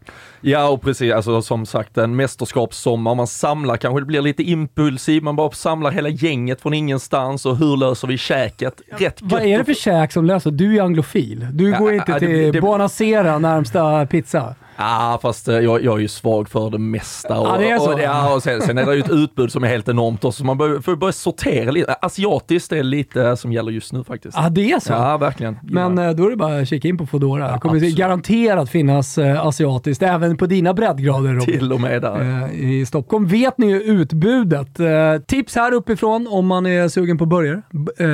Ja, 0.48 0.70
och 0.70 0.82
precis, 0.82 1.14
alltså 1.14 1.42
som 1.42 1.66
sagt 1.66 1.98
en 1.98 2.16
mästerskapssommar, 2.16 3.16
man 3.16 3.28
samlar, 3.28 3.78
kanske 3.78 4.02
det 4.02 4.06
blir 4.06 4.22
lite 4.22 4.44
impulsiv, 4.44 5.24
man 5.24 5.36
bara 5.36 5.52
samlar 5.52 5.92
hela 5.92 6.10
gänget 6.10 6.62
från 6.62 6.74
ingenstans 6.74 7.46
och 7.46 7.58
hur 7.58 7.78
löser 7.78 8.08
vi 8.08 8.18
käket? 8.18 8.82
Rätt 8.98 9.18
Vad 9.22 9.42
är 9.42 9.58
det 9.58 9.64
för 9.66 9.74
käk 9.74 10.12
som 10.12 10.26
löser? 10.26 10.52
Du 10.52 10.78
är 10.78 10.82
anglofil. 10.82 11.48
Du 11.52 11.70
Ja, 11.70 11.80
går 11.80 11.94
inte 11.94 12.20
till 12.20 12.30
det- 12.30 12.52
det- 12.52 12.62
Buonasera 12.62 13.38
närmsta 13.40 14.06
pizza. 14.06 14.56
Ja, 14.78 15.20
fast 15.22 15.48
eh, 15.48 15.56
jag, 15.56 15.84
jag 15.84 15.96
är 15.96 16.02
ju 16.02 16.08
svag 16.08 16.50
för 16.50 16.70
det 16.70 16.78
mesta. 16.78 17.40
Och, 17.40 17.48
Ja, 17.48 17.58
det 17.58 17.70
är 17.70 17.80
så. 17.80 17.94
Och, 17.94 18.00
ja, 18.00 18.36
och 18.36 18.44
sen, 18.44 18.62
sen 18.62 18.78
är 18.78 18.86
det 18.86 18.96
ju 18.96 19.00
ett 19.00 19.12
utbud 19.12 19.52
som 19.52 19.64
är 19.64 19.68
helt 19.68 19.90
enormt 19.90 20.24
också, 20.24 20.38
så 20.38 20.46
man 20.46 20.58
bör, 20.58 20.82
får 20.82 20.96
börja 20.96 21.12
sortera 21.12 21.72
lite. 21.72 21.94
Asiatiskt 21.94 22.72
är 22.72 22.84
lite 22.84 23.38
som 23.38 23.54
gäller 23.54 23.72
just 23.72 23.94
nu 23.94 24.04
faktiskt. 24.04 24.38
Ja, 24.38 24.50
det 24.50 24.72
är 24.72 24.80
så. 24.80 24.94
Ja, 24.94 25.18
verkligen. 25.18 25.60
Men 25.64 25.98
eh, 25.98 26.12
då 26.12 26.26
är 26.26 26.30
det 26.30 26.36
bara 26.36 26.60
att 26.60 26.68
kika 26.68 26.88
in 26.88 26.98
på 26.98 27.06
Foodora. 27.06 27.52
Det 27.52 27.60
kommer 27.60 27.76
absolut. 27.76 27.96
garanterat 27.98 28.70
finnas 28.70 29.18
eh, 29.18 29.46
asiatiskt 29.46 30.04
även 30.04 30.38
på 30.38 30.46
dina 30.46 30.74
breddgrader 30.74 31.34
Robin. 31.34 31.46
Till 31.46 31.74
och 31.74 31.82
med 31.82 32.02
där. 32.02 32.52
I 32.54 32.86
Stockholm 32.86 33.28
vet 33.28 33.58
ni 33.58 33.68
ju 33.68 33.82
utbudet. 33.82 34.80
Tips 35.28 35.56
här 35.56 35.72
uppifrån 35.74 36.28
om 36.30 36.48
man 36.48 36.66
är 36.66 36.88
sugen 36.88 37.18
på 37.18 37.26
burgare. 37.26 37.62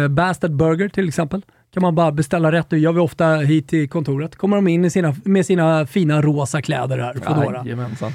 Bastard 0.10 0.56
Burger 0.56 0.89
till 0.89 1.08
exempel. 1.08 1.41
Kan 1.74 1.82
man 1.82 1.96
bara 1.96 2.12
beställa 2.12 2.52
rätt. 2.52 2.70
Det 2.70 2.78
gör 2.78 2.92
vi 2.92 3.00
ofta 3.00 3.26
hit 3.36 3.68
till 3.68 3.90
kontoret. 3.90 4.36
Kommer 4.36 4.56
de 4.56 4.68
in 4.68 4.86
i 4.86 4.90
sina, 4.90 5.16
med 5.24 5.46
sina 5.46 5.86
fina 5.86 6.22
rosa 6.22 6.62
kläder 6.62 6.98
här, 6.98 7.14
Foodora. 7.14 7.64
Jajamensan. 7.66 8.12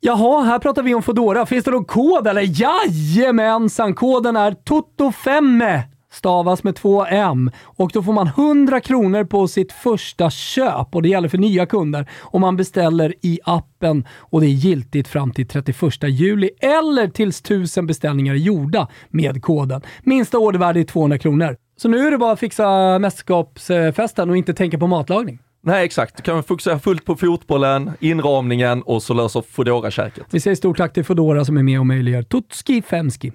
Jaha, 0.00 0.42
här 0.42 0.58
pratar 0.58 0.82
vi 0.82 0.94
om 0.94 1.02
Foodora. 1.02 1.46
Finns 1.46 1.64
det 1.64 1.70
någon 1.70 1.84
kod 1.84 2.26
eller? 2.26 2.62
Jajamensan! 2.62 3.94
Koden 3.94 4.36
är 4.36 4.50
TOTO5 4.50 5.82
stavas 6.10 6.64
med 6.64 6.76
två 6.76 7.06
M 7.06 7.50
och 7.64 7.90
då 7.94 8.02
får 8.02 8.12
man 8.12 8.26
100 8.26 8.80
kronor 8.80 9.24
på 9.24 9.48
sitt 9.48 9.72
första 9.72 10.30
köp 10.30 10.94
och 10.94 11.02
det 11.02 11.08
gäller 11.08 11.28
för 11.28 11.38
nya 11.38 11.66
kunder 11.66 12.10
om 12.20 12.40
man 12.40 12.56
beställer 12.56 13.14
i 13.22 13.40
appen 13.44 14.06
och 14.18 14.40
det 14.40 14.46
är 14.46 14.50
giltigt 14.50 15.08
fram 15.08 15.30
till 15.30 15.48
31 15.48 15.76
juli 16.02 16.50
eller 16.60 17.08
tills 17.08 17.40
1000 17.40 17.86
beställningar 17.86 18.34
är 18.34 18.38
gjorda 18.38 18.88
med 19.08 19.42
koden. 19.42 19.82
Minsta 20.02 20.38
ordervärde 20.38 20.80
är 20.80 20.84
200 20.84 21.18
kronor. 21.18 21.56
Så 21.80 21.88
nu 21.88 22.06
är 22.06 22.10
det 22.10 22.18
bara 22.18 22.32
att 22.32 22.40
fixa 22.40 22.98
mästerskapsfesten 22.98 24.30
och 24.30 24.36
inte 24.36 24.54
tänka 24.54 24.78
på 24.78 24.86
matlagning. 24.86 25.38
Nej, 25.60 25.84
exakt. 25.84 26.16
Du 26.16 26.22
kan 26.22 26.42
fokusera 26.42 26.78
fullt 26.78 27.04
på 27.04 27.16
fotbollen, 27.16 27.90
inramningen 28.00 28.82
och 28.82 29.02
så 29.02 29.14
löser 29.14 29.42
Foodora 29.42 29.90
käket. 29.90 30.26
Vi 30.30 30.40
säger 30.40 30.54
stort 30.54 30.76
tack 30.76 30.92
till 30.92 31.04
Foodora 31.04 31.44
som 31.44 31.56
är 31.56 31.62
med 31.62 31.80
och 31.80 31.86
möjliggör 31.86 32.22
Tutski 32.22 32.82
Femski. 32.82 33.32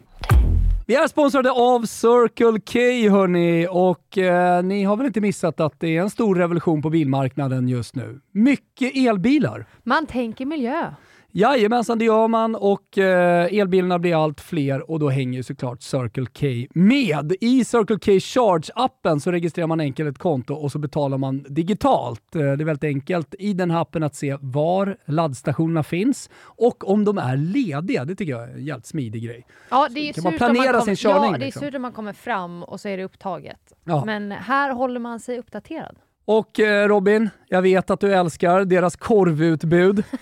Vi 0.87 0.95
är 0.95 1.07
sponsrade 1.07 1.51
av 1.51 1.85
Circle 1.85 2.59
K 2.59 2.79
hörni 3.15 3.67
och 3.69 4.17
eh, 4.17 4.63
ni 4.63 4.83
har 4.83 4.97
väl 4.97 5.05
inte 5.05 5.21
missat 5.21 5.59
att 5.59 5.79
det 5.79 5.97
är 5.97 6.01
en 6.01 6.09
stor 6.09 6.35
revolution 6.35 6.81
på 6.81 6.89
bilmarknaden 6.89 7.67
just 7.67 7.95
nu. 7.95 8.19
Mycket 8.31 8.95
elbilar. 8.95 9.65
Man 9.83 10.05
tänker 10.05 10.45
miljö. 10.45 10.93
Jajamensan, 11.35 11.99
det 11.99 12.05
gör 12.05 12.27
man 12.27 12.55
och 12.55 12.97
eh, 12.97 13.59
elbilarna 13.59 13.99
blir 13.99 14.23
allt 14.23 14.41
fler 14.41 14.91
och 14.91 14.99
då 14.99 15.09
hänger 15.09 15.37
ju 15.37 15.43
såklart 15.43 15.81
Circle 15.81 16.25
K 16.25 16.71
med. 16.79 17.33
I 17.41 17.65
Circle 17.65 17.95
K 17.95 18.11
Charge-appen 18.11 19.19
så 19.19 19.31
registrerar 19.31 19.67
man 19.67 19.79
enkelt 19.79 20.09
ett 20.09 20.17
konto 20.17 20.53
och 20.53 20.71
så 20.71 20.79
betalar 20.79 21.17
man 21.17 21.45
digitalt. 21.49 22.35
Eh, 22.35 22.41
det 22.41 22.47
är 22.47 22.65
väldigt 22.65 22.83
enkelt 22.83 23.35
i 23.39 23.53
den 23.53 23.71
här 23.71 23.81
appen 23.81 24.03
att 24.03 24.15
se 24.15 24.37
var 24.41 24.97
laddstationerna 25.05 25.83
finns 25.83 26.29
och 26.43 26.89
om 26.89 27.05
de 27.05 27.17
är 27.17 27.37
lediga. 27.37 28.05
Det 28.05 28.15
tycker 28.15 28.31
jag 28.31 28.43
är 28.43 28.53
en 28.53 28.65
jävligt 28.65 28.85
smidig 28.85 29.23
grej. 29.23 29.45
Ja, 29.69 29.87
det 29.91 30.09
är 30.09 30.13
Kan 30.13 30.23
man 30.23 30.37
planera 30.37 30.71
kommer, 30.79 30.81
sin 30.81 30.95
körning, 30.95 31.31
Ja, 31.31 31.37
det 31.37 31.43
är 31.43 31.45
liksom? 31.45 31.61
surt 31.61 31.75
om 31.75 31.81
man 31.81 31.91
kommer 31.91 32.13
fram 32.13 32.63
och 32.63 32.79
så 32.79 32.89
är 32.89 32.97
det 32.97 33.03
upptaget. 33.03 33.73
Ja. 33.83 34.05
Men 34.05 34.31
här 34.31 34.71
håller 34.73 34.99
man 34.99 35.19
sig 35.19 35.39
uppdaterad. 35.39 35.95
Och 36.25 36.59
eh, 36.59 36.87
Robin, 36.87 37.29
jag 37.49 37.61
vet 37.61 37.89
att 37.89 37.99
du 37.99 38.13
älskar 38.13 38.65
deras 38.65 38.95
korvutbud. 38.95 40.03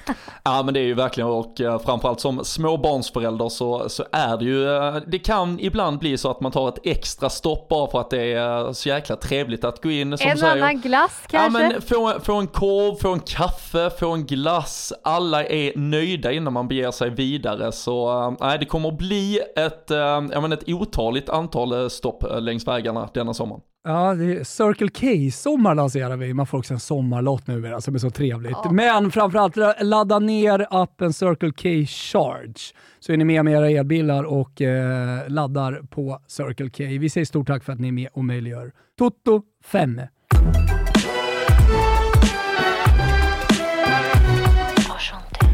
Ja 0.44 0.64
men 0.64 0.74
det 0.74 0.80
är 0.80 0.84
ju 0.84 0.94
verkligen 0.94 1.30
och 1.30 1.62
eh, 1.62 1.80
framförallt 1.80 2.20
som 2.20 2.46
småbarnsförälder 2.46 3.50
så, 3.50 3.90
så 3.90 4.04
är 4.12 4.38
det 4.38 4.46
ju, 4.46 4.76
eh, 4.78 4.96
det 5.08 5.20
kan 5.20 5.60
ibland 5.60 6.00
bli 6.00 6.18
så 6.18 6.32
att 6.32 6.42
man 6.42 6.52
tar 6.52 6.70
ett 6.70 6.80
extra 6.84 7.30
stopp 7.30 7.70
bara 7.70 7.92
för 7.92 8.00
att 8.00 8.10
det 8.10 8.32
är 8.34 8.74
så 8.74 8.90
jäkla 8.90 9.16
trevligt 9.16 9.64
att 9.64 9.84
gå 9.84 9.90
in 9.92 10.18
som 10.18 10.30
en 10.30 10.38
säger. 10.38 10.54
annan 10.54 10.82
glass 10.82 11.22
Ja 11.32 11.40
kanske? 11.40 11.62
men 11.62 11.82
få, 11.82 12.20
få 12.24 12.34
en 12.34 12.48
korv, 12.48 12.96
få 12.96 13.14
en 13.14 13.20
kaffe, 13.20 13.90
få 14.00 14.12
en 14.12 14.26
glass. 14.26 14.94
Alla 15.04 15.46
är 15.46 15.78
nöjda 15.78 16.32
innan 16.32 16.54
man 16.54 16.68
beger 16.68 16.92
sig 16.92 17.10
vidare. 17.10 17.72
Så 17.72 18.30
nej, 18.40 18.60
det 18.60 18.66
kommer 18.66 18.90
att 18.90 18.98
bli 18.98 19.40
ett, 19.56 19.86
jag 19.90 20.42
menar, 20.42 20.58
ett 20.58 20.70
otaligt 20.70 21.30
antal 21.30 21.90
stopp 21.90 22.24
längs 22.40 22.68
vägarna 22.68 23.10
denna 23.14 23.34
sommaren. 23.34 23.62
Ja, 23.84 24.16
det 24.16 24.26
är 24.26 24.44
Circle 24.44 24.90
K-sommar 24.90 25.76
lanserar 25.76 26.18
vi. 26.18 26.34
Man 26.34 26.48
får 26.48 26.58
också 26.58 26.74
en 26.74 26.80
sommarlott 26.80 27.48
numera 27.48 27.82
som 27.82 27.96
är 27.96 28.00
så 28.00 28.10
trevligt. 28.10 28.72
Men 28.72 29.12
framförallt 29.12 29.56
ladda 29.82 30.20
ner 30.20 30.68
appen 30.70 31.14
Circle 31.14 31.52
K 31.52 31.86
Charge 31.88 32.74
så 33.00 33.14
är 33.14 33.18
ni 33.18 33.26
med 33.26 33.46
med 33.46 33.54
era 33.54 33.70
elbilar 33.70 34.24
och 34.24 34.62
eh, 34.62 35.30
laddar 35.30 35.82
på 35.90 36.20
Circle 36.28 36.70
K. 36.70 36.84
Vi 37.00 37.10
säger 37.10 37.26
stort 37.26 37.48
tack 37.48 37.64
för 37.64 37.74
att 37.74 37.80
ni 37.80 37.88
är 37.88 37.92
med 37.92 38.10
och 38.14 38.26
möjliggör 38.26 38.72
Toto 38.98 39.42
5. 39.64 40.02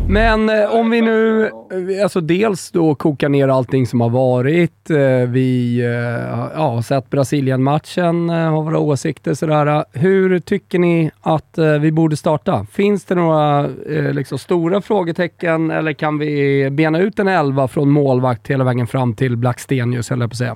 Men 0.09 0.49
eh, 0.49 0.75
om 0.75 0.89
vi 0.89 1.01
nu, 1.01 1.45
eh, 1.45 2.03
alltså 2.03 2.21
dels 2.21 2.71
då 2.71 2.95
kokar 2.95 3.29
ner 3.29 3.47
allting 3.47 3.87
som 3.87 4.01
har 4.01 4.09
varit. 4.09 4.89
Eh, 4.89 5.29
vi 5.29 5.79
eh, 5.79 6.55
ja, 6.55 6.69
har 6.69 6.81
sett 6.81 7.09
Brasilien-matchen, 7.09 8.29
eh, 8.29 8.35
har 8.35 8.63
våra 8.63 8.79
åsikter 8.79 9.33
sådär. 9.33 9.85
Hur 9.91 10.39
tycker 10.39 10.79
ni 10.79 11.11
att 11.21 11.57
eh, 11.57 11.71
vi 11.71 11.91
borde 11.91 12.17
starta? 12.17 12.65
Finns 12.71 13.05
det 13.05 13.15
några 13.15 13.67
liksom 14.11 14.37
stora 14.37 14.81
frågetecken 14.81 15.71
eller 15.71 15.93
kan 15.93 16.17
vi 16.17 16.69
bena 16.69 16.99
ut 16.99 17.19
en 17.19 17.27
elva 17.27 17.67
från 17.67 17.89
målvakt 17.89 18.47
hela 18.47 18.63
vägen 18.63 18.87
fram 18.87 19.13
till 19.13 19.37
Blackstenius, 19.37 20.09
höll 20.09 20.19
jag 20.19 20.29
på 20.29 20.33
att 20.33 20.37
säga? 20.37 20.55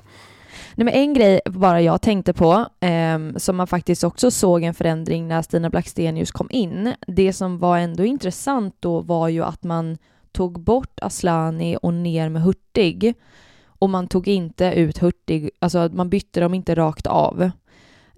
Nej, 0.76 0.86
men 0.86 0.93
en 0.93 1.13
grej 1.13 1.41
bara 1.45 1.82
jag 1.82 2.01
tänkte 2.01 2.34
på, 2.34 2.65
eh, 2.80 3.19
som 3.38 3.57
man 3.57 3.67
faktiskt 3.67 4.03
också 4.03 4.32
såg 4.32 4.63
en 4.63 4.74
förändring 4.74 5.28
när 5.28 5.41
Stina 5.41 5.69
Blackstenius 5.69 6.32
kom 6.32 6.47
in. 6.51 6.93
Det 7.07 7.34
som 7.34 7.59
var 7.59 7.78
ändå 7.78 8.05
intressant 8.05 8.76
då 8.80 9.01
var 9.01 9.28
ju 9.28 9.43
att 9.43 9.63
man 9.63 9.97
tog 10.32 10.59
bort 10.59 10.99
Aslani 11.01 11.78
och 11.82 11.93
ner 11.93 12.30
med 12.30 12.41
Hurtig. 12.41 13.13
Och 13.65 13.89
man 13.89 14.07
tog 14.07 14.28
inte 14.28 14.65
ut 14.65 14.97
Hurtig, 14.97 15.49
alltså 15.59 15.89
man 15.93 16.09
bytte 16.09 16.39
dem 16.39 16.53
inte 16.53 16.76
rakt 16.76 17.07
av. 17.07 17.51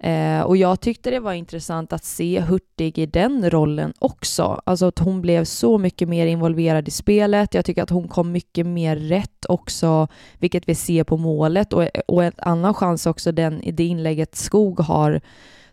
Eh, 0.04 0.40
och 0.40 0.56
jag 0.56 0.80
tyckte 0.80 1.10
det 1.10 1.20
var 1.20 1.32
intressant 1.32 1.92
att 1.92 2.04
se 2.04 2.40
Hurtig 2.40 2.98
i 2.98 3.06
den 3.06 3.50
rollen 3.50 3.92
också. 3.98 4.62
Alltså 4.64 4.86
att 4.86 4.98
hon 4.98 5.20
blev 5.20 5.44
så 5.44 5.78
mycket 5.78 6.08
mer 6.08 6.26
involverad 6.26 6.88
i 6.88 6.90
spelet. 6.90 7.54
Jag 7.54 7.64
tycker 7.64 7.82
att 7.82 7.90
hon 7.90 8.08
kom 8.08 8.32
mycket 8.32 8.66
mer 8.66 8.96
rätt 8.96 9.44
också, 9.48 10.08
vilket 10.38 10.68
vi 10.68 10.74
ser 10.74 11.04
på 11.04 11.16
målet. 11.16 11.72
Och, 11.72 11.88
och 12.06 12.24
en 12.24 12.32
annan 12.38 12.74
chans 12.74 13.06
också, 13.06 13.32
den, 13.32 13.62
i 13.62 13.72
det 13.72 13.84
inlägget 13.84 14.34
Skog 14.34 14.80
har 14.80 15.20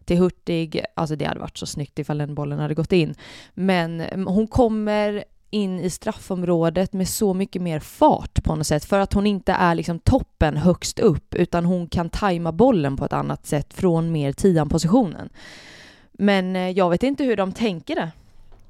till 0.05 0.17
Hurtig, 0.17 0.85
alltså 0.93 1.15
det 1.15 1.25
hade 1.25 1.39
varit 1.39 1.57
så 1.57 1.65
snyggt 1.65 1.99
ifall 1.99 2.17
den 2.17 2.35
bollen 2.35 2.59
hade 2.59 2.73
gått 2.73 2.91
in. 2.91 3.15
Men 3.53 4.01
mm, 4.01 4.27
hon 4.27 4.47
kommer 4.47 5.23
in 5.51 5.79
i 5.79 5.89
straffområdet 5.89 6.93
med 6.93 7.07
så 7.09 7.33
mycket 7.33 7.61
mer 7.61 7.79
fart 7.79 8.43
på 8.43 8.55
något 8.55 8.67
sätt 8.67 8.85
för 8.85 8.99
att 8.99 9.13
hon 9.13 9.27
inte 9.27 9.51
är 9.51 9.75
liksom 9.75 9.99
toppen 9.99 10.57
högst 10.57 10.99
upp 10.99 11.35
utan 11.35 11.65
hon 11.65 11.87
kan 11.87 12.09
tajma 12.09 12.51
bollen 12.51 12.97
på 12.97 13.05
ett 13.05 13.13
annat 13.13 13.47
sätt 13.47 13.73
från 13.73 14.11
mer 14.11 14.33
tian-positionen. 14.33 15.29
Men 16.11 16.55
eh, 16.55 16.69
jag 16.69 16.89
vet 16.89 17.03
inte 17.03 17.23
hur 17.23 17.35
de 17.35 17.51
tänker 17.51 17.95
det. 17.95 18.11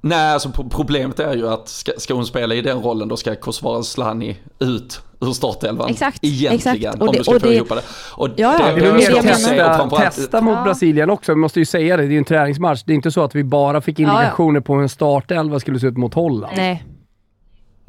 Nej, 0.02 0.34
alltså 0.34 0.52
problemet 0.70 1.20
är 1.20 1.36
ju 1.36 1.48
att 1.48 1.68
ska, 1.68 1.92
ska 1.98 2.14
hon 2.14 2.26
spela 2.26 2.56
i 2.56 2.62
den 2.62 2.82
rollen 2.82 3.08
då 3.08 3.18
ska 3.18 3.36
Kosovare 3.36 3.84
Slani 3.84 4.38
ut 4.60 5.02
ur 5.22 5.32
startelvan. 5.34 5.90
Exakt, 5.90 6.20
Egentligen, 6.22 6.76
exakt. 6.78 7.02
Och 7.02 7.08
om 7.08 7.12
det- 7.14 7.18
du 7.18 7.24
ska 7.24 7.36
och 7.36 7.42
få 7.42 7.48
det- 7.48 7.54
ihop 7.56 7.70
det. 7.70 7.82
Och 8.16 8.28
Ja, 8.28 8.34
ja, 8.60 8.66
Det 8.66 8.72
är 8.72 8.76
det 8.94 8.98
det 8.98 9.02
säger, 9.02 9.22
testa, 9.22 9.90
testa 10.12 10.42
mot 10.42 10.56
Ja. 10.56 10.64
Brasilien 10.64 11.10
också. 11.10 11.32
Vi 11.32 11.36
måste 11.40 11.60
ju 11.60 11.66
säga 11.66 11.98
det, 11.98 12.04
det 12.04 12.08
är 12.08 12.12
ju 12.12 12.18
en 12.18 12.24
träningsmatch. 12.26 12.84
Det 12.86 12.94
är 12.94 12.96
inte 12.96 13.12
så 13.12 13.24
att 13.24 13.36
vi 13.36 13.44
bara 13.44 13.82
fick 13.82 14.00
Ja, 14.00 14.04
ja. 14.08 14.14
indikationer 14.20 14.60
på 14.60 14.74
hur 14.76 14.82
en 14.82 14.90
startelva 14.90 15.60
skulle 15.60 15.80
se 15.80 15.88
ut 15.88 15.98
mot 15.98 16.14
Holland. 16.14 16.54
Nej, 16.56 16.84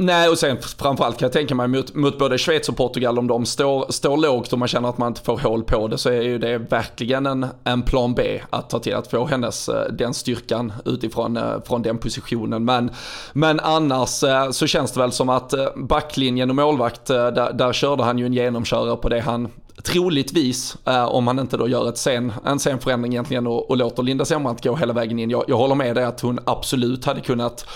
Nej, 0.02 0.28
och 0.28 0.38
sen 0.38 0.56
framförallt 0.78 1.18
kan 1.18 1.26
jag 1.26 1.32
tänka 1.32 1.54
mig 1.54 1.68
mot, 1.68 1.94
mot 1.94 2.18
både 2.18 2.38
Schweiz 2.38 2.68
och 2.68 2.76
Portugal, 2.76 3.18
om 3.18 3.26
de 3.26 3.46
står, 3.46 3.86
står 3.92 4.16
lågt 4.16 4.52
och 4.52 4.58
man 4.58 4.68
känner 4.68 4.88
att 4.88 4.98
man 4.98 5.08
inte 5.08 5.20
får 5.20 5.38
hål 5.38 5.62
på 5.62 5.88
det, 5.88 5.98
så 5.98 6.08
är 6.08 6.22
ju 6.22 6.38
det 6.38 6.58
verkligen 6.58 7.26
en, 7.26 7.46
en 7.64 7.82
plan 7.82 8.14
B 8.14 8.40
att 8.50 8.70
ta 8.70 8.78
till, 8.78 8.94
att 8.94 9.06
få 9.06 9.26
hennes, 9.26 9.68
eh, 9.68 9.92
den 9.92 10.14
styrkan 10.14 10.72
utifrån 10.84 11.36
eh, 11.36 11.62
från 11.66 11.82
den 11.82 11.98
positionen. 11.98 12.64
Men, 12.64 12.90
men 13.32 13.60
annars 13.60 14.22
eh, 14.22 14.50
så 14.50 14.66
känns 14.66 14.92
det 14.92 15.00
väl 15.00 15.12
som 15.12 15.28
att 15.28 15.54
backlinjen 15.76 16.50
och 16.50 16.56
målvakt, 16.56 17.06
där, 17.06 17.52
där 17.52 17.72
körde 17.72 18.02
han 18.02 18.18
ju 18.18 18.26
en 18.26 18.32
genomkörare 18.32 18.96
på 18.96 19.08
det 19.08 19.20
han 19.20 19.48
troligtvis, 19.82 20.76
eh, 20.86 21.04
om 21.04 21.26
han 21.26 21.38
inte 21.38 21.56
då 21.56 21.68
gör 21.68 21.88
ett 21.88 21.98
sen, 21.98 22.32
en 22.44 22.58
sen 22.58 22.78
förändring 22.78 23.12
egentligen 23.12 23.46
och, 23.46 23.70
och 23.70 23.76
låter 23.76 24.02
Linda 24.02 24.24
Sembrant 24.24 24.64
gå 24.64 24.76
hela 24.76 24.92
vägen 24.92 25.18
in. 25.18 25.30
Jag, 25.30 25.44
jag 25.48 25.56
håller 25.56 25.74
med 25.74 25.94
dig 25.96 26.04
att 26.04 26.20
hon 26.20 26.38
absolut 26.44 27.04
hade 27.04 27.20
kunnat 27.20 27.66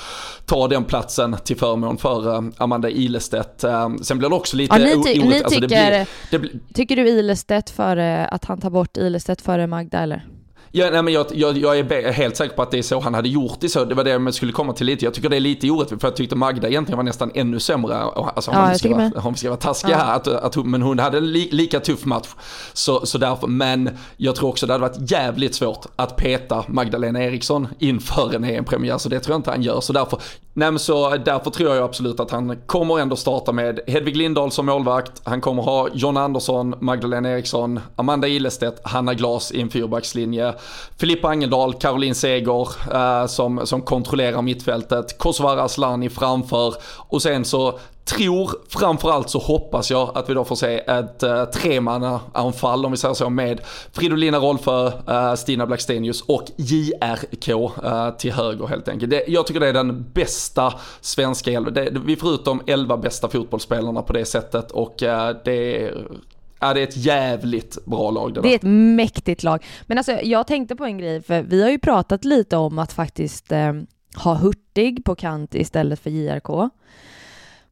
ta 0.47 0.69
den 0.69 0.85
platsen 0.85 1.37
till 1.45 1.57
förmån 1.57 1.97
för 1.99 2.35
eh, 2.35 2.43
Amanda 2.59 2.91
Ilestedt. 2.91 3.65
Eh, 3.65 3.89
sen 4.03 4.19
blir 4.19 4.29
det 4.29 4.35
också 4.37 4.57
lite 4.57 4.77
ja, 4.81 4.85
ni, 4.97 5.05
ty- 5.05 5.23
ni 5.23 5.35
alltså 5.43 5.61
det 5.61 5.69
tycker, 5.69 5.91
blir- 5.91 6.07
det 6.31 6.39
blir, 6.39 6.53
tycker 6.75 6.97
du 6.97 7.09
Ilestedt 7.09 7.71
före, 7.71 8.27
att 8.27 8.45
han 8.45 8.61
tar 8.61 8.71
bort 8.71 8.97
Ilestedt 8.97 9.43
före 9.43 9.67
Magda 9.67 9.99
eller? 9.99 10.27
Ja, 10.79 10.91
nej, 10.91 11.03
men 11.03 11.15
jag, 11.15 11.27
jag, 11.35 11.59
jag 11.59 11.79
är 11.79 12.13
helt 12.13 12.37
säker 12.37 12.57
på 12.57 12.63
att 12.63 12.71
det 12.71 12.79
är 12.79 12.83
så 12.83 13.01
han 13.01 13.15
hade 13.15 13.29
gjort 13.29 13.61
det 13.61 13.69
så. 13.69 13.85
Det 13.85 13.95
var 13.95 14.05
det 14.05 14.11
jag 14.11 14.35
skulle 14.35 14.53
komma 14.53 14.73
till 14.73 14.87
lite. 14.87 15.05
Jag 15.05 15.15
tycker 15.15 15.29
det 15.29 15.37
är 15.37 15.41
lite 15.41 15.71
orättvist 15.71 16.01
för 16.01 16.09
jag 16.09 16.17
tyckte 16.17 16.37
Magda 16.37 16.69
egentligen 16.69 16.97
var 16.97 17.05
nästan 17.05 17.31
ännu 17.35 17.61
sämre. 17.61 17.97
Alltså, 17.97 18.51
om, 18.51 18.57
Ja, 18.57 18.69
vi 18.73 18.79
ska 18.79 18.89
vara, 18.91 19.11
om 19.27 19.33
vi 19.33 19.39
ska 19.39 19.49
vara 19.49 19.61
taskiga 19.61 19.91
Ja. 19.91 19.99
här. 19.99 20.17
Att, 20.17 20.29
att, 20.29 20.67
men 20.67 20.83
hon 20.83 20.99
hade 20.99 21.19
en 21.19 21.33
li, 21.33 21.49
lika 21.53 21.81
tuff 21.81 22.05
match. 22.05 22.29
Så, 22.73 23.07
så 23.07 23.19
därför, 23.19 23.47
men 23.47 23.91
jag 24.17 24.37
tror 24.37 24.49
också 24.49 24.67
det 24.67 24.73
hade 24.73 24.83
varit 24.89 25.11
jävligt 25.11 25.55
svårt 25.55 25.87
att 25.97 26.17
peta 26.17 26.65
Magdalena 26.69 27.25
Eriksson 27.25 27.69
inför 27.79 28.35
en 28.35 28.45
EM-premiär. 28.45 28.99
Så 28.99 29.09
det 29.09 29.21
tror 29.21 29.33
jag 29.35 29.39
inte 29.39 29.51
han 29.51 29.63
gör. 29.63 29.81
Så 29.81 29.93
därför, 29.93 30.21
nej, 30.57 30.71
men 30.71 30.79
så 30.79 31.17
därför 31.17 31.51
tror 31.51 31.75
jag 31.75 31.85
absolut 31.85 32.21
att 32.21 32.31
han 32.31 32.57
kommer 32.67 32.99
ändå 32.99 33.17
starta 33.17 33.53
med 33.53 33.81
Hedvig 33.87 34.17
Lindahl 34.17 34.51
som 34.51 34.67
målvakt. 34.67 35.23
Han 35.25 35.41
kommer 35.41 35.63
ha 35.63 35.89
John 35.95 36.17
Andersson, 36.17 36.75
Magdalena 36.81 37.31
Eriksson, 37.31 37.81
Amanda 37.97 38.29
Ilestedt, 38.29 38.81
Hanna 38.85 39.15
Glas 39.15 39.53
i 39.53 39.61
en 39.61 39.71
fyrbackslinje. 39.71 40.55
Filippa 40.97 41.29
Angeldal, 41.29 41.75
Caroline 41.75 42.15
Seger 42.15 42.69
eh, 42.95 43.27
som, 43.27 43.67
som 43.67 43.83
kontrollerar 43.83 44.43
mittfältet. 44.43 45.19
Kosovare 45.19 45.63
Asllani 45.63 46.11
framför. 46.11 46.75
Och 47.09 47.23
sen 47.23 47.45
så 47.45 47.79
tror, 48.07 48.51
framförallt 48.69 49.31
så 49.31 49.39
hoppas 49.39 49.91
jag 49.91 50.19
att 50.19 50.31
vi 50.31 50.35
då 50.35 50.45
får 50.45 50.57
se 50.57 50.79
ett 50.79 51.23
uh, 51.23 51.45
tremannaanfall 51.45 52.85
om 52.85 52.91
vi 52.93 52.97
säger 52.99 53.15
så 53.15 53.31
med 53.31 53.61
Fridolina 53.93 54.39
Rolfö, 54.39 54.87
uh, 55.09 55.35
Stina 55.35 55.67
Blackstenius 55.67 56.21
och 56.23 56.45
JRK 56.57 57.49
uh, 57.49 57.65
eh, 57.85 58.11
till 58.11 58.33
höger 58.33 58.67
helt 58.67 58.89
enkelt. 58.89 59.11
Det, 59.11 59.25
jag 59.29 59.47
tycker 59.47 59.61
det 59.61 59.69
är 59.69 59.73
den 59.73 60.07
bästa 60.13 60.75
svenska 61.01 61.51
elvan. 61.53 61.75
Det- 61.75 61.91
Vi 62.05 62.17
får 62.17 62.35
ut 62.35 62.45
de 62.45 62.63
elva 62.67 62.97
bästa 62.97 63.29
fotbollsspelarna 63.29 64.03
på 64.03 64.13
det 64.13 64.25
sättet 64.25 64.71
och 64.71 65.03
uh, 65.03 65.31
det 65.45 65.83
är 65.85 66.07
Ja, 66.61 66.75
det 66.75 66.81
är 66.81 66.85
ett 66.85 66.97
jävligt 66.97 67.85
bra 67.85 68.11
lag 68.11 68.35
det 68.35 68.41
Det 68.41 68.49
är 68.49 68.55
ett 68.55 68.63
mäktigt 68.97 69.43
lag. 69.43 69.65
Men 69.87 69.99
alltså, 69.99 70.13
jag 70.13 70.47
tänkte 70.47 70.77
på 70.77 70.85
en 70.85 70.99
grej, 70.99 71.23
för 71.23 71.43
vi 71.43 71.63
har 71.63 71.71
ju 71.71 71.79
pratat 71.79 72.25
lite 72.25 72.57
om 72.57 72.79
att 72.79 72.93
faktiskt 72.93 73.53
eh, 73.53 73.73
ha 74.17 74.35
Hurtig 74.35 75.05
på 75.05 75.15
kant 75.15 75.55
istället 75.55 76.01
för 76.01 76.11
JRK. 76.11 76.71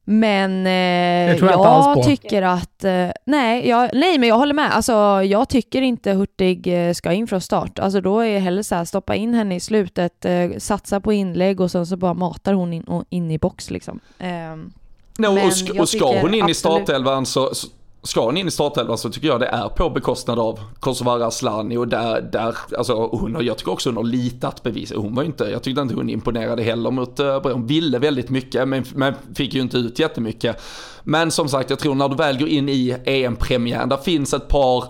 Men 0.05 0.67
eh, 0.67 1.37
jag 1.41 1.95
på. 1.95 2.03
tycker 2.03 2.43
att... 2.43 2.85
Eh, 2.85 3.09
nej, 3.25 3.69
jag, 3.69 3.91
nej, 3.93 4.19
men 4.19 4.29
jag 4.29 4.37
håller 4.37 4.55
med. 4.55 4.77
Alltså, 4.77 4.93
jag 5.23 5.49
tycker 5.49 5.83
inte 5.83 6.13
Hurtig 6.13 6.89
eh, 6.89 6.93
ska 6.93 7.13
in 7.13 7.27
från 7.27 7.41
start. 7.41 7.79
Alltså, 7.79 8.01
då 8.01 8.21
är 8.21 8.33
det 8.33 8.39
hellre 8.39 8.65
så 8.65 8.75
här, 8.75 8.85
stoppa 8.85 9.15
in 9.15 9.35
henne 9.35 9.55
i 9.55 9.61
slutet, 9.61 10.25
eh, 10.25 10.51
satsa 10.59 11.01
på 11.01 11.13
inlägg 11.13 11.61
och 11.61 11.71
sen 11.71 11.87
så 11.87 11.97
bara 11.97 12.15
matar 12.15 12.53
hon 12.53 12.73
in, 12.73 12.83
och 12.85 13.05
in 13.09 13.31
i 13.31 13.39
box 13.39 13.71
liksom. 13.71 14.01
Ehm, 14.19 14.73
No, 15.19 15.47
och, 15.47 15.53
ska, 15.53 15.75
jag 15.75 15.83
och 15.83 15.89
ska 15.89 16.21
hon 16.21 16.35
in 16.35 16.35
i 16.35 16.43
absolut- 16.43 16.57
startelvan 16.57 17.27
så, 17.27 17.55
så, 17.55 17.69
ska 18.05 18.25
hon 18.25 18.37
in 18.37 18.49
i 18.49 18.51
startelvan 18.51 18.99
så 18.99 19.11
tycker 19.11 19.29
jag 19.29 19.41
det 19.41 19.47
är 19.47 19.69
på 19.69 19.91
bekostnad 19.91 20.39
av 20.39 20.61
Kosovare 20.81 21.27
Asllani 21.27 21.77
och 21.77 21.89
där, 21.89 22.21
där 22.21 22.57
alltså 22.79 23.07
hon 23.07 23.35
har, 23.35 23.43
jag 23.43 23.59
tycker 23.59 23.73
också 23.73 23.89
hon 23.89 23.97
har 23.97 24.05
litat 24.05 24.63
bevis. 24.63 24.93
Hon 24.97 25.15
var 25.15 25.23
inte, 25.23 25.45
jag 25.45 25.63
tyckte 25.63 25.81
inte 25.81 25.95
hon 25.95 26.11
imponerade 26.11 26.63
heller 26.63 26.91
mot 26.91 27.21
uh, 27.21 27.41
Hon 27.43 27.67
ville 27.67 27.99
väldigt 27.99 28.31
mycket 28.31 28.69
men, 28.69 28.85
men 28.95 29.15
fick 29.35 29.55
ju 29.55 29.61
inte 29.61 29.79
ut 29.79 29.99
jättemycket. 29.99 30.63
Men 31.03 31.31
som 31.31 31.49
sagt, 31.49 31.71
jag 31.71 31.79
tror 31.79 31.95
när 31.95 32.09
du 32.09 32.17
väl 32.17 32.39
går 32.39 32.49
in 32.49 32.69
i 32.69 32.97
EM-premiären, 33.05 33.89
där 33.89 33.97
finns 33.97 34.35
ett 34.35 34.49
par 34.49 34.85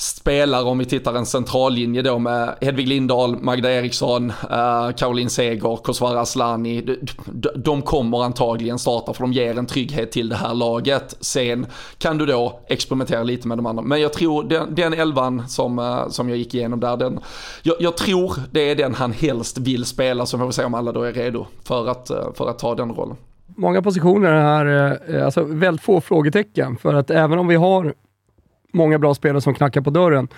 spelare 0.00 0.64
om 0.64 0.78
vi 0.78 0.84
tittar 0.84 1.14
en 1.14 1.26
centrallinje 1.26 2.02
då 2.02 2.18
med 2.18 2.54
Hedvig 2.60 2.88
Lindahl, 2.88 3.36
Magda 3.36 3.72
Eriksson, 3.72 4.30
eh, 4.30 4.90
Caroline 4.96 5.30
Seger, 5.30 5.76
Kosovare 5.76 6.20
Asllani. 6.20 6.80
De, 7.26 7.48
de, 7.56 7.82
kommer 7.82 8.24
antagligen 8.24 8.78
starta 8.78 9.12
för 9.12 9.22
de 9.22 9.32
ger 9.32 9.58
en 9.58 9.66
trygghet 9.66 10.12
till 10.12 10.28
det 10.28 10.36
här 10.36 10.54
laget. 10.54 11.16
Sen 11.20 11.66
kan 11.98 12.18
du 12.18 12.26
då 12.26 12.60
experimentera 12.66 13.22
lite 13.22 13.48
med 13.48 13.58
de 13.58 13.66
andra. 13.66 13.82
Men 13.82 14.00
jag 14.00 14.12
tror 14.12 14.44
den, 14.44 14.74
den 14.74 14.92
elvan 14.92 15.48
som, 15.48 15.78
eh, 15.78 16.08
som 16.08 16.28
jag 16.28 16.38
gick 16.38 16.54
igenom 16.54 16.80
där, 16.80 16.96
den, 16.96 17.20
jag, 17.62 17.76
jag, 17.80 17.96
tror 17.96 18.34
det 18.50 18.70
är 18.70 18.74
den 18.74 18.94
han 18.94 19.12
helst 19.12 19.58
vill 19.58 19.84
spela, 19.84 20.26
så 20.26 20.38
får 20.38 20.46
vi 20.46 20.52
se 20.52 20.64
om 20.64 20.74
alla 20.74 20.92
då 20.92 21.02
är 21.02 21.12
redo 21.12 21.46
för 21.64 21.86
att, 21.88 22.10
eh, 22.10 22.32
för 22.34 22.50
att 22.50 22.58
ta 22.58 22.74
den 22.74 22.94
rollen 22.94 23.16
många 23.56 23.82
positioner 23.82 24.32
här, 24.32 25.22
alltså 25.24 25.44
väldigt 25.44 25.82
få 25.82 26.00
frågetecken. 26.00 26.76
För 26.76 26.94
att 26.94 27.10
även 27.10 27.38
om 27.38 27.48
vi 27.48 27.56
har 27.56 27.94
många 28.72 28.98
bra 28.98 29.14
spelare 29.14 29.40
som 29.40 29.54
knackar 29.54 29.80
på 29.80 29.90
dörren. 29.90 30.28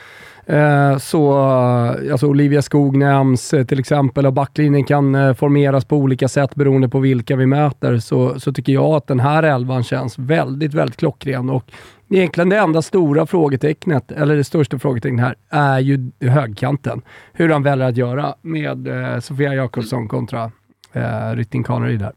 Eh, 0.47 0.99
så, 0.99 1.33
eh, 1.33 2.13
alltså 2.13 2.27
Olivia 2.27 2.63
Skog 2.63 2.97
nämns 2.97 3.55
eh, 3.55 3.65
till 3.65 3.79
exempel 3.79 4.27
och 4.27 4.33
backlinjen 4.33 4.85
kan 4.85 5.15
eh, 5.15 5.35
formeras 5.35 5.85
på 5.85 5.97
olika 5.97 6.29
sätt 6.29 6.55
beroende 6.55 6.89
på 6.89 6.99
vilka 6.99 7.37
vi 7.37 7.47
möter. 7.47 7.99
Så, 7.99 8.41
så 8.41 8.53
tycker 8.53 8.73
jag 8.73 8.95
att 8.95 9.07
den 9.07 9.21
här 9.21 9.43
elvan 9.43 9.83
känns 9.83 10.19
väldigt, 10.19 10.75
väldigt 10.75 10.97
klockren. 10.97 11.51
Och 11.51 11.73
egentligen 12.11 12.49
det 12.49 12.59
enda 12.59 12.83
stora 12.83 13.27
frågetecknet, 13.27 14.13
eller 14.13 14.37
det 14.37 14.45
största 14.45 14.79
frågetecknet 14.79 15.25
här, 15.25 15.35
är 15.49 15.79
ju 15.79 16.11
högkanten. 16.21 17.03
Hur 17.33 17.49
han 17.49 17.63
väljer 17.63 17.89
att 17.89 17.97
göra 17.97 18.35
med 18.43 18.89
eh, 18.89 19.21
Sofia 19.21 19.55
Jakobsson 19.55 20.09
kontra 20.09 20.51
eh, 20.93 21.31
Rytting 21.35 21.65
Kaneryd 21.65 22.01
där. 22.01 22.13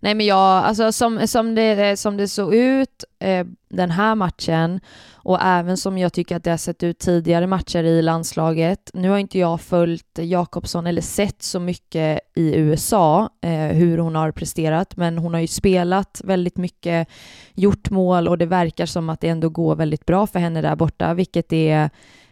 Nej 0.00 0.14
men 0.14 0.26
jag, 0.26 0.64
alltså 0.64 0.92
som, 0.92 1.28
som, 1.28 1.54
det, 1.54 1.96
som 1.96 2.16
det 2.16 2.28
såg 2.28 2.54
ut 2.54 3.04
eh, 3.18 3.46
den 3.70 3.90
här 3.90 4.14
matchen 4.14 4.80
och 5.12 5.38
även 5.42 5.76
som 5.76 5.98
jag 5.98 6.12
tycker 6.12 6.36
att 6.36 6.44
det 6.44 6.50
har 6.50 6.56
sett 6.56 6.82
ut 6.82 6.98
tidigare 6.98 7.46
matcher 7.46 7.84
i 7.84 8.02
landslaget. 8.02 8.90
Nu 8.94 9.10
har 9.10 9.18
inte 9.18 9.38
jag 9.38 9.60
följt 9.60 10.18
Jakobsson 10.18 10.86
eller 10.86 11.02
sett 11.02 11.42
så 11.42 11.60
mycket 11.60 12.20
i 12.34 12.56
USA 12.56 13.30
eh, 13.40 13.50
hur 13.50 13.98
hon 13.98 14.14
har 14.14 14.32
presterat, 14.32 14.96
men 14.96 15.18
hon 15.18 15.34
har 15.34 15.40
ju 15.40 15.46
spelat 15.46 16.20
väldigt 16.24 16.56
mycket, 16.56 17.08
gjort 17.54 17.90
mål 17.90 18.28
och 18.28 18.38
det 18.38 18.46
verkar 18.46 18.86
som 18.86 19.10
att 19.10 19.20
det 19.20 19.28
ändå 19.28 19.48
går 19.48 19.76
väldigt 19.76 20.06
bra 20.06 20.26
för 20.26 20.38
henne 20.38 20.60
där 20.60 20.76
borta, 20.76 21.14
vilket 21.14 21.52
är 21.52 21.90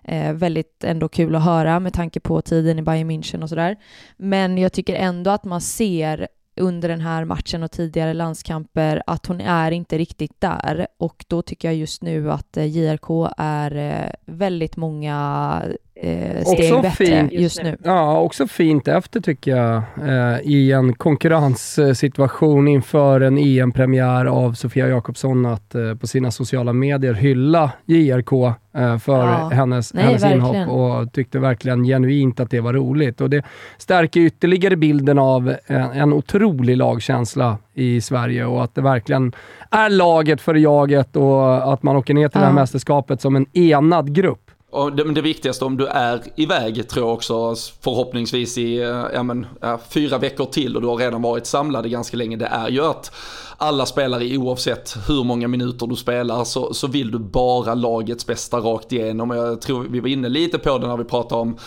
Eh, 0.08 0.32
väldigt 0.32 0.84
ändå 0.84 1.08
kul 1.08 1.34
att 1.34 1.44
höra 1.44 1.80
med 1.80 1.92
tanke 1.92 2.20
på 2.20 2.42
tiden 2.42 2.78
i 2.78 2.82
Bayern 2.82 3.10
München 3.10 3.42
och 3.42 3.48
sådär. 3.48 3.76
Men 4.16 4.58
jag 4.58 4.72
tycker 4.72 4.94
ändå 4.94 5.30
att 5.30 5.44
man 5.44 5.60
ser 5.60 6.28
under 6.56 6.88
den 6.88 7.00
här 7.00 7.24
matchen 7.24 7.62
och 7.62 7.70
tidigare 7.70 8.14
landskamper 8.14 9.02
att 9.06 9.26
hon 9.26 9.40
är 9.40 9.70
inte 9.70 9.98
riktigt 9.98 10.40
där. 10.40 10.86
Och 10.98 11.24
då 11.28 11.42
tycker 11.42 11.68
jag 11.68 11.74
just 11.74 12.02
nu 12.02 12.32
att 12.32 12.56
eh, 12.56 12.66
JRK 12.66 13.32
är 13.36 13.76
eh, 13.76 14.10
väldigt 14.24 14.76
många 14.76 15.62
eh, 15.96 16.44
steg 16.44 16.72
också 16.72 16.82
bättre 16.82 17.06
fint, 17.06 17.32
just 17.32 17.62
nu. 17.62 17.76
Ja, 17.84 18.20
också 18.20 18.46
fint 18.46 18.88
efter 18.88 19.20
tycker 19.20 19.56
jag 19.56 19.82
eh, 20.08 20.40
i 20.42 20.72
en 20.72 20.94
konkurrenssituation 20.94 22.68
inför 22.68 23.20
en 23.20 23.38
EM-premiär 23.38 24.24
av 24.24 24.52
Sofia 24.52 24.88
Jakobsson 24.88 25.46
att 25.46 25.74
eh, 25.74 25.94
på 25.94 26.06
sina 26.06 26.30
sociala 26.30 26.72
medier 26.72 27.14
hylla 27.14 27.72
JRK 27.84 28.32
eh, 28.76 28.98
för 28.98 29.26
ja. 29.26 29.48
hennes, 29.52 29.94
Nej, 29.94 30.04
hennes 30.04 30.24
inhopp 30.24 30.68
och 30.68 31.12
tyckte 31.12 31.38
verkligen 31.38 31.84
genuint 31.84 32.40
att 32.40 32.50
det 32.50 32.60
var 32.60 32.72
roligt. 32.72 33.20
Och 33.20 33.30
det 33.30 33.44
stärker 33.78 34.20
ytterligare 34.20 34.76
bilden 34.76 35.18
av 35.18 35.54
en, 35.66 35.90
en 35.90 36.12
otrolig 36.12 36.76
lagkänsla 36.76 37.58
i 37.74 38.00
Sverige 38.00 38.44
och 38.44 38.64
att 38.64 38.74
det 38.74 38.80
verkligen 38.80 39.32
är 39.70 39.90
laget 39.90 40.40
för 40.40 40.54
jaget 40.54 41.16
och 41.16 41.72
att 41.72 41.82
man 41.82 41.96
åker 41.96 42.14
ner 42.14 42.28
till 42.28 42.38
ja. 42.38 42.40
det 42.40 42.46
här 42.46 42.54
mästerskapet 42.54 43.20
som 43.20 43.36
en 43.36 43.46
enad 43.52 44.14
grupp. 44.14 44.45
Och 44.76 44.92
det, 44.92 45.12
det, 45.12 45.20
viktigaste 45.20 45.64
om 45.64 45.76
du 45.76 45.86
är 45.86 46.22
iväg 46.36 46.88
tror 46.88 47.06
jag 47.06 47.14
också 47.14 47.54
förhoppningsvis 47.80 48.58
i 48.58 48.82
eh, 48.82 49.04
ja, 49.14 49.22
men, 49.22 49.46
ja, 49.60 49.80
fyra 49.90 50.18
veckor 50.18 50.44
till 50.44 50.76
och 50.76 50.82
du 50.82 50.88
har 50.88 50.96
redan 50.96 51.22
varit 51.22 51.46
samlade 51.46 51.88
ganska 51.88 52.16
länge. 52.16 52.36
Det 52.36 52.46
är 52.46 52.68
ju 52.68 52.84
att 52.84 53.12
alla 53.56 53.86
spelare 53.86 54.36
oavsett 54.36 54.96
hur 55.08 55.24
många 55.24 55.48
minuter 55.48 55.86
du 55.86 55.96
spelar 55.96 56.44
så, 56.44 56.74
så 56.74 56.86
vill 56.86 57.10
du 57.10 57.18
bara 57.18 57.74
lagets 57.74 58.26
bästa 58.26 58.58
rakt 58.58 58.92
igenom. 58.92 59.30
Jag 59.30 59.60
tror 59.60 59.86
vi 59.90 60.00
var 60.00 60.08
inne 60.08 60.28
lite 60.28 60.58
på 60.58 60.78
det 60.78 60.86
när 60.86 60.96
vi 60.96 61.04
pratade 61.04 61.40
om 61.40 61.58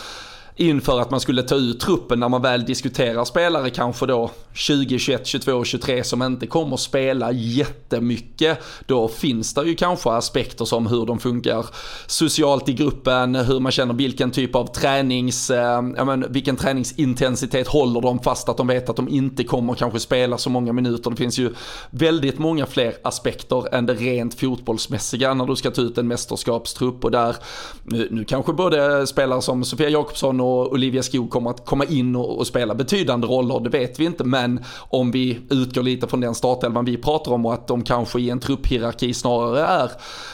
inför 0.56 1.00
att 1.00 1.10
man 1.10 1.20
skulle 1.20 1.42
ta 1.42 1.54
ut 1.54 1.80
truppen 1.80 2.20
när 2.20 2.28
man 2.28 2.42
väl 2.42 2.64
diskuterar 2.64 3.24
spelare 3.24 3.70
kanske 3.70 4.06
då 4.06 4.30
20, 4.52 4.98
21, 4.98 5.26
22, 5.26 5.64
23 5.64 6.04
som 6.04 6.22
inte 6.22 6.46
kommer 6.46 6.76
spela 6.76 7.32
jättemycket. 7.32 8.58
Då 8.86 9.08
finns 9.08 9.54
det 9.54 9.62
ju 9.62 9.74
kanske 9.74 10.10
aspekter 10.10 10.64
som 10.64 10.86
hur 10.86 11.06
de 11.06 11.18
funkar 11.18 11.66
socialt 12.06 12.68
i 12.68 12.72
gruppen, 12.72 13.34
hur 13.34 13.60
man 13.60 13.72
känner 13.72 13.94
vilken 13.94 14.30
typ 14.30 14.54
av 14.54 14.66
tränings, 14.66 15.50
eh, 15.50 15.82
men, 15.82 16.32
vilken 16.32 16.56
träningsintensitet 16.56 17.68
håller 17.68 18.00
de 18.00 18.18
fast 18.18 18.48
att 18.48 18.56
de 18.56 18.66
vet 18.66 18.88
att 18.88 18.96
de 18.96 19.08
inte 19.08 19.44
kommer 19.44 19.74
kanske 19.74 20.00
spela 20.00 20.38
så 20.38 20.50
många 20.50 20.72
minuter. 20.72 21.10
Det 21.10 21.16
finns 21.16 21.38
ju 21.38 21.54
väldigt 21.90 22.38
många 22.38 22.66
fler 22.66 22.94
aspekter 23.02 23.74
än 23.74 23.86
det 23.86 23.94
rent 23.94 24.34
fotbollsmässiga 24.34 25.34
när 25.34 25.46
du 25.46 25.56
ska 25.56 25.70
ta 25.70 25.82
ut 25.82 25.98
en 25.98 26.08
mästerskapstrupp 26.08 27.04
och 27.04 27.10
där 27.10 27.36
nu, 27.82 28.08
nu 28.10 28.24
kanske 28.24 28.52
både 28.52 29.06
spelare 29.06 29.42
som 29.42 29.64
Sofia 29.64 29.88
Jakobsson 29.88 30.39
och 30.40 30.60
och 30.60 30.72
Olivia 30.72 31.02
Skog 31.02 31.30
kommer 31.30 31.50
att 31.50 31.64
komma 31.66 31.84
in 31.84 32.16
och, 32.16 32.38
och, 32.38 32.46
spela 32.46 32.74
betydande 32.74 33.26
roller, 33.26 33.60
det 33.60 33.70
vet 33.70 34.00
vi 34.00 34.04
inte. 34.04 34.24
Men 34.24 34.64
om 34.88 35.10
vi 35.10 35.38
utgår 35.50 35.82
lite 35.82 36.06
från 36.06 36.20
den 36.20 36.34
startelvan 36.34 36.84
vi 36.84 36.96
pratar 36.96 37.32
om 37.32 37.46
och 37.46 37.54
att 37.54 37.66
de 37.66 37.82
kanske 37.82 38.20
i 38.20 38.30
en 38.30 38.40
trupphierarki 38.40 39.14
snarare 39.14 39.60
är, 39.60 39.90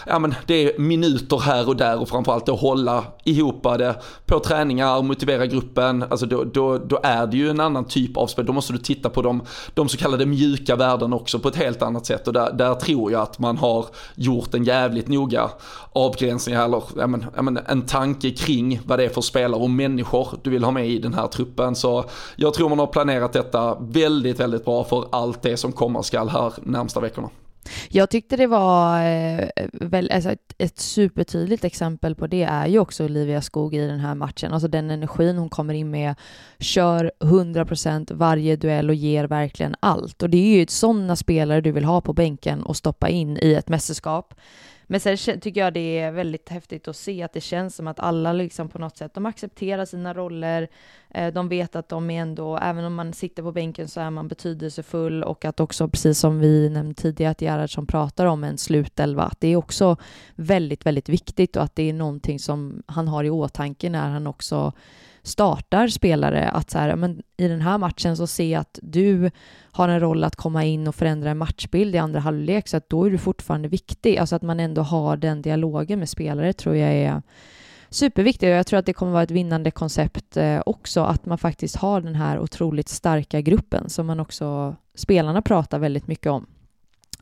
ja 0.07 0.19
men 0.19 0.35
det 0.47 0.55
är 0.55 0.79
minuter 0.79 1.39
här 1.39 1.69
och 1.69 1.77
där 1.77 2.01
och 2.01 2.09
framförallt 2.09 2.49
att 2.49 2.61
hålla 2.61 3.05
ihop 3.25 3.63
det 3.63 3.95
på 4.27 4.39
träningar, 4.39 5.03
motivera 5.03 5.47
gruppen, 5.47 6.03
alltså 6.03 6.27
då, 6.27 6.45
då, 6.45 6.79
då 6.79 7.01
är 7.03 7.27
det 7.27 7.37
ju 7.37 7.51
en 7.51 7.61
annan 7.61 7.85
typ 7.85 8.17
av 8.17 8.27
spel. 8.27 8.47
Då 8.47 8.53
måste 8.53 8.73
du 8.73 8.79
titta 8.79 9.11
på 9.11 9.23
de, 9.23 9.43
de 9.75 9.89
så 9.89 9.97
kallade 9.97 10.27
mjuka 10.27 10.77
värdena 10.77 11.17
också 11.17 11.39
på 11.39 11.49
ett 11.49 11.57
helt 11.57 11.83
annat 11.83 12.07
sätt 12.07 12.27
och 12.27 12.33
där, 12.33 12.53
där 12.53 12.75
tror 12.75 13.13
jag 13.13 13.23
att 13.23 13.39
man 13.39 13.57
har 13.57 13.87
gjort 14.15 14.55
en 14.55 14.65
jävligt 14.65 15.09
noga 15.09 15.51
avgränsning 15.93 16.55
eller 16.55 16.83
ja 16.97 17.07
men, 17.07 17.25
ja 17.37 17.43
men 17.43 17.59
en 17.67 17.83
tanke 17.83 18.31
kring 18.31 18.81
vad 18.85 18.99
det 18.99 19.05
är 19.05 19.09
för 19.09 19.21
spelare 19.21 19.61
och 19.61 19.71
människor 19.71 19.96
människor 19.97 20.39
du 20.43 20.51
vill 20.51 20.65
ha 20.65 20.71
med 20.71 20.89
i 20.89 20.99
den 20.99 21.15
här 21.15 21.29
truppen. 21.29 21.75
Så 21.75 22.05
jag 22.37 22.55
tror 22.55 22.69
man 22.69 22.79
har 22.79 22.87
planerat 22.87 23.33
detta 23.33 23.79
väldigt, 23.81 24.41
väldigt 24.41 24.65
bra 24.65 24.85
för 24.85 25.09
allt 25.13 25.43
det 25.43 25.57
som 25.57 25.73
komma 25.73 26.03
skall 26.03 26.29
här 26.29 26.53
närmsta 26.63 27.01
veckorna. 27.01 27.31
Jag 27.89 28.11
tyckte 28.11 28.37
det 28.37 28.47
var 28.47 29.03
eh, 29.03 29.49
väl, 29.73 30.11
alltså 30.11 30.31
ett, 30.31 30.55
ett 30.59 30.79
supertydligt 30.79 31.65
exempel 31.65 32.15
på 32.15 32.27
det 32.27 32.43
är 32.43 32.67
ju 32.67 32.79
också 32.79 33.05
Olivia 33.05 33.43
Skog 33.43 33.75
i 33.75 33.87
den 33.87 33.99
här 33.99 34.15
matchen. 34.15 34.53
Alltså 34.53 34.69
den 34.69 34.91
energin 34.91 35.39
hon 35.39 35.49
kommer 35.49 35.75
in 35.75 35.91
med, 35.91 36.15
kör 36.59 37.13
100% 37.21 38.15
varje 38.15 38.57
duell 38.57 38.89
och 38.89 38.95
ger 38.95 39.25
verkligen 39.25 39.75
allt. 39.81 40.23
Och 40.23 40.31
det 40.31 40.39
är 40.39 40.59
ju 40.59 40.67
sådana 40.69 41.17
spelare 41.17 41.61
du 41.61 41.73
vill 41.73 41.85
ha 41.85 42.01
på 42.01 42.13
bänken 42.13 42.63
och 42.63 42.77
stoppa 42.77 43.09
in 43.09 43.39
i 43.43 43.55
ett 43.55 43.69
mästerskap. 43.69 44.35
Men 44.87 45.01
sen 45.01 45.41
tycker 45.41 45.61
jag 45.61 45.75
det 45.75 45.99
är 45.99 46.11
väldigt 46.11 46.49
häftigt 46.49 46.89
att 46.89 46.97
se 46.97 47.23
att 47.23 47.33
det 47.33 47.41
känns 47.41 47.77
som 47.77 47.87
att 47.87 48.01
alla 48.01 48.33
liksom 48.33 48.69
på 48.69 48.79
något 48.79 48.97
sätt, 48.97 49.15
de 49.15 49.27
accepterar 49.27 49.85
sina 49.85 50.15
roller, 50.15 50.69
eh, 51.11 51.33
de 51.33 51.49
vet 51.49 51.77
att 51.77 51.89
de 51.89 52.11
är 52.11 52.23
ändå, 52.23 52.57
även 52.57 52.85
om 52.85 52.95
man 52.95 53.13
sitter 53.13 53.43
på 53.43 53.53
bänken 53.53 53.89
så 53.89 54.01
är 54.01 54.11
man 54.11 54.29
betydelsefull 54.29 55.25
och 55.25 55.45
att 55.45 55.61
också, 55.61 55.89
precis 55.89 56.19
som 56.19 56.39
vi 56.39 56.71
nämnde 56.71 56.95
tidigare, 56.95 57.31
att 57.31 57.41
Gerhardsson 57.41 57.87
pratar 57.87 58.27
om 58.27 58.45
en 58.45 58.59
slutelva, 58.59 59.23
att 59.23 59.41
det 59.41 59.49
är 59.49 59.57
också 59.57 59.97
väldigt, 60.35 60.87
väldigt 60.87 61.09
viktigt 61.09 61.57
och 61.57 61.63
att 61.63 61.77
det 61.77 61.89
är 61.89 61.93
någonting 61.93 62.39
som 62.39 62.83
han 62.87 63.09
har 63.09 63.25
i 63.25 63.31
åtanke 63.31 63.91
när 63.91 64.09
han 64.11 64.27
också 64.27 64.73
startar 65.27 65.89
spelare 65.89 66.49
att 66.49 66.71
så 66.71 66.79
här, 66.79 66.97
men 66.97 67.23
i 67.37 67.49
den 67.49 67.61
här 67.61 67.79
matchen 67.79 68.17
så 68.17 68.27
ser 68.27 68.53
jag 68.53 68.61
att 68.61 68.79
du 68.83 69.31
har 69.73 69.89
en 69.89 70.01
roll 70.01 70.25
att 70.25 70.37
komma 70.37 70.65
in 70.65 70.89
och 70.89 70.95
förändra 70.95 71.31
en 71.31 71.39
matchbild 71.39 71.95
i 71.95 71.99
andra 71.99 72.21
halvlek 72.21 72.69
så 72.69 72.77
att 72.77 72.89
då 72.89 73.05
är 73.05 73.11
du 73.11 73.19
fortfarande 73.19 73.69
viktig. 73.69 74.19
Alltså 74.19 74.37
att 74.37 74.43
man 74.43 74.61
ändå 74.61 74.83
har 74.83 75.17
den 75.17 75.43
dialogen 75.43 75.99
med 75.99 76.09
spelare 76.09 76.53
tror 76.53 76.77
jag 76.77 76.95
är 76.95 77.23
superviktigt 77.91 78.43
och 78.43 78.49
jag 78.49 78.67
tror 78.67 78.79
att 78.79 78.87
det 78.87 78.93
kommer 78.93 79.13
vara 79.13 79.23
ett 79.23 79.31
vinnande 79.31 79.71
koncept 79.71 80.37
eh, 80.37 80.61
också 80.67 81.01
att 81.01 81.27
man 81.27 81.39
faktiskt 81.39 81.77
har 81.77 82.01
den 82.01 82.15
här 82.15 82.39
otroligt 82.39 82.89
starka 82.89 83.41
gruppen 83.41 83.91
som 83.91 84.07
man 84.07 84.21
också 84.21 84.77
spelarna 84.95 85.43
pratar 85.43 85.79
väldigt 85.79 86.07
mycket 86.07 86.33
om. 86.33 86.47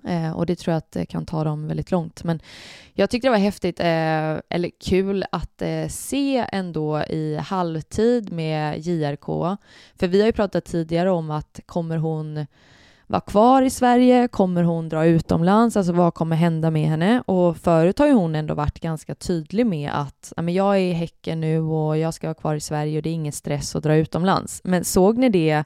Eh, 0.06 0.32
och 0.32 0.46
det 0.46 0.56
tror 0.56 0.72
jag 0.72 0.78
att 0.78 0.92
det 0.92 1.06
kan 1.06 1.26
ta 1.26 1.44
dem 1.44 1.68
väldigt 1.68 1.90
långt. 1.90 2.24
Men 2.24 2.40
jag 2.92 3.10
tyckte 3.10 3.26
det 3.26 3.32
var 3.32 3.38
häftigt, 3.38 3.80
eh, 3.80 3.86
eller 4.48 4.70
kul, 4.84 5.24
att 5.32 5.62
eh, 5.62 5.88
se 5.88 6.46
ändå 6.52 7.02
i 7.02 7.36
halvtid 7.36 8.32
med 8.32 8.78
JRK. 8.78 9.56
För 9.96 10.06
vi 10.06 10.20
har 10.20 10.26
ju 10.26 10.32
pratat 10.32 10.64
tidigare 10.64 11.10
om 11.10 11.30
att 11.30 11.60
kommer 11.66 11.96
hon 11.96 12.46
vara 13.06 13.20
kvar 13.20 13.62
i 13.62 13.70
Sverige? 13.70 14.28
Kommer 14.28 14.62
hon 14.62 14.88
dra 14.88 15.06
utomlands? 15.06 15.76
Alltså 15.76 15.92
vad 15.92 16.14
kommer 16.14 16.36
hända 16.36 16.70
med 16.70 16.88
henne? 16.88 17.22
Och 17.26 17.56
förut 17.56 17.98
har 17.98 18.06
ju 18.06 18.12
hon 18.12 18.34
ändå 18.34 18.54
varit 18.54 18.80
ganska 18.80 19.14
tydlig 19.14 19.66
med 19.66 19.90
att 19.94 20.32
jag 20.36 20.74
är 20.74 20.80
i 20.80 20.92
Häcken 20.92 21.40
nu 21.40 21.60
och 21.60 21.98
jag 21.98 22.14
ska 22.14 22.26
vara 22.26 22.34
kvar 22.34 22.54
i 22.54 22.60
Sverige 22.60 22.96
och 22.96 23.02
det 23.02 23.10
är 23.10 23.14
ingen 23.14 23.32
stress 23.32 23.76
att 23.76 23.82
dra 23.82 23.96
utomlands. 23.96 24.60
Men 24.64 24.84
såg 24.84 25.18
ni 25.18 25.28
det 25.28 25.64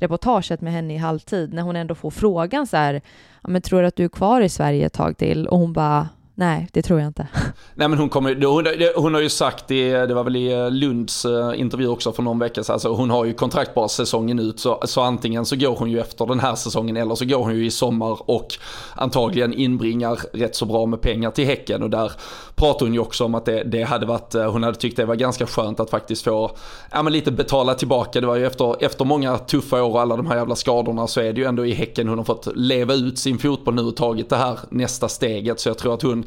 reportaget 0.00 0.60
med 0.60 0.72
henne 0.72 0.94
i 0.94 0.96
halvtid 0.96 1.52
när 1.52 1.62
hon 1.62 1.76
ändå 1.76 1.94
får 1.94 2.10
frågan 2.10 2.66
så 2.66 2.76
här, 2.76 3.00
men 3.42 3.62
tror 3.62 3.80
du 3.80 3.86
att 3.86 3.96
du 3.96 4.04
är 4.04 4.08
kvar 4.08 4.40
i 4.40 4.48
Sverige 4.48 4.86
ett 4.86 4.92
tag 4.92 5.16
till? 5.16 5.46
Och 5.46 5.58
hon 5.58 5.72
bara, 5.72 6.08
Nej, 6.40 6.68
det 6.72 6.82
tror 6.82 7.00
jag 7.00 7.06
inte. 7.06 7.26
Nej 7.74 7.88
men 7.88 7.98
hon 7.98 8.08
kommer 8.08 8.46
hon, 8.46 8.66
hon 8.96 9.14
har 9.14 9.20
ju 9.20 9.28
sagt 9.28 9.68
det, 9.68 10.06
det 10.06 10.14
var 10.14 10.24
väl 10.24 10.36
i 10.36 10.52
eh, 10.52 10.70
Lunds 10.70 11.24
eh, 11.24 11.60
intervju 11.60 11.88
också 11.88 12.12
för 12.12 12.22
någon 12.22 12.38
vecka 12.38 12.64
sedan, 12.64 12.72
alltså 12.72 12.88
hon 12.92 13.10
har 13.10 13.24
ju 13.24 13.32
kontrakt 13.32 13.74
bara 13.74 13.88
säsongen 13.88 14.38
ut. 14.38 14.60
Så, 14.60 14.82
så 14.84 15.00
antingen 15.00 15.46
så 15.46 15.56
går 15.56 15.76
hon 15.76 15.90
ju 15.90 16.00
efter 16.00 16.26
den 16.26 16.40
här 16.40 16.54
säsongen 16.54 16.96
eller 16.96 17.14
så 17.14 17.24
går 17.24 17.38
hon 17.38 17.54
ju 17.54 17.66
i 17.66 17.70
sommar 17.70 18.30
och 18.30 18.46
antagligen 18.94 19.54
inbringar 19.54 20.18
rätt 20.32 20.56
så 20.56 20.66
bra 20.66 20.86
med 20.86 21.00
pengar 21.00 21.30
till 21.30 21.46
Häcken. 21.46 21.82
Och 21.82 21.90
där 21.90 22.12
pratar 22.54 22.86
hon 22.86 22.94
ju 22.94 23.00
också 23.00 23.24
om 23.24 23.34
att 23.34 23.44
det, 23.44 23.62
det 23.64 23.82
hade 23.82 24.06
varit, 24.06 24.34
eh, 24.34 24.52
hon 24.52 24.62
hade 24.62 24.78
tyckt 24.78 24.96
det 24.96 25.04
var 25.04 25.14
ganska 25.14 25.46
skönt 25.46 25.80
att 25.80 25.90
faktiskt 25.90 26.24
få, 26.24 26.50
ja 26.90 27.02
men 27.02 27.12
lite 27.12 27.32
betala 27.32 27.74
tillbaka. 27.74 28.20
Det 28.20 28.26
var 28.26 28.36
ju 28.36 28.46
efter, 28.46 28.84
efter 28.84 29.04
många 29.04 29.38
tuffa 29.38 29.82
år 29.82 29.90
och 29.90 30.00
alla 30.00 30.16
de 30.16 30.26
här 30.26 30.36
jävla 30.36 30.56
skadorna 30.56 31.06
så 31.06 31.20
är 31.20 31.32
det 31.32 31.40
ju 31.40 31.46
ändå 31.46 31.66
i 31.66 31.72
Häcken 31.72 32.08
hon 32.08 32.18
har 32.18 32.24
fått 32.24 32.48
leva 32.56 32.94
ut 32.94 33.18
sin 33.18 33.38
fotboll 33.38 33.74
nu 33.74 33.82
och 33.82 33.96
tagit 33.96 34.30
det 34.30 34.36
här 34.36 34.58
nästa 34.68 35.08
steget. 35.08 35.60
Så 35.60 35.68
jag 35.68 35.78
tror 35.78 35.94
att 35.94 36.02
hon 36.02 36.26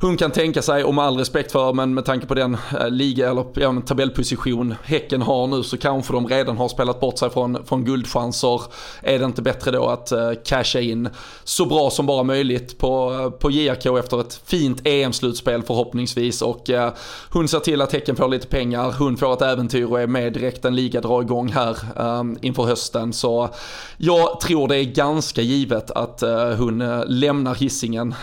hon 0.00 0.16
kan 0.16 0.30
tänka 0.30 0.62
sig, 0.62 0.84
och 0.84 0.94
med 0.94 1.04
all 1.04 1.18
respekt 1.18 1.52
för, 1.52 1.72
men 1.72 1.94
med 1.94 2.04
tanke 2.04 2.26
på 2.26 2.34
den 2.34 2.56
eh, 2.80 2.90
liga 2.90 3.30
eller 3.30 3.44
ja, 3.54 3.82
tabellposition 3.86 4.74
Häcken 4.82 5.22
har 5.22 5.46
nu 5.46 5.62
så 5.62 5.78
kanske 5.78 6.12
de 6.12 6.28
redan 6.28 6.56
har 6.56 6.68
spelat 6.68 7.00
bort 7.00 7.18
sig 7.18 7.30
från, 7.30 7.64
från 7.64 7.84
guldchanser. 7.84 8.62
Är 9.02 9.18
det 9.18 9.24
inte 9.24 9.42
bättre 9.42 9.70
då 9.70 9.86
att 9.86 10.12
eh, 10.12 10.32
casha 10.44 10.80
in 10.80 11.08
så 11.44 11.66
bra 11.66 11.90
som 11.90 12.06
bara 12.06 12.22
möjligt 12.22 12.78
på, 12.78 13.12
eh, 13.12 13.30
på 13.30 13.50
JRK 13.50 13.86
efter 13.86 14.20
ett 14.20 14.40
fint 14.44 14.80
EM-slutspel 14.86 15.62
förhoppningsvis 15.62 16.42
och 16.42 16.70
eh, 16.70 16.92
hon 17.30 17.48
ser 17.48 17.60
till 17.60 17.80
att 17.80 17.92
Häcken 17.92 18.16
får 18.16 18.28
lite 18.28 18.46
pengar, 18.46 18.94
hon 18.98 19.16
får 19.16 19.32
ett 19.32 19.42
äventyr 19.42 19.84
och 19.84 20.00
är 20.00 20.06
med 20.06 20.32
direkt 20.32 20.64
en 20.64 20.74
liga 20.76 21.00
drar 21.00 21.22
igång 21.22 21.48
här 21.48 21.76
eh, 21.96 22.24
inför 22.42 22.62
hösten. 22.62 23.12
Så 23.12 23.48
jag 23.96 24.40
tror 24.40 24.68
det 24.68 24.76
är 24.76 24.84
ganska 24.84 25.42
givet 25.42 25.90
att 25.90 26.22
eh, 26.22 26.50
hon 26.50 26.78
lämnar 27.06 27.54
hissingen 27.54 28.14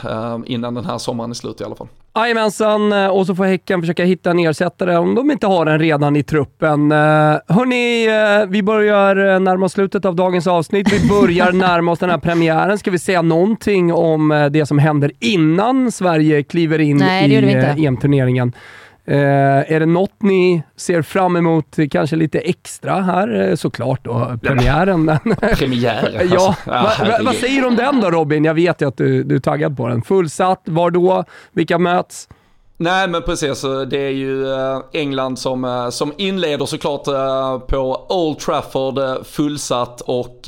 innan 0.46 0.74
den 0.74 0.86
här 0.86 0.98
sommaren 0.98 1.30
är 1.30 1.36
slut 1.36 1.62
i 1.64 1.66
alla 1.66 1.76
fall. 1.76 1.88
Jajamensan, 2.16 2.94
eh, 2.94 3.08
och 3.08 3.26
så 3.26 3.36
får 3.36 3.46
Häcken 3.46 3.82
försöka 3.82 4.06
hitta 4.06 4.32
en 4.32 4.40
ersättare 4.40 4.98
om 4.98 5.16
de 5.16 5.32
inte 5.32 5.48
har 5.48 5.66
en 5.66 5.80
redan 5.80 6.16
i 6.16 6.24
truppen. 6.24 6.92
Eh, 6.92 6.98
hörni, 7.48 8.06
eh, 8.08 8.50
vi 8.50 8.64
börjar 8.64 9.40
närma 9.40 9.66
oss 9.66 9.72
slutet 9.72 10.06
av 10.06 10.16
dagens 10.16 10.48
avsnitt. 10.48 10.94
Vi 10.94 11.10
börjar 11.10 11.52
närma 11.54 11.92
oss 11.92 12.00
den 12.00 12.10
här 12.10 12.18
premiären. 12.18 12.78
Ska 12.78 12.92
vi 12.92 13.00
säga 13.00 13.22
någonting 13.22 13.94
om 13.94 14.50
det 14.52 14.66
som 14.66 14.80
händer 14.80 15.12
innan 15.20 15.92
Sverige 15.92 16.44
kliver 16.44 16.80
in 16.80 16.98
Nej, 16.98 17.32
i 17.32 17.86
EM-turneringen? 17.86 18.54
Eh, 19.06 19.74
är 19.74 19.80
det 19.80 19.86
något 19.86 20.22
ni 20.22 20.64
ser 20.76 21.02
fram 21.02 21.36
emot 21.36 21.78
kanske 21.92 22.16
lite 22.16 22.40
extra 22.40 23.02
här? 23.02 23.50
Eh, 23.50 23.56
såklart 23.56 24.00
då, 24.04 24.38
premiären. 24.42 25.20
Premiären? 25.58 26.30
ja. 26.32 26.56
Alltså. 26.66 27.04
Va, 27.06 27.10
va, 27.10 27.18
vad 27.22 27.36
säger 27.36 27.62
du 27.62 27.68
om 27.68 27.76
den 27.76 28.02
då 28.02 28.12
Robin? 28.12 28.46
Jag 28.46 28.54
vet 28.54 28.82
ju 28.82 28.88
att 28.88 28.98
du, 28.98 29.24
du 29.24 29.36
är 29.36 29.40
taggad 29.40 29.78
på 29.78 29.88
den. 29.88 30.02
Fullsatt, 30.02 30.62
var 30.66 30.92
då? 30.92 31.24
Vilka 31.52 31.78
möts? 31.78 32.30
Nej 32.78 33.08
men 33.08 33.22
precis, 33.22 33.62
det 33.90 33.98
är 33.98 34.10
ju 34.10 34.54
eh, 34.54 34.80
England 34.94 35.40
som, 35.40 35.66
eh, 35.66 35.90
som 35.90 36.14
inleder 36.18 36.66
såklart 36.66 37.06
på 37.68 38.06
Old 38.10 38.40
Trafford 38.40 39.26
fullsatt 39.26 40.02
och 40.02 40.40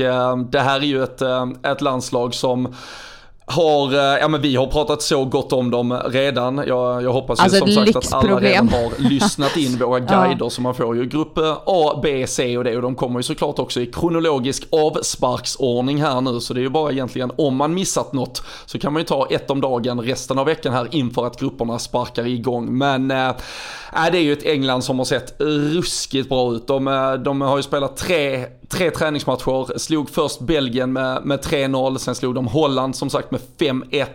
det 0.49 0.59
här 0.59 0.79
är 0.79 0.85
ju 0.85 1.03
ett, 1.03 1.21
ett 1.63 1.81
landslag 1.81 2.33
som 2.33 2.75
har, 3.47 3.93
eh, 3.93 4.19
ja 4.19 4.27
men 4.27 4.41
vi 4.41 4.55
har 4.55 4.67
pratat 4.67 5.01
så 5.01 5.25
gott 5.25 5.53
om 5.53 5.71
dem 5.71 5.93
redan. 6.05 6.63
Jag, 6.67 7.03
jag 7.03 7.13
hoppas 7.13 7.39
alltså 7.39 7.65
ju 7.65 7.73
som 7.73 7.85
sagt 7.85 8.13
att 8.13 8.13
alla 8.13 8.39
redan 8.39 8.69
har 8.69 8.91
lyssnat 9.09 9.57
in 9.57 9.77
våra 9.77 9.99
guider 9.99 10.37
ja. 10.39 10.49
så 10.49 10.61
man 10.61 10.75
får 10.75 10.95
ju 10.95 11.05
grupp 11.05 11.37
A, 11.65 11.99
B, 12.03 12.27
C 12.27 12.57
och 12.57 12.63
D 12.63 12.75
och 12.75 12.81
de 12.81 12.95
kommer 12.95 13.19
ju 13.19 13.23
såklart 13.23 13.59
också 13.59 13.81
i 13.81 13.85
kronologisk 13.85 14.67
avsparksordning 14.71 16.01
här 16.01 16.21
nu 16.21 16.39
så 16.39 16.53
det 16.53 16.59
är 16.59 16.63
ju 16.63 16.69
bara 16.69 16.91
egentligen 16.91 17.31
om 17.37 17.55
man 17.55 17.73
missat 17.73 18.13
något 18.13 18.41
så 18.65 18.79
kan 18.79 18.93
man 18.93 19.01
ju 19.01 19.05
ta 19.05 19.27
ett 19.29 19.51
om 19.51 19.61
dagen 19.61 20.01
resten 20.01 20.39
av 20.39 20.45
veckan 20.45 20.73
här 20.73 20.87
inför 20.91 21.27
att 21.27 21.39
grupperna 21.39 21.79
sparkar 21.79 22.27
igång. 22.27 22.77
Men 22.77 23.11
äh, 23.11 23.31
det 24.11 24.17
är 24.17 24.23
ju 24.23 24.33
ett 24.33 24.45
England 24.45 24.81
som 24.81 24.97
har 24.97 25.05
sett 25.05 25.35
ruskigt 25.39 26.29
bra 26.29 26.53
ut. 26.53 26.67
De, 26.67 26.87
eh, 26.87 27.13
de 27.13 27.41
har 27.41 27.57
ju 27.57 27.63
spelat 27.63 27.97
tre 27.97 28.45
tre 28.69 28.91
träningsmatcher, 28.91 29.77
slog 29.77 30.09
först 30.09 30.39
Belgien 30.39 30.93
med, 30.93 31.25
med 31.25 31.39
3-0, 31.39 31.97
sen 31.97 32.15
slog 32.15 32.35
de 32.35 32.47
Holland 32.47 32.95
som 32.95 33.09
sagt 33.09 33.31
med 33.35 33.41
5-1 33.91 34.05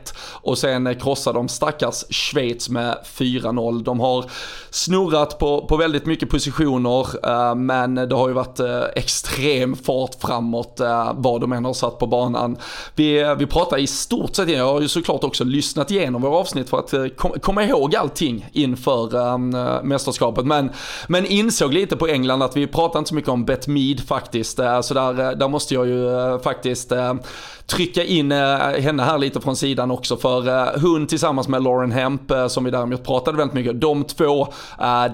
och 0.42 0.58
sen 0.58 0.94
krossar 0.94 1.32
de 1.32 1.48
stackars 1.48 2.04
Schweiz 2.10 2.68
med 2.68 2.98
4-0. 3.04 3.82
De 3.82 4.00
har 4.00 4.30
snurrat 4.70 5.38
på, 5.38 5.66
på 5.66 5.76
väldigt 5.76 6.06
mycket 6.06 6.30
positioner 6.30 7.26
eh, 7.28 7.54
men 7.54 7.94
det 7.94 8.14
har 8.14 8.28
ju 8.28 8.34
varit 8.34 8.60
eh, 8.60 8.82
extrem 8.96 9.76
fart 9.76 10.14
framåt 10.20 10.80
eh, 10.80 11.12
vad 11.14 11.40
de 11.40 11.52
än 11.52 11.64
har 11.64 11.74
satt 11.74 11.98
på 11.98 12.06
banan. 12.06 12.56
Vi, 12.94 13.34
vi 13.38 13.46
pratar 13.46 13.78
i 13.78 13.86
stort 13.86 14.36
sett, 14.36 14.48
jag 14.48 14.72
har 14.72 14.80
ju 14.80 14.88
såklart 14.88 15.24
också 15.24 15.44
lyssnat 15.44 15.90
igenom 15.90 16.22
våra 16.22 16.36
avsnitt 16.36 16.70
för 16.70 16.78
att 16.78 17.16
kom, 17.16 17.32
komma 17.32 17.64
ihåg 17.64 17.96
allting 17.96 18.46
inför 18.52 19.38
mästerskapet 19.82 20.46
men, 20.46 20.70
men 21.08 21.26
insåg 21.26 21.74
lite 21.74 21.96
på 21.96 22.06
England 22.06 22.42
att 22.42 22.56
vi 22.56 22.66
pratar 22.66 22.98
inte 22.98 23.08
så 23.08 23.14
mycket 23.14 23.30
om 23.30 23.44
Bet 23.44 23.66
Mead 23.66 24.00
faktiskt. 24.00 24.56
Så 24.82 24.94
där, 24.94 25.34
där 25.34 25.48
måste 25.48 25.74
jag 25.74 25.86
ju 25.86 26.38
faktiskt 26.38 26.92
trycka 27.70 28.04
in 28.04 28.32
eh, 28.32 28.38
henne 28.58 29.02
här 29.02 29.18
lite 29.18 29.40
från 29.40 29.56
sidan 29.56 29.90
också 29.90 30.16
för 30.16 30.48
eh, 30.48 30.80
hon 30.80 31.06
tillsammans 31.06 31.48
med 31.48 31.62
Lauren 31.62 31.92
Hemp 31.92 32.30
eh, 32.30 32.46
som 32.46 32.64
vi 32.64 32.70
däremot 32.70 33.04
pratade 33.04 33.38
väldigt 33.38 33.54
mycket. 33.54 33.80
De 33.80 34.04
två, 34.04 34.48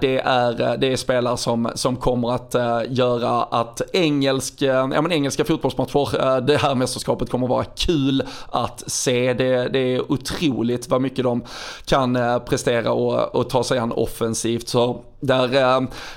det 0.01 0.21
är, 0.25 0.77
det 0.77 0.93
är 0.93 0.97
spelare 0.97 1.37
som, 1.37 1.71
som 1.75 1.97
kommer 1.97 2.35
att 2.35 2.55
göra 2.89 3.43
att 3.43 3.83
engelsk, 3.93 4.55
ja, 4.63 4.87
men 4.87 5.13
engelska 5.13 5.45
fotbollsmatcher, 5.45 6.41
det 6.41 6.57
här 6.57 6.75
mästerskapet 6.75 7.31
kommer 7.31 7.47
att 7.47 7.51
vara 7.51 7.65
kul 7.65 8.23
att 8.51 8.83
se. 8.87 9.35
Det, 9.35 9.69
det 9.69 9.79
är 9.79 10.13
otroligt 10.13 10.89
vad 10.89 11.01
mycket 11.01 11.25
de 11.25 11.43
kan 11.85 12.19
prestera 12.49 12.93
och, 12.93 13.35
och 13.35 13.51
ta 13.51 13.65
sig 13.65 13.79
an 13.79 13.93
offensivt. 13.93 14.69
Så 14.69 15.01
där 15.21 15.55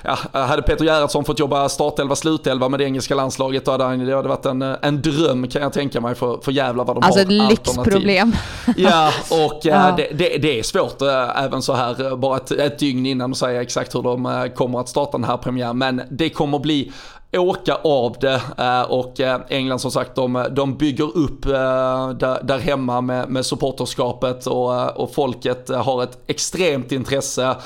ja, 0.02 0.16
hade 0.32 0.62
Peter 0.62 0.84
Gerhardsson 0.84 1.24
fått 1.24 1.38
jobba 1.38 1.68
startelva, 1.68 2.16
slutelva 2.16 2.68
med 2.68 2.80
det 2.80 2.84
engelska 2.84 3.14
landslaget 3.14 3.64
då 3.64 3.70
hade 3.70 3.96
det 3.96 4.16
hade 4.16 4.28
varit 4.28 4.46
en, 4.46 4.62
en 4.62 5.02
dröm 5.02 5.48
kan 5.48 5.62
jag 5.62 5.72
tänka 5.72 6.00
mig 6.00 6.14
för, 6.14 6.38
för 6.42 6.52
jävla 6.52 6.84
vad 6.84 6.96
de 6.96 7.02
alltså 7.02 7.20
har 7.20 7.24
Alltså 7.24 7.34
ett 7.34 7.50
lyxproblem. 7.50 8.32
Ja, 8.76 9.12
och 9.30 9.60
ja. 9.62 9.94
Det, 9.96 10.08
det, 10.12 10.38
det, 10.38 10.58
är 10.58 10.62
svårt 10.62 11.02
även 11.36 11.62
så 11.62 11.72
här 11.72 12.16
bara 12.16 12.36
ett, 12.36 12.50
ett 12.50 12.78
dygn 12.78 13.06
innan 13.06 13.30
att 13.30 13.38
säga 13.38 13.62
exakt 13.62 13.94
hur 13.94 14.02
de 14.02 14.50
kommer 14.54 14.80
att 14.80 14.88
starta 14.88 15.18
den 15.18 15.24
här 15.24 15.36
premiären. 15.36 15.78
Men 15.78 16.02
det 16.10 16.30
kommer 16.30 16.58
bli 16.58 16.92
åka 17.38 17.74
av 17.74 18.16
det 18.20 18.42
eh, 18.58 18.82
och 18.82 19.20
eh, 19.20 19.40
England 19.48 19.78
som 19.78 19.90
sagt 19.90 20.14
de, 20.14 20.46
de 20.50 20.76
bygger 20.76 21.16
upp 21.16 21.46
eh, 21.46 22.10
där, 22.10 22.42
där 22.42 22.58
hemma 22.58 23.00
med, 23.00 23.28
med 23.28 23.46
supporterskapet 23.46 24.46
och, 24.46 24.96
och 25.00 25.14
folket 25.14 25.68
har 25.68 26.02
ett 26.02 26.18
extremt 26.26 26.92
intresse. 26.92 27.56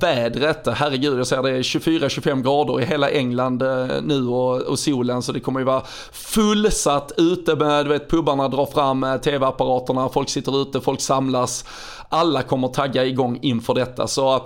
Vädret, 0.00 0.68
herregud 0.74 1.18
jag 1.18 1.26
ser 1.26 1.42
det 1.42 1.50
är 1.50 1.62
24-25 1.62 2.42
grader 2.42 2.80
i 2.80 2.84
hela 2.84 3.10
England 3.10 3.62
nu 4.02 4.26
och, 4.26 4.60
och 4.62 4.78
solen 4.78 5.22
så 5.22 5.32
det 5.32 5.40
kommer 5.40 5.60
ju 5.60 5.66
vara 5.66 5.82
fullsatt 6.12 7.12
ute 7.16 7.56
med, 7.56 7.84
du 7.84 7.88
vet 7.88 8.10
pubarna 8.10 8.48
drar 8.48 8.66
fram 8.66 9.06
tv-apparaterna, 9.24 10.08
folk 10.08 10.28
sitter 10.28 10.62
ute, 10.62 10.80
folk 10.80 11.00
samlas 11.00 11.64
alla 12.08 12.42
kommer 12.42 12.68
tagga 12.68 13.04
igång 13.04 13.38
inför 13.42 13.74
detta. 13.74 14.06
Så 14.06 14.34
äh, 14.34 14.40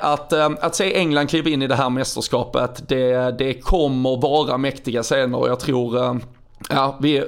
att, 0.00 0.32
äh, 0.32 0.50
att 0.60 0.74
se 0.74 0.96
England 0.98 1.28
kliva 1.28 1.50
in 1.50 1.62
i 1.62 1.66
det 1.66 1.74
här 1.74 1.90
mästerskapet, 1.90 2.88
det, 2.88 3.38
det 3.38 3.54
kommer 3.54 4.20
vara 4.20 4.58
mäktiga 4.58 5.02
scener 5.02 5.38
och 5.38 5.48
jag 5.48 5.60
tror 5.60 6.04
äh, 6.04 6.14
Ja, 6.68 6.98
vi, 7.00 7.24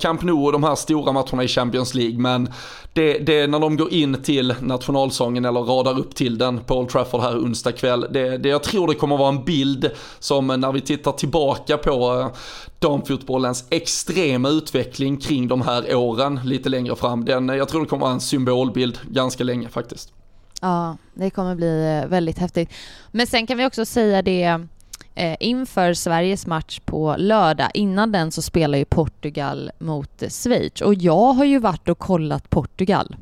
Camp 0.00 0.22
Nou 0.22 0.44
och 0.44 0.52
de 0.52 0.64
här 0.64 0.74
stora 0.74 1.12
matcherna 1.12 1.44
i 1.44 1.48
Champions 1.48 1.94
League, 1.94 2.18
men 2.18 2.48
det, 2.94 3.18
det 3.18 3.46
när 3.46 3.60
de 3.60 3.76
går 3.76 3.92
in 3.92 4.22
till 4.22 4.54
nationalsången 4.60 5.44
eller 5.44 5.60
radar 5.60 5.98
upp 5.98 6.14
till 6.14 6.38
den 6.38 6.60
på 6.60 6.78
Old 6.78 6.88
Trafford 6.88 7.20
här 7.20 7.38
onsdag 7.38 7.72
kväll. 7.72 8.06
Det, 8.10 8.38
det, 8.38 8.48
jag 8.48 8.62
tror 8.62 8.88
det 8.88 8.94
kommer 8.94 9.16
vara 9.16 9.28
en 9.28 9.44
bild 9.44 9.90
som 10.18 10.50
eh, 10.50 10.56
när 10.56 10.72
vi 10.72 10.80
tittar 10.80 11.12
tillbaka 11.12 11.76
på 11.76 12.20
eh, 12.20 12.38
damfotbollens 12.78 13.64
extrema 13.70 14.48
utveckling 14.48 15.16
kring 15.16 15.48
de 15.48 15.62
här 15.62 15.94
åren 15.96 16.40
lite 16.44 16.68
längre 16.68 16.96
fram. 16.96 17.24
Den, 17.24 17.50
eh, 17.50 17.56
jag 17.56 17.68
tror 17.68 17.80
det 17.80 17.86
kommer 17.86 18.00
vara 18.00 18.12
en 18.12 18.20
symbolbild 18.20 18.98
ganska 19.10 19.44
länge 19.44 19.68
faktiskt. 19.68 20.12
Ja, 20.60 20.96
det 21.14 21.30
kommer 21.30 21.54
bli 21.54 22.04
väldigt 22.08 22.38
häftigt. 22.38 22.70
Men 23.10 23.26
sen 23.26 23.46
kan 23.46 23.58
vi 23.58 23.66
också 23.66 23.84
säga 23.84 24.22
det 24.22 24.66
eh, 25.14 25.36
inför 25.40 25.94
Sveriges 25.94 26.46
match 26.46 26.80
på 26.84 27.14
lördag. 27.18 27.70
Innan 27.74 28.12
den 28.12 28.32
så 28.32 28.42
spelar 28.42 28.78
ju 28.78 28.84
Portugal 28.84 29.70
mot 29.78 30.22
Schweiz 30.28 30.80
och 30.80 30.94
jag 30.94 31.32
har 31.32 31.44
ju 31.44 31.58
varit 31.58 31.88
och 31.88 31.98
kollat 31.98 32.50
Portugal. 32.50 33.16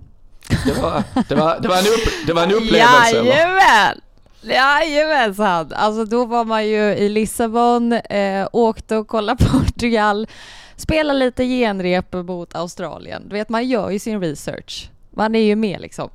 Det 0.66 0.82
var, 0.82 1.02
det 1.28 1.34
var, 1.34 1.58
det 1.60 1.68
var, 1.68 1.76
en, 1.76 1.84
upp, 1.86 2.26
det 2.26 2.32
var 2.32 2.42
en 2.42 2.52
upplevelse 2.52 3.16
Jajamän! 3.16 4.00
Jajamensan! 4.42 5.72
Alltså 5.74 6.04
då 6.04 6.24
var 6.24 6.44
man 6.44 6.66
ju 6.68 6.80
i 6.80 7.08
Lissabon, 7.08 7.92
eh, 7.92 8.48
åkte 8.52 8.96
och 8.96 9.08
kollade 9.08 9.44
Portugal 9.50 10.26
spela 10.76 11.12
lite 11.12 11.44
genrep 11.44 12.12
mot 12.12 12.54
Australien. 12.54 13.22
Du 13.28 13.36
vet, 13.36 13.48
man 13.48 13.68
gör 13.68 13.90
ju 13.90 13.98
sin 13.98 14.20
research. 14.20 14.90
Man 15.10 15.34
är 15.34 15.40
ju 15.40 15.56
med 15.56 15.80
liksom. 15.80 16.10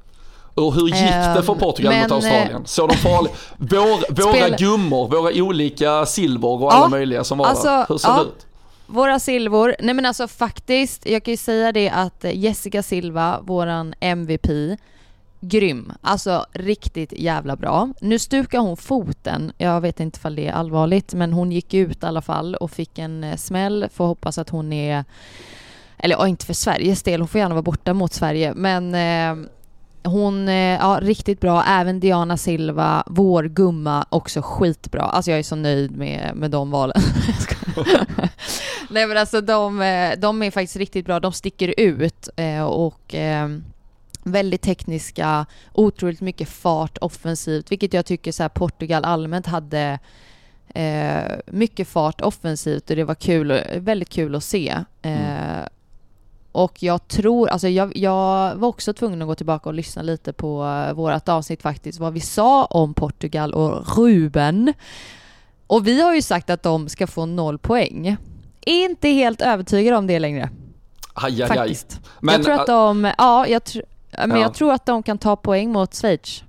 Och 0.57 0.73
hur 0.73 0.85
gick 0.87 0.95
det 1.35 1.43
för 1.43 1.53
Ehm, 1.53 1.59
Portugal 1.59 1.93
mot 1.93 2.01
men, 2.01 2.11
Australien? 2.11 2.61
Så 2.65 2.87
de 2.87 2.95
farliga? 2.97 3.33
Vår, 3.57 4.23
våra 4.23 4.33
Spel- 4.33 4.55
gummor, 4.59 5.07
våra 5.07 5.31
olika 5.43 6.05
silver 6.05 6.47
och 6.47 6.73
alla 6.73 6.85
Ja, 6.85 6.89
möjliga 6.89 7.23
som 7.23 7.37
var 7.37 7.45
alltså, 7.45 7.67
där. 7.67 7.85
Hur 7.89 7.97
såg 7.97 8.11
ja. 8.11 8.15
det 8.17 8.21
ut? 8.23 8.45
Våra 8.87 9.19
silvor, 9.19 9.75
nej 9.79 9.93
men 9.93 10.05
alltså 10.05 10.27
faktiskt, 10.27 11.05
jag 11.05 11.23
kan 11.23 11.31
ju 11.31 11.37
säga 11.37 11.71
det 11.71 11.89
att 11.89 12.25
Jessica 12.33 12.83
Silva, 12.83 13.39
våran 13.41 13.93
MVP, 13.99 14.77
grym. 15.39 15.91
Alltså 16.01 16.45
riktigt 16.53 17.13
jävla 17.17 17.55
bra. 17.55 17.89
Nu 18.01 18.19
stukar 18.19 18.59
hon 18.59 18.77
foten, 18.77 19.51
jag 19.57 19.81
vet 19.81 19.99
inte 19.99 20.17
ifall 20.17 20.35
det 20.35 20.47
är 20.47 20.51
allvarligt, 20.53 21.13
men 21.13 21.33
hon 21.33 21.51
gick 21.51 21.73
ut 21.73 22.03
i 22.03 22.05
alla 22.05 22.21
fall 22.21 22.55
och 22.55 22.71
fick 22.71 22.99
en 22.99 23.23
eh, 23.23 23.35
smäll. 23.35 23.87
Får 23.93 24.05
hoppas 24.05 24.37
att 24.37 24.49
hon 24.49 24.73
är, 24.73 25.05
eller 25.97 26.15
ja, 26.15 26.27
inte 26.27 26.45
för 26.45 26.53
Sveriges 26.53 27.03
del, 27.03 27.21
hon 27.21 27.27
får 27.27 27.39
gärna 27.39 27.55
vara 27.55 27.61
borta 27.63 27.93
mot 27.93 28.13
Sverige, 28.13 28.53
men 28.55 28.95
eh, 28.95 29.49
hon, 30.07 30.49
eh, 30.49 30.55
ja 30.55 30.99
riktigt 31.01 31.39
bra. 31.39 31.63
Även 31.63 31.99
Diana 31.99 32.37
Silva, 32.37 33.03
vår 33.07 33.43
gumma, 33.43 34.05
också 34.09 34.41
skitbra. 34.41 35.01
Alltså 35.01 35.31
jag 35.31 35.39
är 35.39 35.43
så 35.43 35.55
nöjd 35.55 35.97
med, 35.97 36.31
med 36.35 36.51
de 36.51 36.71
valen. 36.71 37.01
Nej 38.89 39.07
men 39.07 39.17
alltså 39.17 39.41
de, 39.41 39.81
eh, 39.81 40.19
de 40.19 40.43
är 40.43 40.51
faktiskt 40.51 40.75
riktigt 40.75 41.05
bra. 41.05 41.19
De 41.19 41.33
sticker 41.33 41.73
ut 41.77 42.29
eh, 42.35 42.63
och 42.63 43.15
eh, 43.15 43.49
väldigt 44.23 44.61
tekniska, 44.61 45.45
otroligt 45.73 46.21
mycket 46.21 46.49
fart 46.49 46.97
offensivt, 46.97 47.71
vilket 47.71 47.93
jag 47.93 48.05
tycker 48.05 48.31
så 48.31 48.49
Portugal 48.49 49.05
allmänt 49.05 49.45
hade 49.45 49.99
eh, 50.73 51.23
mycket 51.45 51.87
fart 51.87 52.21
offensivt 52.21 52.89
och 52.89 52.95
det 52.95 53.03
var 53.03 53.15
kul, 53.15 53.61
väldigt 53.75 54.09
kul 54.09 54.35
att 54.35 54.43
se. 54.43 54.75
Eh, 55.01 55.61
och 56.57 56.83
jag 56.83 57.07
tror, 57.07 57.49
alltså 57.49 57.67
jag, 57.67 57.97
jag 57.97 58.55
var 58.55 58.67
också 58.67 58.93
tvungen 58.93 59.21
att 59.21 59.27
gå 59.27 59.35
tillbaka 59.35 59.69
och 59.69 59.73
lyssna 59.73 60.01
lite 60.01 60.33
på 60.33 60.63
uh, 60.63 60.93
vårt 60.93 61.29
avsnitt 61.29 61.61
faktiskt, 61.61 61.99
vad 61.99 62.13
vi 62.13 62.19
sa 62.19 62.65
om 62.65 62.93
Portugal 62.93 63.53
och 63.53 63.97
Ruben. 63.97 64.73
Och 65.67 65.87
vi 65.87 66.01
har 66.01 66.15
ju 66.15 66.21
sagt 66.21 66.49
att 66.49 66.63
de 66.63 66.89
ska 66.89 67.07
få 67.07 67.25
noll 67.25 67.57
poäng. 67.57 68.17
Är 68.65 68.85
inte 68.85 69.09
helt 69.09 69.41
övertygad 69.41 69.93
om 69.97 70.07
det 70.07 70.19
längre, 70.19 70.49
Aj, 71.13 71.33
aj, 71.33 71.41
aj. 71.41 71.47
faktiskt. 71.57 71.99
Men, 72.19 72.33
jag 72.35 72.43
tror 72.43 72.53
att 72.55 72.67
de, 72.67 73.11
ja, 73.17 73.47
jag, 73.47 73.61
tr- 73.61 73.83
men 74.11 74.29
Ja. 74.29 74.37
jag 74.39 74.53
tror 74.53 74.73
att 74.73 74.85
de 74.85 75.03
kan 75.03 75.17
ta 75.17 75.35
poäng 75.35 75.71
mot 75.71 75.95
Schweiz. 75.95 76.43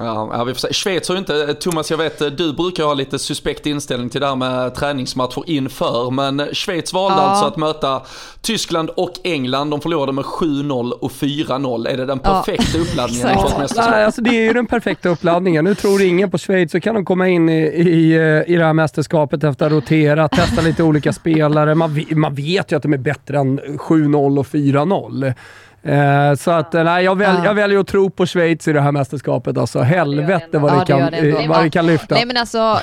Ja, 0.00 0.30
ja, 0.32 0.44
vi 0.44 0.54
får 0.54 0.58
se. 0.60 0.72
Schweiz 0.72 1.08
har 1.08 1.14
ju 1.14 1.18
inte, 1.18 1.54
Thomas 1.54 1.90
jag 1.90 1.98
vet 1.98 2.36
du 2.38 2.52
brukar 2.52 2.84
ha 2.84 2.94
lite 2.94 3.18
suspekt 3.18 3.66
inställning 3.66 4.08
till 4.10 4.20
det 4.20 4.26
här 4.26 4.36
med 4.36 4.74
träningsmatcher 4.74 5.42
inför, 5.46 6.10
men 6.10 6.48
Schweiz 6.52 6.92
valde 6.92 7.16
Ja. 7.16 7.22
alltså 7.22 7.44
att 7.44 7.56
möta 7.56 8.02
Tyskland 8.40 8.90
och 8.90 9.12
England. 9.24 9.70
De 9.70 9.80
förlorade 9.80 10.12
med 10.12 10.24
7-0 10.24 10.90
och 10.92 11.10
4-0. 11.12 11.88
Är 11.88 11.96
det 11.96 12.06
den 12.06 12.20
Ja, 12.24 12.30
perfekta 12.44 12.78
uppladdningen 12.78 13.26
exakt. 13.28 13.40
inför 13.44 13.54
ett 13.54 13.60
mästerskap? 13.60 13.90
Nej, 13.90 14.04
alltså 14.04 14.22
det 14.22 14.30
är 14.30 14.42
ju 14.42 14.52
den 14.52 14.66
perfekta 14.66 15.08
uppladdningen. 15.08 15.64
Nu 15.64 15.74
tror 15.74 16.02
ingen 16.02 16.30
på 16.30 16.38
Schweiz, 16.38 16.70
så 16.72 16.80
kan 16.80 16.94
de 16.94 17.04
komma 17.04 17.28
in 17.28 17.48
i, 17.48 17.62
i, 17.66 18.14
i 18.46 18.56
det 18.56 18.64
här 18.64 18.72
mästerskapet 18.72 19.44
efter 19.44 19.66
att 19.66 19.70
ha 19.72 19.78
roterat, 19.78 20.32
testa 20.32 20.62
lite 20.62 20.82
olika 20.82 21.12
spelare. 21.12 21.74
Man, 21.74 22.04
man 22.10 22.34
vet 22.34 22.72
ju 22.72 22.76
att 22.76 22.82
de 22.82 22.92
är 22.92 22.98
bättre 22.98 23.38
än 23.38 23.60
7-0 23.60 24.38
och 24.38 24.46
4-0. 24.46 25.34
Eh, 25.82 26.34
så 26.34 26.50
att, 26.50 26.74
eh, 26.74 26.84
nej, 26.84 27.04
jag, 27.04 27.18
väl, 27.18 27.34
Ja. 27.38 27.44
jag 27.44 27.54
väljer 27.54 27.78
att 27.78 27.86
tro 27.86 28.10
på 28.10 28.26
Schweiz 28.26 28.68
i 28.68 28.72
det 28.72 28.80
här 28.80 28.92
mästerskapet. 28.92 29.58
Alltså, 29.58 29.80
helvete 29.80 30.58
vad 30.58 30.72
Ja, 30.72 30.74
det 30.74 30.80
det 30.80 30.86
kan, 30.86 31.10
det 31.12 31.42
eh, 31.42 31.48
vad 31.48 31.62
det 31.64 31.70
kan 31.70 31.86
lyfta. 31.86 32.14
Nej 32.14 32.24
men 32.26 32.36
alltså... 32.36 32.80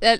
Eh, 0.00 0.18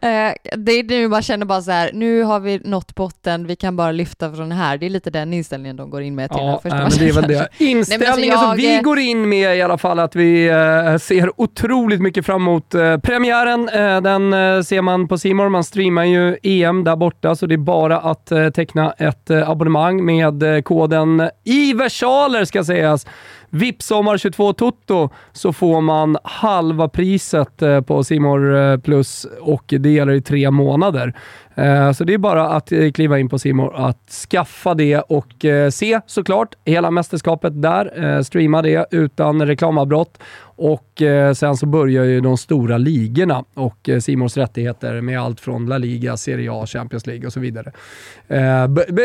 det 0.56 0.72
är 0.72 0.88
nu 0.88 1.08
man 1.08 1.22
känner 1.22 1.46
bara 1.46 1.60
så 1.62 1.70
här, 1.70 1.90
nu 1.94 2.22
har 2.22 2.40
vi 2.40 2.60
nått 2.64 2.94
botten, 2.94 3.46
vi 3.46 3.56
kan 3.56 3.76
bara 3.76 3.92
lyfta 3.92 4.32
från 4.32 4.52
här. 4.52 4.78
Det 4.78 4.86
är 4.86 4.90
lite 4.90 5.10
den 5.10 5.32
inställningen 5.32 5.76
de 5.76 5.90
går 5.90 6.02
in 6.02 6.14
med 6.14 6.30
till 6.30 6.38
den 6.38 6.46
Ja, 6.46 6.60
första 6.62 6.76
nej, 6.76 7.12
men 7.14 7.22
det 7.28 7.34
är 7.34 7.38
det. 7.38 7.48
Inställningen 7.64 8.16
Nej, 8.20 8.30
alltså 8.30 8.46
som 8.48 8.56
vi 8.56 8.74
jag- 8.74 8.84
går 8.84 8.98
in 8.98 9.28
med 9.28 9.56
i 9.56 9.62
alla 9.62 9.78
fall 9.78 9.98
att 9.98 10.16
vi 10.16 10.48
eh, 10.48 10.96
ser 10.98 11.40
otroligt 11.40 12.00
mycket 12.00 12.26
fram 12.26 12.42
emot 12.42 12.74
eh, 12.74 12.96
premiären. 12.98 13.68
Eh, 13.68 14.00
den 14.00 14.64
ser 14.64 14.82
man 14.82 15.08
på 15.08 15.18
Simor. 15.18 15.48
Man 15.48 15.64
streamar 15.64 16.04
ju 16.04 16.36
EM 16.42 16.84
där 16.84 16.96
borta, 16.96 17.36
så 17.36 17.46
det 17.46 17.54
är 17.54 17.58
bara 17.58 17.98
att 17.98 18.32
teckna 18.54 18.92
ett 18.92 19.30
abonnemang 19.30 20.04
med 20.04 20.64
koden 20.64 21.30
i 21.44 21.72
versaler 21.72 22.44
ska 22.44 22.64
sägas. 22.64 23.06
Vips, 23.50 23.86
Sommar 23.86 24.18
22 24.18 24.52
Toto 24.52 25.10
så 25.32 25.52
får 25.52 25.80
man 25.80 26.16
halva 26.24 26.88
priset 26.88 27.62
eh, 27.62 27.80
på 27.80 28.04
Simor 28.04 28.56
eh, 28.56 28.78
Plus 28.78 29.26
och 29.40 29.64
det 29.78 29.90
gäller 29.90 30.12
i 30.12 30.22
tre 30.22 30.50
månader. 30.50 31.14
Eh, 31.54 31.92
så 31.92 32.04
det 32.04 32.14
är 32.14 32.18
bara 32.18 32.48
att 32.48 32.72
kliva 32.94 33.18
in 33.18 33.28
på 33.28 33.38
Simor 33.38 33.74
att 33.76 34.10
skaffa 34.30 34.74
det 34.74 35.00
och 35.00 35.44
se 35.72 36.00
såklart 36.06 36.54
hela 36.64 36.90
mästerskapet 36.90 37.62
där. 37.62 38.22
Streama 38.22 38.62
det 38.62 38.86
utan 38.90 39.46
reklamavbrott 39.46 40.18
och 40.42 41.02
sen 41.34 41.56
så 41.56 41.66
börjar 41.66 42.04
ju 42.04 42.20
de 42.20 42.36
stora 42.36 42.78
ligorna 42.78 43.44
och 43.54 43.90
Simors 44.00 44.36
rättigheter 44.36 45.00
med 45.00 45.20
allt 45.20 45.40
från 45.40 45.66
La 45.66 45.78
Liga, 45.78 46.16
Serie 46.16 46.52
A, 46.52 46.66
Champions 46.66 47.06
League 47.06 47.26
och 47.26 47.32
så 47.32 47.40
vidare. 47.40 47.72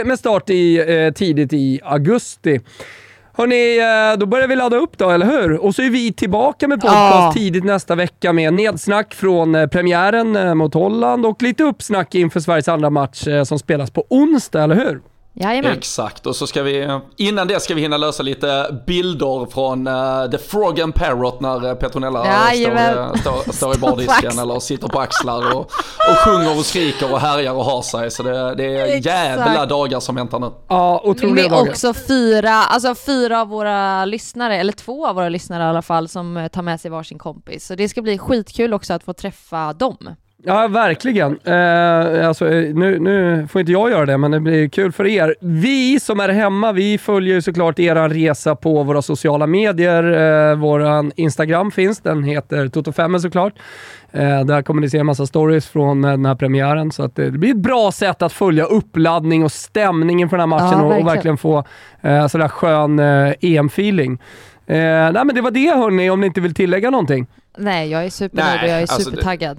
Med 0.05 0.19
start 0.19 0.49
i, 0.49 1.11
tidigt 1.15 1.53
i 1.53 1.79
augusti. 1.83 2.59
Hörni, 3.37 3.77
eh, 4.13 4.19
då 4.19 4.25
börjar 4.25 4.47
vi 4.47 4.55
ladda 4.55 4.77
upp 4.77 4.97
då, 4.97 5.09
eller 5.09 5.25
hur? 5.25 5.57
Och 5.57 5.75
så 5.75 5.81
är 5.81 5.89
vi 5.89 6.13
tillbaka 6.13 6.67
med 6.67 6.81
podcast 6.81 6.95
Ja. 7.15 7.31
tidigt 7.35 7.63
nästa 7.63 7.95
vecka 7.95 8.33
med 8.33 8.53
nedsnack 8.53 9.13
från 9.13 9.55
eh, 9.55 9.67
premiären 9.67 10.35
eh, 10.35 10.53
mot 10.55 10.73
Holland 10.73 11.25
och 11.25 11.41
lite 11.43 11.63
uppsnack 11.63 12.15
inför 12.15 12.39
Sveriges 12.39 12.67
andra 12.67 12.89
match 12.89 13.27
som 13.45 13.59
spelas 13.59 13.91
på 13.91 14.05
onsdag, 14.09 14.63
eller 14.63 14.75
hur? 14.75 15.01
Jajamän. 15.37 15.71
Exakt, 15.71 16.25
och 16.25 16.35
så 16.35 16.47
ska 16.47 16.63
vi, 16.63 16.99
innan 17.17 17.47
det 17.47 17.59
ska 17.59 17.73
vi 17.73 17.81
hinna 17.81 17.97
lösa 17.97 18.23
lite 18.23 18.81
bilder 18.87 19.51
från 19.51 19.87
uh, 19.87 20.29
The 20.31 20.37
Frog 20.37 20.81
and 20.81 20.95
Parrot 20.95 21.41
när 21.41 21.65
uh, 21.65 21.73
Petronella 21.73 22.19
står, 22.23 22.33
Jajamän. 22.33 22.97
eh, 22.97 23.13
står, 23.13 23.51
står 23.51 23.75
i 23.75 23.79
bardisken 23.79 24.39
eller 24.39 24.59
sitter 24.59 24.87
på 24.87 24.99
axlar 24.99 25.55
och, 25.55 25.61
och 26.09 26.17
sjunger 26.25 26.59
och 26.59 26.65
skriker 26.65 27.13
och 27.13 27.19
härjar 27.19 27.53
och 27.53 27.65
har 27.65 27.81
sig. 27.81 28.11
Så 28.11 28.23
det, 28.23 28.55
det 28.55 28.65
är 28.65 28.85
Exakt. 28.85 29.05
jävla 29.05 29.65
dagar 29.65 29.99
som 29.99 30.15
väntar 30.15 30.39
nu. 30.39 30.51
Ja, 30.67 31.01
otroliga 31.03 31.49
dagar. 31.49 31.71
också 31.71 31.93
fyra, 31.93 32.51
alltså 32.53 32.95
fyra 32.95 33.41
av 33.41 33.47
våra 33.47 34.05
lyssnare, 34.05 34.57
eller 34.57 34.73
två 34.73 35.07
av 35.07 35.15
våra 35.15 35.29
lyssnare 35.29 35.63
i 35.63 35.67
alla 35.67 35.81
fall, 35.81 36.07
som 36.07 36.37
eh, 36.37 36.47
tar 36.47 36.61
med 36.61 36.81
sig 36.81 36.91
varsin 36.91 37.17
kompis. 37.17 37.65
Så 37.65 37.75
det 37.75 37.89
ska 37.89 38.01
bli 38.01 38.17
skitkul 38.17 38.73
också 38.73 38.93
att 38.93 39.03
få 39.03 39.13
träffa 39.13 39.73
dem. 39.73 40.15
Ja, 40.47 40.67
verkligen. 40.67 41.39
Eh, 41.43 42.27
alltså, 42.27 42.51
eh, 42.53 42.75
nu, 42.75 42.99
nu 42.99 43.47
får 43.51 43.59
inte 43.61 43.71
jag 43.71 43.91
göra 43.91 44.05
det, 44.05 44.17
men 44.17 44.31
det 44.31 44.39
blir 44.39 44.69
kul 44.69 44.91
för 44.91 45.05
er. 45.07 45.35
Vi 45.39 45.99
som 45.99 46.19
är 46.19 46.29
hemma, 46.29 46.71
vi 46.71 46.97
följer 46.97 47.35
ju 47.35 47.41
såklart 47.41 47.79
er 47.79 48.09
resa 48.09 48.55
på 48.55 48.83
våra 48.83 49.01
sociala 49.01 49.47
medier. 49.47 50.03
Eh, 50.51 50.55
våran 50.57 51.11
Instagram 51.15 51.71
finns, 51.71 51.99
den 52.01 52.23
heter 52.23 52.65
Toto5 52.67 53.19
såklart. 53.19 53.53
Eh, 54.11 54.45
där 54.45 54.61
kommer 54.61 54.81
ni 54.81 54.89
se 54.89 54.97
en 54.97 55.05
massa 55.05 55.25
stories 55.25 55.67
från 55.67 56.03
eh, 56.03 56.11
den 56.11 56.25
här 56.25 56.35
premiären, 56.35 56.91
så 56.91 57.03
att 57.03 57.19
eh, 57.19 57.25
det 57.25 57.31
blir 57.37 57.49
ett 57.51 57.57
bra 57.57 57.91
sätt 57.91 58.21
att 58.21 58.33
följa 58.33 58.65
uppladdning 58.65 59.43
och 59.43 59.51
stämningen 59.51 60.29
för 60.29 60.37
den 60.37 60.51
här 60.51 60.59
matchen 60.59 60.79
Ja, 60.79 60.81
och, 60.81 60.85
och 60.85 60.91
verkligen. 60.91 61.05
verkligen 61.15 61.37
få 61.37 61.63
eh, 62.01 62.27
sådär 62.27 62.47
skön 62.47 62.99
eh, 62.99 63.33
EM-feeling. 63.41 64.11
Eh, 64.67 64.75
nej 64.77 65.25
men 65.25 65.35
det 65.35 65.41
var 65.41 65.51
det 65.51 65.75
hörni, 65.75 66.09
om 66.09 66.21
ni 66.21 66.27
inte 66.27 66.41
vill 66.41 66.53
tillägga 66.53 66.89
någonting. 66.89 67.27
Nej, 67.57 67.91
jag 67.91 68.05
är 68.05 68.09
supernöjd 68.09 68.61
och 68.63 68.67
jag 68.69 68.77
är 68.77 68.81
alltså 68.81 68.97
det- 68.97 69.03
supertaggad. 69.03 69.57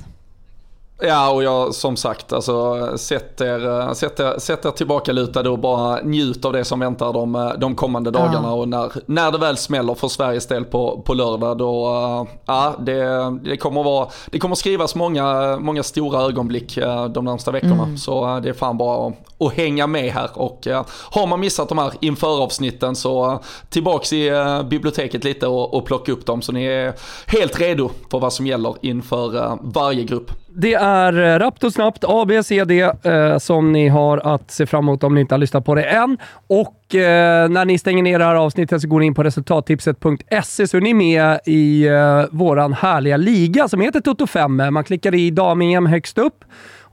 Ja, 1.00 1.30
och 1.30 1.42
jag 1.42 1.74
som 1.74 1.96
sagt, 1.96 2.32
alltså, 2.32 2.98
sätt, 2.98 3.40
er, 3.40 3.94
sätt, 3.94 4.20
er, 4.20 4.38
sätt 4.38 4.64
er 4.64 4.70
tillbaka 4.70 5.12
lutade 5.12 5.48
och 5.48 5.58
bara 5.58 6.00
njut 6.00 6.44
av 6.44 6.52
det 6.52 6.64
som 6.64 6.80
väntar 6.80 7.12
de, 7.12 7.52
de 7.58 7.74
kommande 7.74 8.10
Ja. 8.14 8.18
dagarna. 8.18 8.54
Och 8.54 8.68
när, 8.68 8.92
när 9.06 9.32
det 9.32 9.38
väl 9.38 9.56
smäller 9.56 9.94
för 9.94 10.08
Sveriges 10.08 10.46
del 10.46 10.64
på, 10.64 11.02
på 11.06 11.14
lördag, 11.14 11.58
då, 11.58 11.88
uh, 11.88 12.28
ja, 12.46 12.74
det, 12.78 13.30
det, 13.50 13.56
kommer 13.56 13.82
vara, 13.82 14.08
det 14.30 14.38
kommer 14.38 14.54
skrivas 14.54 14.94
många, 14.94 15.56
många 15.60 15.82
stora 15.82 16.22
ögonblick 16.22 16.78
uh, 16.78 17.04
de 17.04 17.24
närmsta 17.24 17.50
veckorna. 17.50 17.82
Mm. 17.82 17.98
Så 17.98 18.26
uh, 18.26 18.40
det 18.40 18.48
är 18.48 18.52
fan 18.52 18.78
bara 18.78 19.06
att, 19.06 19.14
att 19.40 19.52
hänga 19.52 19.86
med 19.86 20.12
här. 20.12 20.30
Och 20.34 20.68
har 21.10 21.26
man 21.26 21.40
missat 21.40 21.68
de 21.68 21.78
här 21.78 21.92
införavsnitten 22.00 22.96
så 22.96 23.40
tillbaks 23.68 24.12
i 24.12 24.30
biblioteket 24.70 25.24
lite 25.24 25.46
och, 25.46 25.74
och 25.74 25.86
plocka 25.86 26.12
upp 26.12 26.26
dem 26.26 26.42
så 26.42 26.52
ni 26.52 26.64
är 26.64 26.94
helt 27.26 27.60
redo 27.60 27.90
för 28.10 28.18
vad 28.18 28.32
som 28.32 28.46
gäller 28.46 28.74
inför 28.80 29.58
varje 29.62 30.04
grupp. 30.04 30.30
Det 30.58 30.74
är 30.74 31.34
eh, 31.34 31.38
rappt 31.38 31.64
och 31.64 31.72
snabbt 31.72 32.04
A, 32.08 32.24
B, 32.28 32.42
C, 32.42 32.64
D 32.64 32.80
eh, 32.80 33.38
som 33.38 33.72
ni 33.72 33.88
har 33.88 34.34
att 34.34 34.50
se 34.50 34.66
fram 34.66 34.84
emot 34.84 35.04
om 35.04 35.14
ni 35.14 35.20
inte 35.20 35.34
har 35.34 35.38
lyssnat 35.38 35.64
på 35.64 35.74
det 35.74 35.82
än. 35.82 36.18
Och 36.46 36.94
eh, 36.94 37.48
när 37.48 37.64
ni 37.64 37.78
stänger 37.78 38.02
ner 38.02 38.18
det 38.18 38.24
här 38.24 38.34
avsnittet 38.34 38.82
så 38.82 38.88
går 38.88 39.00
ni 39.00 39.06
in 39.06 39.14
på 39.14 39.22
resultattipset.se 39.22 40.66
så 40.66 40.76
är 40.76 40.80
ni 40.80 40.94
med 40.94 41.38
i 41.46 41.86
eh, 41.86 42.24
våran 42.30 42.72
härliga 42.72 43.16
liga 43.16 43.68
som 43.68 43.80
heter 43.80 44.00
Toto 44.00 44.26
5. 44.26 44.56
Man 44.56 44.84
klickar 44.84 45.14
i 45.14 45.30
dam-EM 45.30 45.86
högst 45.86 46.18
upp 46.18 46.44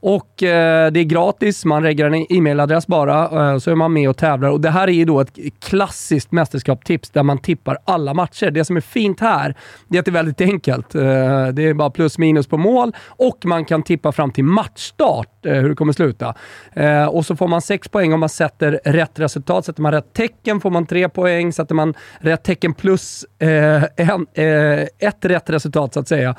och 0.06 0.44
eh, 0.44 0.92
det 0.92 1.00
är 1.00 1.04
gratis, 1.04 1.66
man 1.66 1.84
reggar 1.84 2.06
en 2.06 2.26
e-mailadress 2.30 2.88
bara, 2.88 3.52
eh, 3.52 3.58
så 3.58 3.72
är 3.72 3.76
man 3.76 3.94
med 3.94 4.10
och 4.10 4.18
tävlar. 4.18 4.50
Och 4.50 4.62
det 4.62 4.70
här 4.70 4.88
är 4.88 4.92
ju 4.92 5.06
då 5.06 5.20
ett 5.20 5.38
klassiskt 5.60 6.32
mästerskapstips 6.32 7.10
där 7.10 7.24
man 7.24 7.38
tippar 7.38 7.78
alla 7.86 8.14
matcher. 8.14 8.52
Det 8.52 8.66
som 8.66 8.78
är 8.78 8.82
fint 8.82 9.20
här, 9.20 9.56
det 9.88 9.98
är 9.98 10.00
att 10.00 10.06
det 10.06 10.12
är 10.12 10.14
väldigt 10.14 10.42
enkelt. 10.42 10.96
Eh, 10.96 11.02
det 11.48 11.64
är 11.64 11.74
bara 11.74 11.90
plus 11.90 12.18
minus 12.18 12.48
på 12.48 12.58
mål 12.58 12.92
och 13.08 13.46
man 13.46 13.66
kan 13.66 13.84
tippa 13.84 14.12
fram 14.12 14.32
till 14.32 14.44
matchstart 14.44 15.46
eh, 15.46 15.54
hur 15.54 15.70
det 15.70 15.76
kommer 15.76 15.94
sluta. 15.94 16.36
Eh, 16.74 17.06
och 17.06 17.26
så 17.26 17.36
får 17.36 17.48
man 17.48 17.62
sex 17.62 17.88
poäng 17.88 18.14
om 18.14 18.20
man 18.20 18.30
sätter 18.30 18.82
rätt 18.86 19.20
resultat. 19.20 19.66
Sätter 19.66 19.82
man 19.82 19.92
rätt 19.92 20.14
tecken 20.14 20.62
får 20.62 20.70
man 20.70 20.86
tre 20.86 21.10
poäng. 21.10 21.54
Sätter 21.54 21.76
man 21.76 21.94
rätt 22.20 22.44
tecken 22.44 22.74
plus 22.74 23.26
eh, 23.40 23.84
en, 23.96 24.28
eh, 24.34 24.88
ett 25.00 25.26
rätt 25.26 25.50
resultat 25.50 25.94
så 25.94 26.00
att 26.00 26.08
säga, 26.08 26.36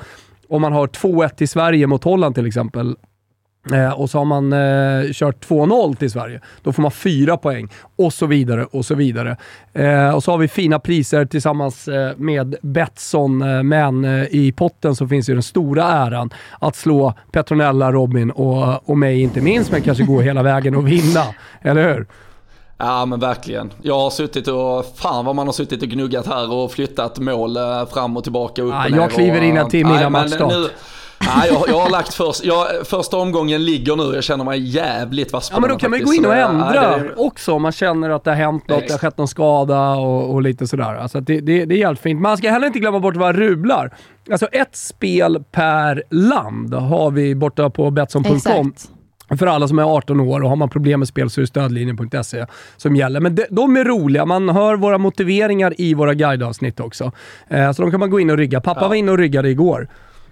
om 0.49 0.61
man 0.61 0.73
har 0.73 0.87
2-1 0.87 1.43
i 1.43 1.47
Sverige 1.47 1.87
mot 1.87 2.03
Holland 2.03 2.35
till 2.35 2.45
exempel, 2.45 2.95
Eh, 3.73 3.89
och 4.01 4.09
så 4.09 4.17
har 4.17 4.25
man 4.25 4.53
eh, 4.53 5.11
kört 5.13 5.47
2-0 5.47 5.95
till 5.95 6.11
Sverige. 6.11 6.41
Då 6.63 6.71
får 6.73 6.81
man 6.81 6.91
fyra 6.91 7.37
poäng 7.37 7.69
och 7.95 8.13
så 8.13 8.25
vidare 8.25 8.65
och 8.65 8.85
så 8.85 8.95
vidare. 8.95 9.37
Eh, 9.73 10.09
och 10.15 10.23
så 10.23 10.31
har 10.31 10.37
vi 10.37 10.47
fina 10.47 10.79
priser 10.79 11.25
tillsammans 11.25 11.87
eh, 11.87 12.11
med 12.17 12.55
Betsson, 12.61 13.41
eh, 13.41 13.63
men 13.63 14.05
eh, 14.05 14.23
i 14.31 14.51
potten 14.57 14.95
så 14.95 15.07
finns 15.07 15.29
ju 15.29 15.33
den 15.33 15.43
stora 15.43 15.83
äran 15.83 16.29
att 16.59 16.75
slå 16.75 17.13
Petronella, 17.31 17.91
Robin 17.91 18.31
och, 18.31 18.89
och 18.89 18.97
mig 18.97 19.21
inte 19.21 19.41
minst, 19.41 19.71
men 19.71 19.81
kanske 19.81 20.03
gå 20.03 20.21
hela 20.21 20.43
vägen 20.43 20.75
och 20.75 20.87
vinna. 20.87 21.23
Eller 21.61 21.93
hur? 21.93 22.05
Ja 22.77 23.05
men 23.05 23.19
verkligen. 23.19 23.71
Jag 23.81 23.99
har 23.99 24.09
suttit 24.09 24.47
och, 24.47 24.85
fan 24.95 25.25
vad 25.25 25.35
man 25.35 25.47
har 25.47 25.53
suttit 25.53 25.81
och 25.81 25.87
gnuggat 25.89 26.27
här 26.27 26.53
och 26.53 26.71
flyttat 26.71 27.19
mål 27.19 27.57
fram 27.93 28.17
och 28.17 28.23
tillbaka, 28.23 28.61
upp 28.61 28.73
Ja, 28.73 28.85
och 28.85 28.91
ner. 28.91 28.97
jag 28.97 29.11
kliver 29.11 29.41
in 29.41 29.57
en 29.57 29.69
timme 29.69 29.97
innan 29.99 30.11
matchstart. 30.11 30.71
Nej, 31.19 31.49
jag, 31.51 31.63
jag 31.67 31.79
har 31.81 31.89
lagt 31.89 32.13
först, 32.13 32.45
jag, 32.45 32.67
första 32.87 33.17
omgången 33.17 33.65
ligger 33.65 33.95
nu, 33.95 34.15
jag 34.15 34.23
känner 34.23 34.43
mig 34.43 34.59
jävligt 34.59 35.33
vass 35.33 35.49
på 35.49 35.55
Ja 35.55 35.59
men 35.59 35.69
då 35.69 35.75
kan 35.77 35.89
man 35.89 35.99
ju 35.99 36.05
gå 36.05 36.13
in 36.13 36.25
och 36.25 36.35
ändra 36.35 36.91
nej, 36.97 36.99
det- 36.99 37.13
också 37.15 37.53
om 37.53 37.61
man 37.61 37.71
känner 37.71 38.09
att 38.09 38.23
det 38.23 38.31
har 38.31 38.35
hänt 38.37 38.67
något, 38.67 38.87
det 38.87 38.93
har 38.93 38.97
skett 38.99 39.17
någon 39.17 39.27
skada 39.27 39.89
och, 39.89 40.33
och 40.33 40.41
lite 40.41 40.67
sådär. 40.67 40.95
Alltså 40.95 41.19
det, 41.21 41.41
det, 41.41 41.65
det 41.65 41.75
är 41.75 41.79
jävligt 41.79 42.01
fint. 42.01 42.21
Man 42.21 42.37
ska 42.37 42.49
heller 42.51 42.67
inte 42.67 42.79
glömma 42.79 42.99
bort 42.99 43.15
vad 43.15 43.35
rublar. 43.35 43.93
Alltså 44.31 44.45
ett 44.47 44.75
spel 44.75 45.43
per 45.51 46.03
land 46.09 46.73
har 46.73 47.11
vi 47.11 47.35
borta 47.35 47.69
på 47.69 47.91
Betsson.com. 47.91 48.35
Exakt. 48.35 48.89
För 49.39 49.47
alla 49.47 49.67
som 49.67 49.79
är 49.79 49.83
18 49.83 50.19
år 50.19 50.43
och 50.43 50.49
har 50.49 50.55
man 50.55 50.69
problem 50.69 50.99
med 50.99 51.07
spel 51.07 51.29
så 51.29 51.39
är 51.39 51.43
det 51.43 51.47
stödlinjen.se 51.47 52.45
som 52.77 52.95
gäller. 52.95 53.19
Men 53.19 53.35
de, 53.35 53.45
de 53.49 53.77
är 53.77 53.83
roliga. 53.83 54.25
Man 54.25 54.49
hör 54.49 54.75
våra 54.75 54.97
motiveringar 54.97 55.73
i 55.77 55.93
våra 55.93 56.13
guideavsnitt 56.13 56.79
också. 56.79 57.11
Eh, 57.47 57.71
så 57.71 57.81
de 57.81 57.91
kan 57.91 57.99
man 57.99 58.09
gå 58.09 58.19
in 58.19 58.29
och 58.29 58.37
rygga. 58.37 58.61
Pappa 58.61 58.81
Ja. 58.81 58.87
var 58.87 58.95
inne 58.95 59.11
och 59.11 59.17
ryggade 59.17 59.49
igår. 59.49 59.87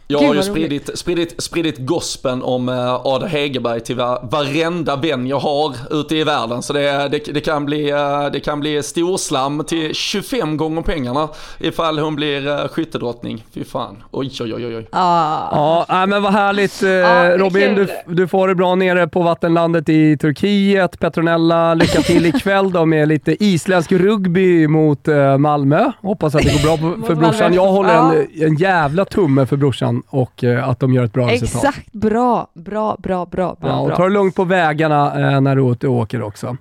Jag 0.07 0.19
Gud, 0.19 0.27
har 0.27 0.35
ju 0.35 0.43
spridit, 0.43 0.97
spridit, 0.99 1.43
spridit 1.43 1.77
gospen 1.77 2.43
om 2.43 2.69
uh, 2.69 3.05
Ada 3.05 3.25
Hegerberg 3.25 3.79
till 3.79 3.95
va, 3.95 4.19
varenda 4.31 4.95
vän 4.95 5.27
jag 5.27 5.39
har 5.39 5.75
ute 5.91 6.15
i 6.15 6.23
världen. 6.23 6.61
Så 6.61 6.73
det, 6.73 7.07
det, 7.09 7.33
det, 7.33 7.41
kan 7.41 7.65
bli, 7.65 7.89
eh, 7.89 8.25
det 8.33 8.39
kan 8.39 8.59
bli 8.59 8.83
storslam 8.83 9.63
till 9.67 9.95
25 9.95 10.57
gånger 10.57 10.81
pengarna 10.81 11.29
ifall 11.59 11.99
hon 11.99 12.15
blir 12.15 12.47
uh, 12.47 12.67
skyttedrottning. 12.67 13.45
Fy 13.53 13.63
fan. 13.63 14.03
Oj, 14.11 14.31
oj, 14.41 14.53
oj, 14.53 14.65
oj. 14.65 14.87
Ja. 14.91 15.85
Ja, 15.87 16.05
men 16.05 16.23
vad 16.23 16.33
härligt. 16.33 16.83
Eh, 16.83 17.37
Robin, 17.37 17.75
du, 17.75 17.87
du 18.07 18.27
får 18.27 18.47
det 18.47 18.55
bra 18.55 18.75
nere 18.75 19.07
på 19.07 19.21
vattenlandet 19.21 19.89
i 19.89 20.17
Turkiet. 20.17 20.99
Petronella, 20.99 21.73
lycka 21.73 22.01
till 22.01 22.25
ikväll 22.25 22.71
då 22.71 22.85
med 22.85 23.07
lite 23.07 23.43
isländsk 23.43 23.91
rugby 23.91 24.67
mot 24.67 25.07
eh, 25.07 25.37
Malmö. 25.37 25.91
Hoppas 26.01 26.35
att 26.35 26.43
det 26.43 26.63
går 26.63 26.77
bra 26.77 27.07
för 27.07 27.15
brorsan. 27.21 27.53
Jag 27.53 27.67
håller 27.67 27.93
en, 27.93 28.27
en 28.43 28.55
jävla 28.55 29.05
tumme 29.05 29.45
för 29.45 29.57
brorsan 29.57 30.02
och 30.09 30.43
eh, 30.43 30.69
att 30.69 30.79
de 30.79 30.93
gör 30.93 31.03
ett 31.03 31.13
bra 31.13 31.27
resultat. 31.31 31.63
Exakt, 31.65 31.91
bra, 31.91 32.47
bra, 32.53 32.95
bra, 32.99 33.25
bra, 33.25 33.55
bra. 33.59 33.69
Ja, 33.69 33.79
och 33.79 33.95
ta 33.95 34.03
det 34.03 34.09
lugnt 34.09 34.35
på 34.35 34.43
vägarna 34.43 35.31
eh, 35.33 35.41
när 35.41 35.55
du 35.55 35.87
åker 35.87 36.21
också. 36.21 36.57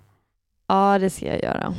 Ja, 0.69 0.99
det 0.99 1.11
ska 1.11 1.27
jag 1.27 1.43
göra. 1.43 1.75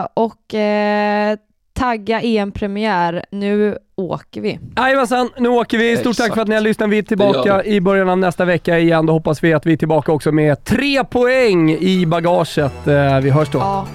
Eh, 0.00 0.06
och 0.14 0.54
eh, 0.54 1.36
tagga 1.72 2.20
EM-premiär. 2.20 3.24
Nu 3.30 3.78
åker 3.96 4.40
vi. 4.40 4.58
Jajamensan, 4.76 5.30
nu 5.38 5.48
åker 5.48 5.78
vi. 5.78 5.96
Stort 5.96 6.16
tack 6.16 6.24
Exakt. 6.26 6.34
för 6.34 6.42
att 6.42 6.48
ni 6.48 6.54
har 6.54 6.62
lyssnat. 6.62 6.88
Vi 6.90 6.98
är 6.98 7.02
tillbaka 7.02 7.64
i 7.64 7.80
början 7.80 8.08
av 8.08 8.18
nästa 8.18 8.44
vecka 8.44 8.78
igen. 8.78 9.06
Då 9.06 9.12
hoppas 9.12 9.44
vi 9.44 9.52
att 9.54 9.66
vi 9.66 9.72
är 9.72 9.76
tillbaka 9.76 10.12
också 10.12 10.32
med 10.32 10.64
tre 10.64 11.04
poäng 11.04 11.70
i 11.70 12.06
bagaget. 12.06 12.86
Eh, 12.86 13.18
Vi 13.20 13.30
hörs 13.30 13.48
då. 13.50 13.58
Ja. 13.58 13.86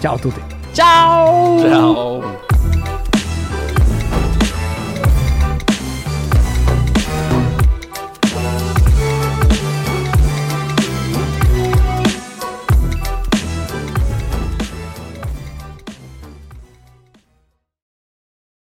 Ciao 0.00 0.18
tutti! 0.18 0.40
Ciao! 0.72 1.60
Ciao! 1.60 2.22